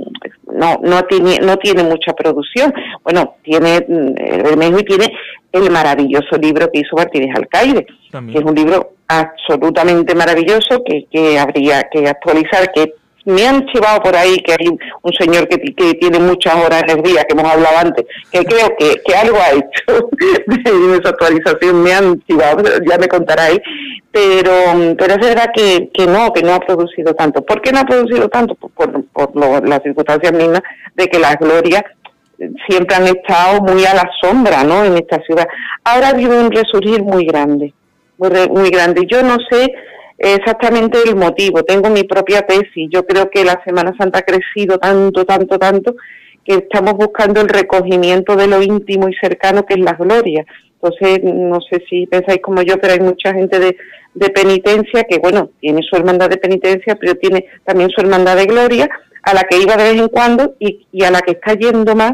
no, 0.54 0.80
no 0.82 1.04
tiene, 1.04 1.40
no 1.40 1.58
tiene 1.58 1.84
mucha 1.84 2.14
producción. 2.14 2.74
Bueno, 3.04 3.36
tiene 3.44 3.86
mm, 3.88 4.16
el 4.18 4.80
y 4.80 4.84
tiene 4.86 5.14
el 5.52 5.70
maravilloso 5.70 6.38
libro 6.38 6.70
que 6.72 6.80
hizo 6.80 6.96
Martínez 6.96 7.36
Alcaide, 7.36 7.86
que 7.86 8.38
es 8.38 8.44
un 8.44 8.56
libro 8.56 8.94
absolutamente 9.08 10.16
maravilloso 10.16 10.82
que, 10.86 11.08
que 11.12 11.38
habría 11.38 11.84
que 11.92 12.08
actualizar, 12.08 12.72
que 12.72 12.94
me 13.26 13.48
han 13.48 13.66
chivado 13.68 14.02
por 14.02 14.16
ahí 14.16 14.38
que 14.38 14.54
hay 14.54 14.68
un 14.68 15.14
señor 15.14 15.48
que, 15.48 15.58
tiene 15.58 16.20
muchas 16.20 16.56
horas 16.56 16.84
en 16.84 16.98
el 16.98 17.04
día, 17.04 17.24
que 17.24 17.34
hemos 17.38 17.52
hablado 17.52 17.78
antes, 17.78 18.06
que 18.32 18.44
creo 18.44 18.76
que, 18.78 19.02
que 19.06 19.16
algo 19.16 19.38
ha 19.38 19.52
hecho 19.52 20.10
en 20.66 20.94
esa 21.00 21.10
actualización, 21.10 21.82
me 21.82 21.94
han 21.94 22.22
chivado, 22.24 22.64
ya 22.88 22.98
me 22.98 23.08
contaráis, 23.08 23.60
pero, 24.12 24.52
pero 24.98 25.14
es 25.16 25.20
verdad 25.20 25.50
que, 25.54 25.90
que 25.94 26.06
no, 26.06 26.32
que 26.34 26.44
no 26.44 26.54
ha 26.54 26.60
producido 26.60 27.14
tanto. 27.14 27.42
¿Por 27.42 27.62
qué 27.62 27.72
no 27.72 27.80
ha 27.80 27.86
producido 27.86 28.30
tanto? 28.30 28.56
Por, 28.56 29.06
por, 29.06 29.68
las 29.68 29.82
circunstancias 29.82 30.34
mismas 30.34 30.62
de 30.96 31.08
que 31.08 31.20
las 31.20 31.38
glorias 31.38 31.84
siempre 32.68 32.96
han 32.96 33.08
estado 33.08 33.62
muy 33.62 33.86
a 33.86 33.94
la 33.94 34.10
sombra, 34.22 34.64
¿no? 34.64 34.84
En 34.84 34.96
esta 34.98 35.20
ciudad. 35.22 35.48
Ahora 35.84 36.10
habido 36.10 36.40
un 36.40 36.52
resurgir 36.52 37.02
muy 37.02 37.26
grande, 37.26 37.74
muy, 38.18 38.30
muy 38.50 38.70
grande. 38.70 39.08
Yo 39.10 39.24
no 39.24 39.38
sé 39.50 39.74
exactamente 40.18 41.00
el 41.06 41.16
motivo. 41.16 41.64
Tengo 41.64 41.90
mi 41.90 42.04
propia 42.04 42.42
tesis. 42.42 42.90
Yo 42.92 43.06
creo 43.06 43.30
que 43.30 43.44
la 43.44 43.62
Semana 43.66 43.94
Santa 43.98 44.20
ha 44.20 44.22
crecido 44.24 44.78
tanto, 44.78 45.26
tanto, 45.26 45.58
tanto 45.58 45.96
que 46.46 46.56
estamos 46.56 46.94
buscando 46.94 47.42
el 47.42 47.50
recogimiento 47.50 48.36
de 48.36 48.48
lo 48.48 48.62
íntimo 48.62 49.08
y 49.08 49.16
cercano 49.16 49.66
que 49.66 49.76
es 49.76 49.80
la 49.80 49.94
gloria. 49.94 50.46
Entonces, 50.74 51.24
no 51.24 51.62
sé 51.62 51.82
si 51.90 52.06
pensáis 52.08 52.42
como 52.42 52.62
yo, 52.62 52.78
pero 52.78 52.94
hay 52.94 53.00
mucha 53.00 53.34
gente 53.34 53.58
de, 53.60 53.76
penitencia 54.30 55.06
que, 55.06 55.20
bueno, 55.20 55.50
tiene 55.60 55.82
su 55.82 55.96
hermandad 55.96 56.30
de 56.30 56.38
penitencia, 56.38 56.96
pero 56.96 57.16
tiene 57.16 57.46
también 57.64 57.90
su 57.90 58.02
hermandad 58.02 58.36
de 58.36 58.46
gloria, 58.46 58.90
a 59.24 59.34
la 59.34 59.44
que 59.44 59.58
iba 59.58 59.78
de 59.78 59.92
vez 59.92 60.02
en 60.02 60.10
cuando 60.10 60.56
y, 60.60 60.86
y 60.92 61.04
a 61.04 61.12
la 61.12 61.22
que 61.22 61.32
está 61.32 61.54
yendo 61.54 61.96
más 61.96 62.14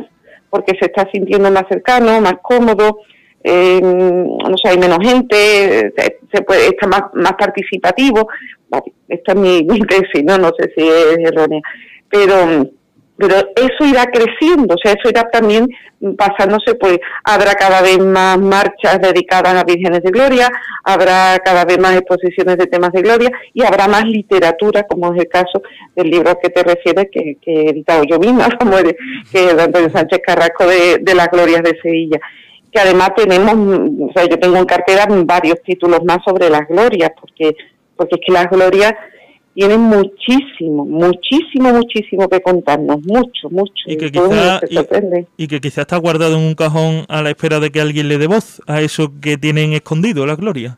porque 0.50 0.74
se 0.80 0.88
está 0.88 1.10
sintiendo 1.12 1.52
más 1.52 1.64
cercano, 1.70 2.20
más 2.22 2.36
cómodo, 2.42 3.00
eh, 3.44 3.80
no 3.82 4.56
sé, 4.62 4.70
hay 4.70 4.78
menos 4.78 5.00
gente, 5.02 5.94
se, 6.34 6.42
puede, 6.42 6.68
está 6.68 6.88
más, 6.88 7.04
más 7.14 7.34
participativo. 7.34 8.28
esta 9.08 9.34
es 9.34 9.40
mi, 9.40 9.66
tesis, 9.82 10.24
¿no? 10.24 10.38
no 10.38 10.52
sé 10.58 10.72
si 10.76 10.88
es 10.88 11.18
errónea, 11.20 11.62
pero 12.10 12.70
pero 13.20 13.36
eso 13.36 13.86
irá 13.86 14.06
creciendo, 14.06 14.76
o 14.76 14.78
sea, 14.82 14.94
eso 14.94 15.10
irá 15.10 15.30
también 15.30 15.68
pasándose, 16.18 16.76
pues 16.76 17.00
habrá 17.26 17.54
cada 17.54 17.82
vez 17.82 18.00
más 18.00 18.40
marchas 18.40 18.98
dedicadas 19.02 19.56
a 19.56 19.66
vírgenes 19.66 20.02
de 20.04 20.12
gloria, 20.12 20.50
habrá 20.86 21.38
cada 21.44 21.66
vez 21.66 21.78
más 21.80 21.98
exposiciones 21.98 22.58
de 22.58 22.68
temas 22.68 22.94
de 22.94 23.02
gloria 23.02 23.30
y 23.54 23.66
habrá 23.66 23.90
más 23.90 24.06
literatura, 24.06 24.84
como 24.84 25.14
es 25.14 25.20
el 25.20 25.28
caso 25.28 25.62
del 25.98 26.10
libro 26.10 26.40
que 26.42 26.50
te 26.50 26.64
refieres, 26.64 27.08
que, 27.12 27.38
he 27.46 27.70
editado 27.72 28.04
yo 28.06 28.20
misma, 28.20 28.48
como 28.58 28.78
que 28.78 28.96
es 29.34 29.58
de 29.58 29.64
Antonio 29.64 29.90
Sánchez 29.90 30.22
Carrasco 30.26 30.66
de 30.66 31.14
las 31.14 31.28
glorias 31.28 31.62
de 31.62 31.78
Sevilla 31.82 32.22
que 32.72 32.80
además 32.80 33.12
tenemos, 33.16 33.54
o 33.56 34.12
sea, 34.14 34.26
yo 34.30 34.38
tengo 34.40 34.58
en 34.58 34.66
cartera 34.66 35.08
varios 35.26 35.62
títulos 35.64 36.00
más 36.06 36.20
sobre 36.26 36.50
las 36.50 36.68
glorias, 36.68 37.12
porque, 37.20 37.56
porque 37.96 38.16
es 38.16 38.22
que 38.26 38.34
las 38.34 38.50
glorias 38.50 38.94
tienen 39.54 39.82
muchísimo, 39.82 40.86
muchísimo, 40.86 41.74
muchísimo 41.74 42.30
que 42.30 42.42
contarnos, 42.42 43.00
mucho, 43.04 43.50
mucho. 43.50 43.74
Y 43.88 43.98
que, 43.98 44.12
quizá, 44.12 44.62
y, 45.38 45.48
que 45.48 45.60
quizá 45.60 45.82
está 45.82 45.98
guardado 45.98 46.38
en 46.38 46.44
un 46.44 46.56
cajón 46.56 47.06
a 47.10 47.22
la 47.22 47.30
espera 47.32 47.60
de 47.60 47.72
que 47.72 47.82
alguien 47.82 48.08
le 48.08 48.18
dé 48.18 48.28
voz 48.28 48.62
a 48.68 48.82
eso 48.82 49.12
que 49.20 49.38
tienen 49.38 49.74
escondido 49.74 50.26
las 50.26 50.38
glorias. 50.38 50.78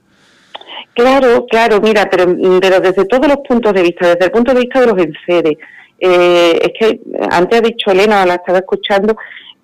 Claro, 0.93 1.45
claro, 1.45 1.79
mira, 1.81 2.09
pero, 2.09 2.25
pero 2.59 2.79
desde 2.79 3.05
todos 3.05 3.27
los 3.27 3.37
puntos 3.47 3.73
de 3.73 3.83
vista, 3.83 4.07
desde 4.07 4.25
el 4.25 4.31
punto 4.31 4.53
de 4.53 4.59
vista 4.61 4.81
de 4.81 4.87
los 4.87 4.97
enseres, 4.97 5.57
eh, 5.99 6.59
es 6.59 6.71
que 6.79 6.99
antes 7.29 7.59
ha 7.59 7.61
dicho 7.61 7.91
Elena, 7.91 8.25
la 8.25 8.35
estaba 8.35 8.57
escuchando, 8.57 9.15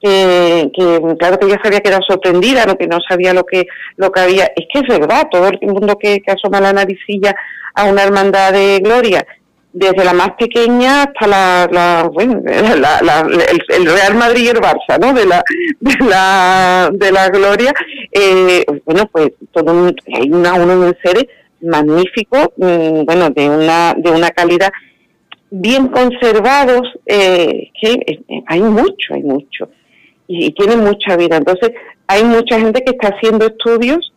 que, 0.01 0.69
claro 1.19 1.39
que 1.39 1.49
ya 1.49 1.59
se 1.61 1.67
había 1.67 1.81
quedado 1.81 2.01
sorprendida, 2.07 2.65
¿no? 2.65 2.77
que 2.77 2.87
no 2.87 2.97
sabía 3.07 3.33
lo 3.33 3.43
que, 3.43 3.65
lo 3.95 4.11
que 4.11 4.19
había. 4.19 4.45
Es 4.55 4.65
que 4.71 4.79
es 4.79 4.87
verdad, 4.87 5.27
todo 5.31 5.47
el 5.47 5.59
mundo 5.61 5.97
que, 5.97 6.21
asoma 6.27 6.61
la 6.61 6.73
naricilla 6.73 7.35
a 7.73 7.85
una 7.85 8.03
hermandad 8.03 8.53
de 8.53 8.79
gloria, 8.79 9.25
desde 9.73 10.03
la 10.03 10.13
más 10.13 10.31
pequeña 10.39 11.03
hasta 11.03 11.27
la, 11.27 11.69
la 11.71 12.09
bueno, 12.11 12.41
el, 12.47 13.85
Real 13.85 14.15
Madrid 14.15 14.45
y 14.45 14.47
el 14.47 14.57
Barça, 14.57 14.99
¿no? 14.99 15.13
De 15.13 15.25
la, 15.25 15.43
de 15.79 16.05
la, 16.05 16.89
de 16.91 17.11
la 17.11 17.29
gloria, 17.29 17.73
eh, 18.11 18.65
bueno, 18.85 19.07
pues 19.11 19.33
todo 19.51 19.71
un, 19.71 19.95
hay 20.13 20.31
una, 20.31 20.53
uno 20.53 20.81
de 20.81 20.97
seres 21.03 21.25
magnífico, 21.61 22.53
mm, 22.57 23.05
bueno, 23.05 23.29
de 23.29 23.49
una, 23.49 23.93
de 23.95 24.11
una 24.11 24.29
calidad 24.31 24.71
bien 25.49 25.87
conservados, 25.87 26.87
eh, 27.05 27.71
que 27.79 27.93
eh, 27.93 28.43
hay 28.47 28.61
mucho, 28.61 29.13
hay 29.13 29.23
mucho, 29.23 29.69
y, 30.27 30.51
tienen 30.51 30.79
mucha 30.79 31.15
vida. 31.15 31.37
Entonces, 31.37 31.71
hay 32.07 32.23
mucha 32.23 32.59
gente 32.59 32.83
que 32.83 32.91
está 32.91 33.09
haciendo 33.09 33.47
estudios, 33.47 34.13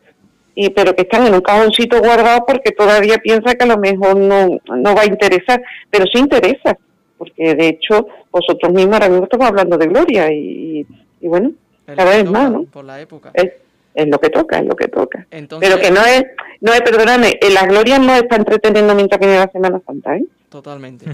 y, 0.54 0.70
pero 0.70 0.94
que 0.94 1.02
están 1.02 1.26
en 1.26 1.34
un 1.34 1.40
cajoncito 1.40 2.00
guardado 2.00 2.44
porque 2.46 2.72
todavía 2.72 3.18
piensa 3.18 3.54
que 3.54 3.64
a 3.64 3.68
lo 3.68 3.78
mejor 3.78 4.16
no, 4.16 4.58
no 4.76 4.94
va 4.94 5.02
a 5.02 5.06
interesar, 5.06 5.62
pero 5.90 6.06
sí 6.12 6.18
interesa, 6.18 6.76
porque 7.16 7.54
de 7.54 7.68
hecho 7.68 8.06
vosotros 8.30 8.72
mismos 8.72 8.94
ahora 8.94 9.08
mismo 9.08 9.24
estamos 9.24 9.46
hablando 9.46 9.78
de 9.78 9.86
Gloria 9.86 10.32
y, 10.32 10.86
y 11.20 11.28
bueno, 11.28 11.52
cada 11.86 12.16
vez 12.16 12.28
más, 12.28 12.50
¿no? 12.50 12.64
Por 12.64 12.84
la 12.84 13.00
época. 13.00 13.30
Es, 13.34 13.52
es 13.94 14.08
lo 14.08 14.18
que 14.18 14.30
toca, 14.30 14.58
es 14.58 14.66
lo 14.66 14.76
que 14.76 14.88
toca. 14.88 15.26
Pero 15.30 15.78
que 15.78 15.90
no 15.90 16.04
es, 16.04 16.24
no 16.60 16.72
es, 16.72 16.80
perdóname, 16.82 17.38
en 17.40 17.54
las 17.54 17.66
glorias 17.66 18.00
no 18.00 18.14
está 18.14 18.36
entreteniendo 18.36 18.94
mientras 18.94 19.18
viene 19.18 19.36
la 19.36 19.50
Semana 19.50 19.80
Santa, 19.86 20.16
¿eh? 20.16 20.24
Totalmente. 20.50 21.06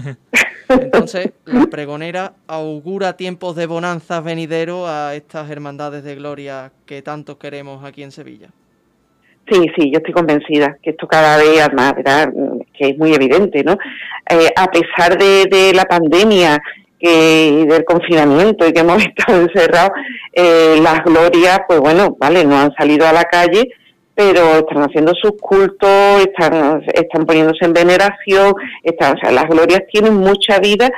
Entonces, 0.69 1.31
la 1.45 1.67
pregonera 1.67 2.33
augura 2.47 3.15
tiempos 3.15 3.55
de 3.55 3.67
bonanzas 3.67 4.23
venidero 4.23 4.87
a 4.87 5.15
estas 5.15 5.49
hermandades 5.49 6.03
de 6.03 6.15
gloria 6.15 6.71
que 6.85 7.01
tanto 7.01 7.37
queremos 7.37 7.85
aquí 7.85 8.03
en 8.03 8.11
Sevilla. 8.11 8.49
Sí, 9.49 9.65
sí, 9.77 9.91
yo 9.91 9.99
estoy 9.99 10.13
convencida 10.13 10.77
que 10.83 10.89
esto 10.89 11.07
cada 11.07 11.37
vez 11.37 11.71
más, 11.73 11.95
¿verdad? 11.95 12.33
Que 12.73 12.89
es 12.89 12.97
muy 12.97 13.13
evidente, 13.13 13.63
¿no? 13.63 13.77
Eh, 14.29 14.49
a 14.57 14.67
pesar 14.67 15.17
de, 15.17 15.45
de 15.49 15.73
la 15.73 15.85
pandemia 15.85 16.61
que 16.99 17.65
del 17.69 17.85
confinamiento 17.85 18.67
y 18.67 18.73
que 18.73 18.81
hemos 18.81 19.01
estado 19.17 19.41
encerrados, 19.41 19.91
eh, 20.33 20.79
las 20.81 21.03
glorias, 21.03 21.61
pues 21.67 21.79
bueno, 21.79 22.17
vale, 22.19 22.43
no 22.43 22.57
han 22.57 22.73
salido 22.73 23.07
a 23.07 23.13
la 23.13 23.23
calle, 23.23 23.69
pero 24.17 24.57
están 24.57 24.81
haciendo 24.81 25.13
sus 25.13 25.33
cultos, 25.39 26.25
están, 26.25 26.83
están 26.91 27.27
poniéndose 27.27 27.65
en 27.65 27.73
veneración, 27.73 28.55
están, 28.81 29.15
o 29.15 29.19
sea, 29.19 29.31
las 29.31 29.45
glorias 29.45 29.83
tienen 29.91 30.15
mucha 30.15 30.57
vida 30.57 30.89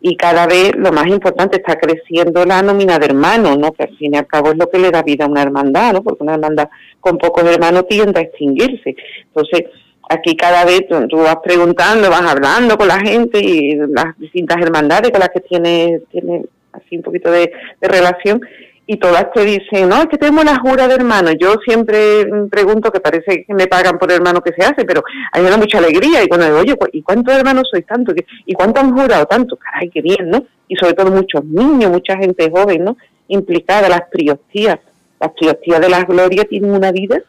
y 0.00 0.14
cada 0.16 0.46
vez 0.46 0.76
lo 0.76 0.92
más 0.92 1.08
importante 1.08 1.56
está 1.56 1.74
creciendo 1.74 2.44
la 2.44 2.62
nómina 2.62 3.00
de 3.00 3.06
hermanos, 3.06 3.58
¿no? 3.58 3.72
Que 3.72 3.82
al 3.82 3.96
fin 3.96 4.14
y 4.14 4.16
al 4.16 4.28
cabo 4.28 4.52
es 4.52 4.56
lo 4.56 4.70
que 4.70 4.78
le 4.78 4.92
da 4.92 5.02
vida 5.02 5.24
a 5.24 5.28
una 5.28 5.42
hermandad, 5.42 5.92
¿no? 5.92 6.04
Porque 6.04 6.22
una 6.22 6.34
hermandad 6.34 6.68
con 7.00 7.18
pocos 7.18 7.42
hermanos 7.52 7.88
tiende 7.88 8.20
a 8.20 8.22
extinguirse. 8.22 8.94
Entonces, 9.26 9.64
aquí 10.08 10.36
cada 10.36 10.64
vez 10.64 10.82
tú, 10.86 11.16
vas 11.16 11.38
preguntando, 11.42 12.08
vas 12.10 12.30
hablando 12.30 12.78
con 12.78 12.86
la 12.86 13.00
gente 13.00 13.40
y 13.40 13.74
las 13.74 14.16
distintas 14.18 14.58
hermandades 14.62 15.10
con 15.10 15.18
las 15.18 15.30
que 15.30 15.40
tienes 15.40 16.02
tiene 16.12 16.44
así 16.72 16.96
un 16.96 17.02
poquito 17.02 17.32
de, 17.32 17.50
relación 17.80 18.40
y 18.88 18.96
todas 18.96 19.30
te 19.32 19.44
dicen, 19.44 19.88
no, 19.88 20.02
es 20.02 20.06
que 20.06 20.18
tenemos 20.18 20.44
la 20.44 20.58
jura 20.58 20.88
de 20.88 20.94
hermanos. 20.94 21.34
Yo 21.38 21.56
siempre 21.64 22.26
pregunto, 22.50 22.90
que 22.90 22.98
parece 22.98 23.44
que 23.44 23.54
me 23.54 23.66
pagan 23.68 23.98
por 23.98 24.10
hermano 24.10 24.40
que 24.40 24.52
se 24.52 24.64
hace, 24.64 24.84
pero 24.84 25.04
hay 25.32 25.44
una 25.44 25.56
mucha 25.58 25.78
alegría. 25.78 26.24
Y 26.24 26.26
cuando 26.26 26.46
digo, 26.46 26.58
oye, 26.58 26.74
¿y 26.92 27.02
cuántos 27.02 27.34
hermanos 27.34 27.68
sois 27.70 27.86
tanto? 27.86 28.12
¿Y 28.46 28.54
cuánto 28.54 28.80
han 28.80 28.96
jurado 28.96 29.26
tanto? 29.26 29.56
Caray, 29.56 29.90
qué 29.90 30.00
bien, 30.00 30.30
¿no? 30.30 30.44
Y 30.66 30.74
sobre 30.76 30.94
todo 30.94 31.10
muchos 31.10 31.44
niños, 31.44 31.92
mucha 31.92 32.16
gente 32.16 32.50
joven, 32.50 32.82
¿no? 32.82 32.96
Implicada, 33.28 33.88
las 33.88 34.08
priostías. 34.10 34.78
Las 35.20 35.32
priostías 35.32 35.80
de 35.80 35.88
las 35.88 36.06
glorias 36.06 36.48
tienen 36.48 36.70
una 36.70 36.90
vida 36.90 37.20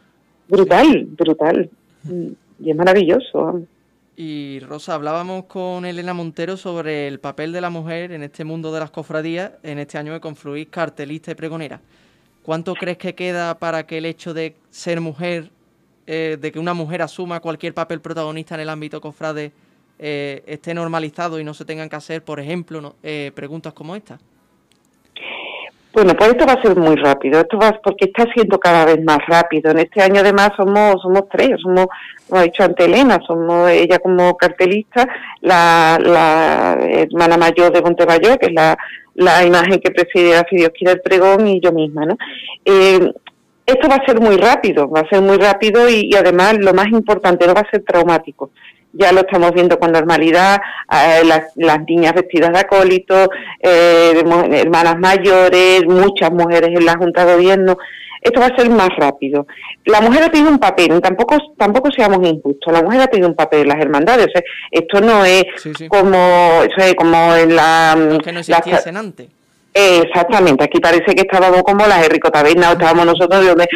brutal, 0.48 1.06
brutal. 1.10 1.70
Mm 2.04 2.32
y 2.62 2.70
es 2.70 2.76
maravilloso. 2.76 3.62
Y 4.22 4.60
Rosa, 4.60 4.92
hablábamos 4.92 5.46
con 5.46 5.86
Elena 5.86 6.12
Montero 6.12 6.58
sobre 6.58 7.08
el 7.08 7.20
papel 7.20 7.52
de 7.52 7.62
la 7.62 7.70
mujer 7.70 8.12
en 8.12 8.22
este 8.22 8.44
mundo 8.44 8.70
de 8.70 8.78
las 8.78 8.90
cofradías 8.90 9.52
en 9.62 9.78
este 9.78 9.96
año 9.96 10.12
de 10.12 10.20
confluir 10.20 10.68
cartelista 10.68 11.30
y 11.30 11.34
pregonera. 11.34 11.80
¿Cuánto 12.42 12.74
crees 12.74 12.98
que 12.98 13.14
queda 13.14 13.58
para 13.58 13.86
que 13.86 13.96
el 13.96 14.04
hecho 14.04 14.34
de 14.34 14.56
ser 14.68 15.00
mujer, 15.00 15.50
eh, 16.06 16.36
de 16.38 16.52
que 16.52 16.58
una 16.58 16.74
mujer 16.74 17.00
asuma 17.00 17.40
cualquier 17.40 17.72
papel 17.72 18.02
protagonista 18.02 18.56
en 18.56 18.60
el 18.60 18.68
ámbito 18.68 19.00
cofrade, 19.00 19.52
eh, 19.98 20.42
esté 20.46 20.74
normalizado 20.74 21.40
y 21.40 21.44
no 21.44 21.54
se 21.54 21.64
tengan 21.64 21.88
que 21.88 21.96
hacer, 21.96 22.22
por 22.22 22.40
ejemplo, 22.40 22.96
eh, 23.02 23.32
preguntas 23.34 23.72
como 23.72 23.96
esta? 23.96 24.20
Bueno, 25.92 26.14
pues 26.14 26.30
esto 26.30 26.46
va 26.46 26.52
a 26.52 26.62
ser 26.62 26.76
muy 26.76 26.94
rápido, 26.96 27.40
esto 27.40 27.58
va 27.58 27.72
porque 27.82 28.04
está 28.04 28.24
siendo 28.32 28.60
cada 28.60 28.84
vez 28.84 29.02
más 29.02 29.18
rápido. 29.26 29.72
En 29.72 29.80
este 29.80 30.00
año 30.00 30.20
además 30.20 30.52
somos 30.56 31.02
somos 31.02 31.24
tres, 31.28 31.56
somos, 31.60 31.86
como 32.28 32.40
ha 32.40 32.44
dicho 32.44 32.62
ante 32.62 32.84
Elena, 32.84 33.18
somos 33.26 33.68
ella 33.70 33.98
como 33.98 34.36
cartelista, 34.36 35.08
la, 35.40 35.98
la 36.00 36.78
hermana 36.80 37.36
mayor 37.36 37.72
de 37.72 37.82
Montebayor, 37.82 38.38
que 38.38 38.46
es 38.46 38.52
la, 38.52 38.78
la 39.14 39.44
imagen 39.44 39.80
que 39.80 39.90
preside 39.90 40.36
a 40.36 40.46
Dios 40.48 40.70
quiere 40.78 40.94
el 40.94 41.00
pregón 41.00 41.46
y 41.48 41.60
yo 41.60 41.72
misma, 41.72 42.06
¿no? 42.06 42.16
Eh, 42.64 43.12
esto 43.70 43.88
va 43.88 43.96
a 43.96 44.06
ser 44.06 44.20
muy 44.20 44.36
rápido, 44.36 44.88
va 44.88 45.00
a 45.00 45.08
ser 45.08 45.22
muy 45.22 45.36
rápido 45.36 45.88
y 45.88 46.14
además 46.14 46.56
lo 46.58 46.72
más 46.74 46.88
importante, 46.88 47.46
no 47.46 47.54
va 47.54 47.62
a 47.62 47.70
ser 47.70 47.82
traumático 47.84 48.50
ya 48.92 49.12
lo 49.12 49.20
estamos 49.20 49.52
viendo 49.52 49.78
con 49.78 49.92
normalidad, 49.92 50.60
eh, 50.90 51.22
las, 51.24 51.80
niñas 51.86 52.14
vestidas 52.14 52.52
de 52.52 52.58
acólitos, 52.58 53.28
eh, 53.60 54.22
hermanas 54.52 54.98
mayores, 54.98 55.84
muchas 55.86 56.30
mujeres 56.32 56.70
en 56.70 56.84
la 56.84 56.96
Junta 56.96 57.24
de 57.24 57.34
Gobierno. 57.34 57.78
Esto 58.20 58.40
va 58.40 58.46
a 58.46 58.56
ser 58.56 58.68
más 58.68 58.90
rápido. 58.98 59.46
La 59.86 60.02
mujer 60.02 60.24
ha 60.24 60.30
tenido 60.30 60.50
un 60.50 60.58
papel, 60.58 61.00
tampoco 61.00 61.38
tampoco 61.56 61.90
seamos 61.90 62.18
injustos, 62.28 62.70
la 62.72 62.82
mujer 62.82 63.00
ha 63.00 63.06
tenido 63.06 63.28
un 63.28 63.34
papel 63.34 63.62
en 63.62 63.68
las 63.68 63.80
hermandades. 63.80 64.26
esto 64.70 65.00
no 65.00 65.24
es 65.24 65.44
como 65.88 66.62
como 66.96 67.34
en 67.34 67.56
la... 67.56 68.18
que 68.22 68.32
no 68.32 68.40
existiesen 68.40 68.96
antes. 68.98 69.39
Exactamente, 69.72 70.64
aquí 70.64 70.80
parece 70.80 71.14
que 71.14 71.22
estábamos 71.22 71.62
como 71.62 71.86
las 71.86 72.04
Enrico 72.04 72.30
Taberna, 72.30 72.70
o 72.70 72.72
estábamos 72.72 73.06
nosotros 73.06 73.44
de, 73.44 73.52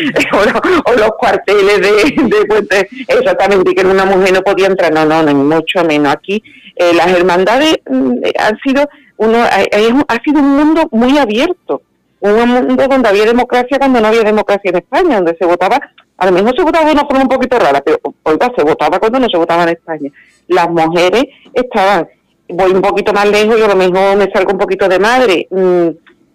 o, 0.86 0.92
los, 0.92 1.10
cuarteles 1.12 1.80
de, 1.80 2.22
de 2.22 2.46
Puente, 2.46 2.88
exactamente, 3.06 3.74
que 3.74 3.86
una 3.86 4.04
mujer 4.04 4.32
no 4.32 4.42
podía 4.42 4.66
entrar, 4.66 4.92
no, 4.92 5.04
no, 5.04 5.22
ni 5.22 5.34
mucho 5.34 5.84
menos. 5.84 6.12
Aquí 6.12 6.42
eh, 6.74 6.92
las 6.94 7.06
hermandades 7.12 7.78
mm, 7.88 8.14
han 8.36 8.58
sido, 8.64 8.88
uno, 9.18 9.38
ha, 9.44 10.22
sido 10.24 10.40
un 10.40 10.56
mundo 10.56 10.88
muy 10.90 11.16
abierto, 11.16 11.82
un 12.18 12.48
mundo 12.48 12.88
donde 12.88 13.08
había 13.08 13.26
democracia 13.26 13.78
cuando 13.78 14.00
no 14.00 14.08
había 14.08 14.24
democracia 14.24 14.70
en 14.70 14.76
España, 14.78 15.16
donde 15.16 15.36
se 15.38 15.46
votaba, 15.46 15.78
a 16.16 16.26
lo 16.26 16.32
mejor 16.32 16.56
se 16.56 16.64
votaba 16.64 16.86
de 16.86 16.92
una 16.92 17.06
forma 17.06 17.22
un 17.22 17.28
poquito 17.28 17.56
rara, 17.56 17.80
pero 17.80 18.00
oiga, 18.24 18.50
se 18.56 18.64
votaba 18.64 18.98
cuando 18.98 19.20
no 19.20 19.28
se 19.30 19.38
votaba 19.38 19.62
en 19.62 19.68
España. 19.68 20.10
Las 20.48 20.68
mujeres 20.68 21.24
estaban 21.52 22.08
voy 22.48 22.72
un 22.72 22.82
poquito 22.82 23.12
más 23.12 23.28
lejos 23.28 23.58
y 23.58 23.62
a 23.62 23.68
lo 23.68 23.76
mejor 23.76 24.16
me 24.16 24.30
salgo 24.30 24.52
un 24.52 24.58
poquito 24.58 24.88
de 24.88 24.98
madre. 24.98 25.48
Mm, 25.50 25.88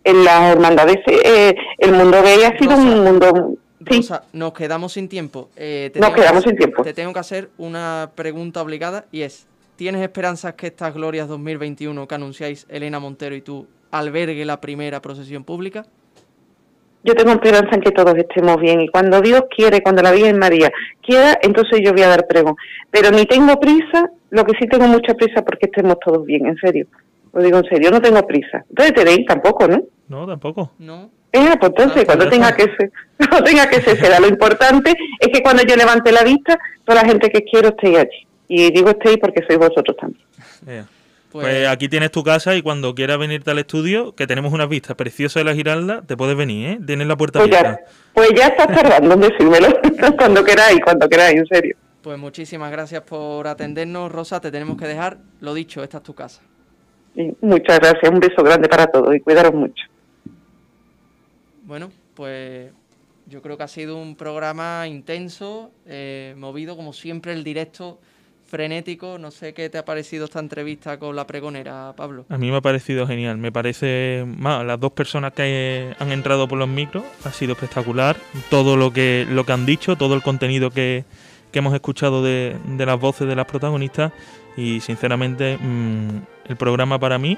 en 0.04 0.24
las 0.24 0.54
hermandades, 0.54 0.98
eh, 1.08 1.54
el 1.78 1.92
mundo 1.92 2.22
gay 2.24 2.44
ha 2.44 2.58
sido 2.58 2.76
un 2.76 3.04
mundo... 3.04 3.56
Rosa, 3.82 4.24
nos 4.34 4.54
quedamos 4.54 4.94
sin 4.94 5.08
tiempo. 5.08 5.50
Eh, 5.56 5.92
nos 5.96 6.12
quedamos 6.12 6.44
sin 6.44 6.56
tiempo. 6.56 6.84
Te 6.84 6.94
tengo 6.94 7.14
que 7.14 7.20
hacer 7.20 7.50
una 7.58 8.12
pregunta 8.14 8.62
obligada 8.62 9.06
y 9.12 9.22
es, 9.22 9.48
¿tienes 9.78 10.02
esperanzas 10.02 10.54
que 10.56 10.68
estas 10.68 10.94
glorias 10.94 11.28
2021 11.28 12.08
que 12.08 12.16
anunciáis 12.16 12.66
Elena 12.70 13.00
Montero 13.00 13.36
y 13.36 13.42
tú 13.42 13.68
albergue 13.92 14.44
la 14.46 14.60
primera 14.60 15.02
procesión 15.02 15.44
pública? 15.44 15.86
yo 17.04 17.16
tengo 17.16 17.32
esperanza 17.32 17.76
en 17.76 17.82
que 17.82 17.92
todos 17.92 18.14
estemos 18.16 18.60
bien 18.60 18.82
y 18.82 18.90
cuando 18.90 19.22
Dios 19.22 19.44
quiere, 19.56 19.82
cuando 19.82 20.02
la 20.02 20.12
Virgen 20.12 20.38
María 20.38 20.72
quiera, 21.02 21.40
entonces 21.42 21.80
yo 21.84 21.94
voy 21.94 22.02
a 22.02 22.10
dar 22.10 22.28
pregón. 22.28 22.56
Pero 22.92 23.12
ni 23.12 23.26
tengo 23.26 23.60
prisa, 23.60 24.12
lo 24.30 24.44
que 24.46 24.58
sí 24.60 24.68
tengo 24.68 24.88
mucha 24.88 25.14
prisa 25.14 25.44
porque 25.44 25.66
estemos 25.66 25.98
todos 26.04 26.26
bien, 26.26 26.46
en 26.46 26.58
serio. 26.58 26.88
Lo 27.34 27.44
digo 27.44 27.58
en 27.60 27.66
serio, 27.66 27.92
no 27.92 28.02
tengo 28.02 28.26
prisa. 28.26 28.66
Entonces 28.70 28.94
tenéis 28.94 29.26
tampoco, 29.26 29.68
¿no? 29.68 29.84
No, 30.08 30.28
tampoco. 30.28 30.72
No. 30.80 31.12
Eh, 31.32 31.56
pues 31.60 31.72
entonces, 31.72 32.06
cuando 32.06 32.28
tenga 32.28 32.52
que 32.54 32.64
ser, 32.64 32.92
cuando 33.30 33.44
tenga 33.44 33.70
que 33.70 33.82
ser, 33.82 33.98
será. 33.98 34.20
Lo 34.20 34.28
importante 34.28 34.96
es 35.20 35.28
que 35.32 35.42
cuando 35.44 35.64
yo 35.64 35.76
levante 35.76 36.12
la 36.12 36.24
vista, 36.24 36.58
toda 36.86 37.04
la 37.04 37.08
gente 37.08 37.30
que 37.30 37.44
quiero 37.44 37.70
esté 37.70 37.98
allí. 37.98 38.28
Y 38.48 38.72
digo 38.72 38.90
estéis 38.90 39.18
porque 39.18 39.44
sois 39.46 39.60
vosotros 39.60 39.96
también. 39.98 40.26
Pues, 41.32 41.46
pues, 41.46 41.68
aquí 41.68 41.88
tienes 41.88 42.10
tu 42.10 42.24
casa 42.24 42.56
y 42.56 42.64
cuando 42.64 42.96
quieras 42.96 43.20
venirte 43.20 43.52
al 43.52 43.60
estudio, 43.60 44.16
que 44.16 44.26
tenemos 44.26 44.52
unas 44.52 44.68
vistas 44.68 44.96
preciosas 44.96 45.42
de 45.42 45.44
la 45.44 45.54
Giralda, 45.54 46.02
te 46.02 46.18
puedes 46.18 46.36
venir, 46.36 46.68
¿eh? 46.68 46.80
Tienes 46.84 47.06
la 47.06 47.16
puerta 47.16 47.38
pues 47.40 47.54
abierta. 47.54 47.80
Ya, 47.80 47.92
pues 48.14 48.30
ya 48.36 48.48
estás 48.48 48.68
tardando 48.68 49.14
en 49.14 49.22
decírmelo, 49.22 49.68
cuando 50.18 50.44
queráis, 50.44 50.80
cuando 50.84 51.08
queráis, 51.08 51.38
en 51.38 51.46
serio. 51.46 51.76
Pues 52.10 52.18
muchísimas 52.18 52.72
gracias 52.72 53.04
por 53.04 53.48
atendernos, 53.48 54.12
Rosa, 54.12 54.42
te 54.42 54.50
tenemos 54.50 54.78
que 54.78 54.88
dejar. 54.88 55.20
Lo 55.42 55.54
dicho, 55.54 55.84
esta 55.84 55.98
es 55.98 56.04
tu 56.04 56.16
casa. 56.16 56.42
muchas 57.40 57.78
gracias, 57.78 58.12
un 58.12 58.20
beso 58.20 58.42
grande 58.42 58.68
para 58.68 58.88
todos 58.88 59.16
y 59.16 59.20
cuidaros 59.20 59.54
mucho. 59.54 59.86
Bueno, 61.66 61.92
pues 62.16 62.72
yo 63.28 63.44
creo 63.44 63.58
que 63.58 63.64
ha 63.64 63.68
sido 63.68 63.96
un 63.96 64.16
programa 64.16 64.88
intenso, 64.88 65.70
eh, 65.86 66.34
movido 66.36 66.76
como 66.76 66.94
siempre 66.94 67.32
el 67.32 67.44
directo 67.44 68.00
frenético. 68.44 69.20
No 69.20 69.30
sé 69.30 69.54
qué 69.54 69.70
te 69.70 69.78
ha 69.78 69.86
parecido 69.86 70.26
esta 70.26 70.40
entrevista 70.40 70.98
con 70.98 71.16
la 71.16 71.28
pregonera, 71.28 71.94
Pablo. 71.96 72.26
A 72.30 72.40
mí 72.40 72.50
me 72.50 72.58
ha 72.58 72.62
parecido 72.62 73.06
genial. 73.06 73.38
Me 73.38 73.52
parece, 73.52 74.26
más, 74.26 74.66
las 74.66 74.80
dos 74.80 74.94
personas 74.94 75.34
que 75.34 75.94
han 76.00 76.12
entrado 76.12 76.48
por 76.48 76.58
los 76.58 76.68
micros 76.68 77.04
ha 77.24 77.32
sido 77.32 77.54
espectacular. 77.54 78.18
Todo 78.50 78.78
lo 78.78 78.92
que, 78.92 79.28
lo 79.30 79.46
que 79.46 79.52
han 79.52 79.68
dicho, 79.68 79.96
todo 79.96 80.16
el 80.16 80.24
contenido 80.24 80.72
que, 80.72 81.06
hemos 81.54 81.74
escuchado 81.74 82.22
de, 82.22 82.56
las 82.78 83.00
voces 83.00 83.28
de 83.28 83.36
las 83.36 83.46
protagonistas. 83.48 84.12
Y 84.56 84.80
sinceramente, 84.82 85.58
mm, 85.58 86.22
el 86.46 86.56
programa 86.58 87.00
para 87.00 87.18
mí, 87.18 87.38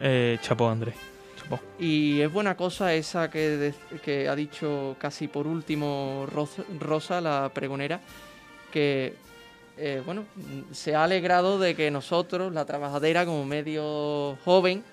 eh, 0.00 0.38
chapó 0.42 0.68
Andrés. 0.68 0.94
Y 1.78 2.20
es 2.20 2.32
buena 2.32 2.56
cosa 2.56 2.94
esa 2.94 3.30
que, 3.30 3.72
que 4.04 4.28
ha 4.28 4.36
dicho 4.36 4.96
casi 4.98 5.28
por 5.28 5.46
último 5.46 6.26
Rosa, 6.78 7.20
la 7.20 7.50
pregonera, 7.52 8.00
que 8.72 9.14
eh, 9.76 10.02
bueno, 10.04 10.24
se 10.70 10.94
ha 10.94 11.04
alegrado 11.04 11.58
de 11.58 11.74
que 11.74 11.90
nosotros, 11.90 12.52
la 12.52 12.66
trabajadera, 12.66 13.24
como 13.24 13.44
medio 13.44 14.36
joven, 14.44 14.84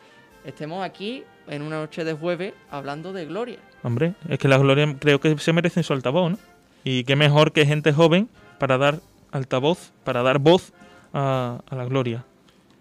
estemos 0.45 0.83
aquí 0.83 1.23
en 1.47 1.61
una 1.61 1.77
noche 1.77 2.03
de 2.03 2.13
jueves 2.13 2.53
hablando 2.71 3.13
de 3.13 3.25
Gloria. 3.25 3.59
Hombre, 3.83 4.13
es 4.27 4.39
que 4.39 4.47
la 4.47 4.57
Gloria 4.57 4.95
creo 4.97 5.19
que 5.19 5.37
se 5.37 5.53
merecen 5.53 5.83
su 5.83 5.93
altavoz, 5.93 6.31
¿no? 6.31 6.37
Y 6.84 7.03
qué 7.03 7.15
mejor 7.15 7.51
que 7.51 7.65
gente 7.65 7.91
joven 7.93 8.30
para 8.59 8.78
dar 8.78 8.99
altavoz, 9.32 9.91
para 10.03 10.21
dar 10.23 10.39
voz 10.39 10.73
a, 11.13 11.61
a 11.69 11.75
la 11.75 11.86
Gloria. 11.86 12.25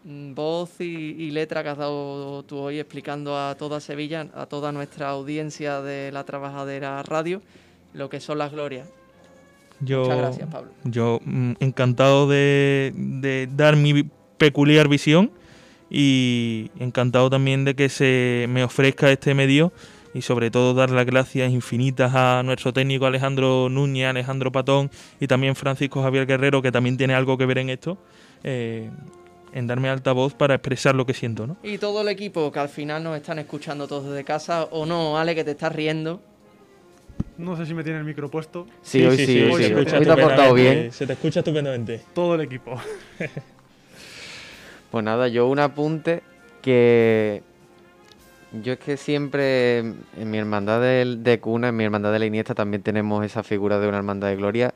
Mm, 0.04 0.34
Voz 0.34 0.80
y, 0.80 0.84
y 0.84 1.30
letra 1.32 1.64
que 1.64 1.70
has 1.70 1.78
dado 1.78 2.44
tú 2.44 2.58
hoy 2.58 2.78
explicando 2.78 3.36
a 3.36 3.56
toda 3.56 3.80
Sevilla, 3.80 4.28
a 4.34 4.46
toda 4.46 4.70
nuestra 4.70 5.08
audiencia 5.08 5.82
de 5.82 6.12
la 6.12 6.22
trabajadera 6.24 7.02
radio, 7.02 7.42
lo 7.92 8.08
que 8.08 8.20
son 8.20 8.38
las 8.38 8.52
glorias. 8.52 8.88
Yo, 9.80 10.02
Muchas 10.02 10.18
gracias, 10.18 10.48
Pablo. 10.48 10.70
Yo 10.84 11.18
mm, 11.24 11.52
encantado 11.58 12.28
de, 12.28 12.92
de 12.94 13.48
dar 13.52 13.74
mi 13.76 14.04
peculiar 14.38 14.88
visión 14.88 15.32
y 15.90 16.70
encantado 16.78 17.28
también 17.28 17.64
de 17.64 17.74
que 17.74 17.88
se 17.88 18.46
me 18.48 18.62
ofrezca 18.62 19.10
este 19.10 19.34
medio 19.34 19.72
y 20.16 20.22
sobre 20.22 20.50
todo 20.50 20.72
dar 20.72 20.90
las 20.90 21.04
gracias 21.04 21.52
infinitas 21.52 22.14
a 22.14 22.42
nuestro 22.42 22.72
técnico 22.72 23.04
Alejandro 23.04 23.68
Núñez, 23.68 24.08
Alejandro 24.08 24.50
Patón 24.50 24.90
y 25.20 25.26
también 25.26 25.54
Francisco 25.54 26.02
Javier 26.02 26.24
Guerrero, 26.24 26.62
que 26.62 26.72
también 26.72 26.96
tiene 26.96 27.14
algo 27.14 27.36
que 27.36 27.44
ver 27.44 27.58
en 27.58 27.68
esto, 27.68 27.98
eh, 28.42 28.88
en 29.52 29.66
darme 29.66 29.90
altavoz 29.90 30.32
para 30.32 30.54
expresar 30.54 30.94
lo 30.94 31.04
que 31.04 31.12
siento, 31.12 31.46
¿no? 31.46 31.58
Y 31.62 31.76
todo 31.76 32.00
el 32.00 32.08
equipo 32.08 32.50
que 32.50 32.58
al 32.58 32.70
final 32.70 33.04
nos 33.04 33.14
están 33.14 33.38
escuchando 33.38 33.86
todos 33.86 34.06
desde 34.06 34.24
casa, 34.24 34.64
o 34.70 34.86
no, 34.86 35.18
Ale, 35.18 35.34
que 35.34 35.44
te 35.44 35.50
estás 35.50 35.74
riendo. 35.74 36.22
No 37.36 37.54
sé 37.54 37.66
si 37.66 37.74
me 37.74 37.84
tiene 37.84 37.98
el 37.98 38.06
micro 38.06 38.30
puesto. 38.30 38.66
Sí, 38.80 39.04
hoy 39.04 39.18
sí, 39.18 39.42
hoy 39.42 39.50
hoy 39.50 39.62
sí. 39.62 39.68
se 39.68 39.74
Hoy 39.74 39.82
escucha 39.82 40.00
te 40.00 40.10
ha 40.10 40.16
portado 40.16 40.54
bien. 40.54 40.92
Se 40.92 41.06
te 41.06 41.12
escucha 41.12 41.40
estupendamente. 41.40 42.00
Todo 42.14 42.36
el 42.36 42.40
equipo. 42.40 42.80
Pues 44.88 45.04
nada, 45.04 45.28
yo 45.28 45.48
un 45.48 45.58
apunte 45.58 46.22
que 46.62 47.42
yo 48.52 48.72
es 48.74 48.78
que 48.78 48.96
siempre 48.96 49.78
en 49.78 50.30
mi 50.30 50.38
hermandad 50.38 50.80
de, 50.80 51.16
de 51.18 51.40
cuna, 51.40 51.68
en 51.68 51.76
mi 51.76 51.84
hermandad 51.84 52.12
de 52.12 52.18
la 52.18 52.26
Iniesta 52.26 52.54
también 52.54 52.82
tenemos 52.82 53.24
esa 53.24 53.42
figura 53.42 53.78
de 53.78 53.88
una 53.88 53.98
hermandad 53.98 54.28
de 54.28 54.36
gloria. 54.36 54.74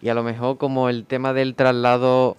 Y 0.00 0.08
a 0.08 0.14
lo 0.14 0.22
mejor 0.22 0.58
como 0.58 0.88
el 0.88 1.04
tema 1.04 1.32
del 1.32 1.54
traslado 1.54 2.36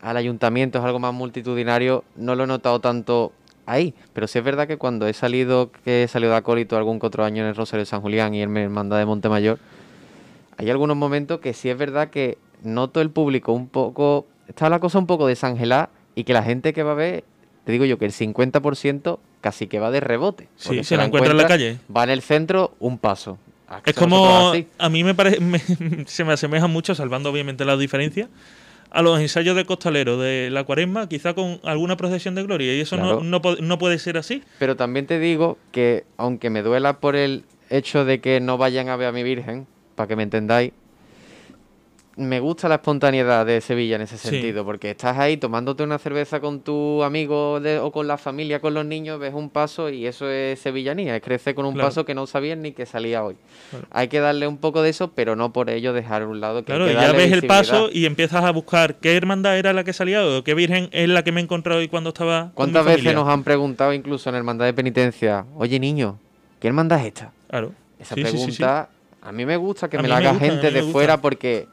al 0.00 0.16
ayuntamiento 0.16 0.78
es 0.78 0.84
algo 0.84 0.98
más 0.98 1.14
multitudinario, 1.14 2.04
no 2.16 2.34
lo 2.34 2.44
he 2.44 2.46
notado 2.46 2.80
tanto 2.80 3.32
ahí, 3.66 3.94
pero 4.12 4.26
sí 4.26 4.38
es 4.38 4.44
verdad 4.44 4.66
que 4.66 4.76
cuando 4.76 5.06
he 5.06 5.12
salido, 5.12 5.70
que 5.84 6.04
he 6.04 6.08
salido 6.08 6.32
de 6.32 6.38
acólito 6.38 6.76
algún 6.76 6.98
que 6.98 7.06
otro 7.06 7.24
año 7.24 7.42
en 7.42 7.48
el 7.48 7.56
Rosario 7.56 7.82
de 7.82 7.86
San 7.86 8.00
Julián 8.00 8.34
y 8.34 8.42
en 8.42 8.52
mi 8.52 8.60
hermandad 8.60 8.98
de 8.98 9.06
Montemayor, 9.06 9.58
hay 10.56 10.70
algunos 10.70 10.96
momentos 10.96 11.40
que 11.40 11.54
sí 11.54 11.70
es 11.70 11.78
verdad 11.78 12.10
que 12.10 12.38
noto 12.62 13.00
el 13.00 13.10
público 13.10 13.52
un 13.52 13.68
poco, 13.68 14.26
está 14.48 14.68
la 14.68 14.80
cosa 14.80 14.98
un 14.98 15.06
poco 15.06 15.26
desangelada 15.26 15.90
y 16.14 16.24
que 16.24 16.32
la 16.32 16.42
gente 16.42 16.72
que 16.72 16.82
va 16.82 16.92
a 16.92 16.96
ver, 16.96 17.24
te 17.64 17.72
digo 17.72 17.84
yo 17.84 17.98
que 17.98 18.04
el 18.06 18.12
50% 18.12 19.18
casi 19.40 19.66
que 19.66 19.78
va 19.80 19.90
de 19.90 20.00
rebote. 20.00 20.48
Sí, 20.56 20.84
se 20.84 20.96
la 20.96 21.04
encuentra 21.04 21.32
en 21.32 21.36
la 21.38 21.46
calle. 21.46 21.78
Va 21.94 22.04
en 22.04 22.10
el 22.10 22.22
centro, 22.22 22.74
un 22.78 22.98
paso. 22.98 23.38
Es 23.86 23.94
como, 23.94 24.52
a 24.78 24.88
mí 24.90 25.02
me 25.04 25.14
parece, 25.14 25.40
me- 25.40 25.58
se 26.06 26.24
me 26.24 26.32
asemeja 26.34 26.66
mucho, 26.66 26.94
salvando 26.94 27.30
obviamente 27.30 27.64
las 27.64 27.78
diferencias, 27.78 28.28
a 28.90 29.00
los 29.00 29.18
ensayos 29.18 29.56
de 29.56 29.64
costalero 29.64 30.18
de 30.18 30.50
la 30.50 30.64
cuaresma, 30.64 31.08
quizá 31.08 31.32
con 31.34 31.58
alguna 31.64 31.96
procesión 31.96 32.34
de 32.34 32.42
gloria, 32.42 32.74
y 32.76 32.80
eso 32.80 32.96
no- 32.98 33.20
Claro. 33.20 33.22
no, 33.24 33.40
no 33.66 33.78
puede 33.78 33.98
ser 33.98 34.18
así. 34.18 34.42
Pero 34.58 34.76
también 34.76 35.06
te 35.06 35.18
digo 35.18 35.56
que, 35.72 36.04
aunque 36.18 36.50
me 36.50 36.62
duela 36.62 37.00
por 37.00 37.16
el 37.16 37.44
hecho 37.70 38.04
de 38.04 38.20
que 38.20 38.40
no 38.40 38.58
vayan 38.58 38.90
a 38.90 38.96
ver 38.96 39.08
a 39.08 39.12
mi 39.12 39.22
Virgen, 39.22 39.66
para 39.94 40.06
que 40.08 40.16
me 40.16 40.22
entendáis, 40.24 40.72
me 42.16 42.40
gusta 42.40 42.68
la 42.68 42.74
espontaneidad 42.74 43.46
de 43.46 43.60
Sevilla 43.62 43.96
en 43.96 44.02
ese 44.02 44.18
Sí. 44.18 44.28
sentido, 44.28 44.64
porque 44.66 44.90
estás 44.90 45.16
ahí 45.18 45.38
tomándote 45.38 45.82
una 45.82 45.98
cerveza 45.98 46.40
con 46.40 46.60
tu 46.60 47.02
amigo 47.02 47.58
de- 47.58 47.78
o 47.78 47.90
con 47.90 48.06
la 48.06 48.18
familia, 48.18 48.60
con 48.60 48.74
los 48.74 48.84
niños, 48.84 49.18
ves 49.18 49.32
un 49.32 49.48
paso 49.48 49.88
y 49.88 50.06
eso 50.06 50.28
es 50.28 50.58
sevillanía, 50.60 51.16
es 51.16 51.22
crecer 51.22 51.54
con 51.54 51.64
un 51.64 51.72
Claro. 51.72 51.88
paso 51.88 52.04
que 52.04 52.14
no 52.14 52.26
sabías 52.26 52.58
ni 52.58 52.72
que 52.72 52.84
salía 52.84 53.24
hoy. 53.24 53.36
Claro. 53.70 53.86
Hay 53.90 54.08
que 54.08 54.20
darle 54.20 54.46
un 54.46 54.58
poco 54.58 54.82
de 54.82 54.90
eso, 54.90 55.12
pero 55.12 55.36
no 55.36 55.54
por 55.54 55.70
ello 55.70 55.94
dejar 55.94 56.20
a 56.22 56.26
un 56.28 56.40
lado 56.40 56.64
que 56.64 56.72
hay 56.72 56.78
Claro, 56.78 56.92
que 56.92 56.98
y 56.98 57.02
ya 57.02 57.12
ves 57.12 57.32
el 57.32 57.46
paso 57.46 57.88
y 57.90 58.04
empiezas 58.04 58.44
a 58.44 58.50
buscar 58.50 58.96
qué 58.96 59.16
hermandad 59.16 59.56
era 59.56 59.72
la 59.72 59.82
que 59.82 59.94
salía 59.94 60.22
o 60.26 60.44
qué 60.44 60.52
virgen 60.54 60.90
es 60.92 61.08
la 61.08 61.24
que 61.24 61.32
me 61.32 61.40
he 61.40 61.44
encontrado 61.44 61.80
hoy 61.80 61.88
cuando 61.88 62.10
estaba. 62.10 62.50
con 62.54 62.66
mi 62.66 62.72
¿Cuántas 62.74 62.84
veces 62.84 63.14
nos 63.14 63.26
han 63.28 63.42
preguntado 63.42 63.92
incluso 63.94 64.28
en 64.28 64.36
hermandad 64.36 64.66
de 64.66 64.74
penitencia, 64.74 65.46
oye 65.56 65.80
niño, 65.80 66.18
¿qué 66.60 66.68
hermandad 66.68 67.00
es 67.00 67.06
esta? 67.06 67.32
Claro. 67.48 67.72
Esa 67.98 68.14
Sí, 68.16 68.22
sí, 68.24 68.30
pregunta 68.30 68.88
a 69.24 69.30
mí 69.32 69.46
me 69.46 69.56
gusta 69.56 69.88
que 69.88 69.96
A 69.96 70.02
me 70.02 70.08
la 70.08 70.16
me 70.16 70.20
haga 70.26 70.30
gusta, 70.32 70.44
gente 70.46 70.70
de 70.72 70.82
fuera 70.82 71.20
porque 71.20 71.68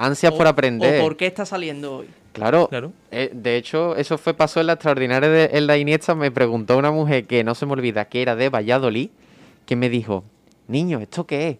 ansias 0.00 0.32
O- 0.32 0.36
por 0.36 0.46
aprender. 0.46 1.00
¿O 1.00 1.04
por 1.04 1.16
qué 1.16 1.26
está 1.26 1.44
saliendo 1.46 1.98
hoy? 1.98 2.08
Claro, 2.32 2.68
Claro. 2.68 2.92
eh, 3.10 3.30
de 3.32 3.56
hecho 3.56 3.96
eso 3.96 4.16
fue 4.16 4.34
pasó 4.34 4.60
en 4.60 4.66
la 4.68 4.74
extraordinaria 4.74 5.28
de 5.28 5.50
en 5.52 5.66
la 5.66 5.76
Iniesta 5.78 6.14
me 6.14 6.30
preguntó 6.30 6.76
una 6.78 6.90
mujer 6.92 7.26
que 7.26 7.42
no 7.44 7.54
se 7.54 7.66
me 7.66 7.72
olvida 7.72 8.04
que 8.06 8.22
era 8.22 8.36
de 8.36 8.48
Valladolid 8.48 9.10
que 9.66 9.74
me 9.76 9.88
dijo, 9.88 10.22
"Niño, 10.68 11.00
¿esto 11.00 11.26
qué 11.26 11.48
es?" 11.48 11.56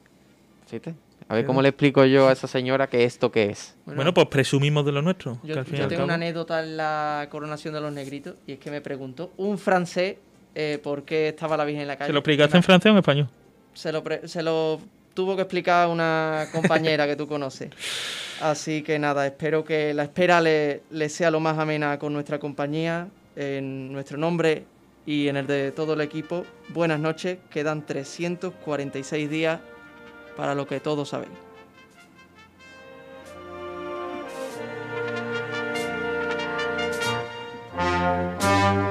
¿Viste? 0.73 0.95
A 1.29 1.35
ver 1.35 1.45
cómo 1.45 1.63
le 1.63 1.69
explico 1.69 2.05
yo 2.07 2.29
a 2.29 2.33
esa 2.33 2.47
señora 2.49 2.89
que 2.89 3.05
esto 3.05 3.31
qué 3.31 3.45
es. 3.51 3.77
Bueno, 3.87 4.13
pues 4.15 4.27
presumimos 4.29 4.85
de 4.85 4.91
lo 4.93 5.01
nuestro. 5.03 5.39
que 5.43 5.49
Yo, 5.49 5.59
al 5.59 5.65
fin 5.65 5.75
y 5.75 5.79
yo 5.79 5.85
al 5.85 5.89
tengo 5.89 5.99
cabo- 6.01 6.05
una 6.07 6.15
anécdota 6.15 6.61
en 6.63 6.77
la 6.77 7.29
coronación 7.31 7.75
de 7.75 7.81
los 7.81 7.93
negritos 7.93 8.35
y 8.49 8.53
es 8.53 8.59
que 8.59 8.71
me 8.71 8.81
preguntó 8.81 9.33
un 9.37 9.57
francés 9.59 10.17
eh, 10.57 10.81
por 10.83 11.05
qué 11.05 11.29
estaba 11.29 11.57
la 11.57 11.65
Virgen 11.65 11.83
en 11.83 11.89
la 11.89 11.97
calle. 11.97 12.09
¿Se 12.09 12.13
lo 12.13 12.19
explicaste 12.21 12.57
en 12.57 12.63
francés 12.65 12.91
o 12.91 12.93
en 12.93 12.99
español? 12.99 13.29
Se 13.75 13.93
lo, 13.93 14.03
pre- 14.03 14.27
se 14.27 14.43
lo 14.43 14.81
tuvo 15.15 15.37
que 15.37 15.43
explicar 15.43 15.89
una 15.89 16.47
compañera 16.53 17.07
que 17.07 17.17
tú 17.17 17.27
conoces. 17.27 17.71
Así 18.41 18.83
que 18.83 18.99
nada, 18.99 19.27
espero 19.27 19.65
que 19.65 19.93
la 19.93 20.05
espera 20.05 20.41
le, 20.41 20.83
le 20.91 21.09
sea 21.09 21.31
lo 21.31 21.41
más 21.41 21.59
amena 21.59 21.99
con 21.99 22.13
nuestra 22.13 22.39
compañía, 22.39 23.09
en 23.37 23.93
nuestro 23.93 24.17
nombre 24.17 24.65
y 25.07 25.29
en 25.29 25.37
el 25.37 25.47
de 25.47 25.73
todo 25.73 25.93
el 25.95 26.01
equipo. 26.01 26.45
Buenas 26.69 27.01
noches, 27.01 27.39
quedan 27.51 27.85
346 27.85 29.31
días 29.31 29.61
para 30.37 30.55
lo 30.55 30.67
que 30.67 30.81
todos 30.81 31.11
sabéis. 31.11 31.31
Thank 37.81 38.90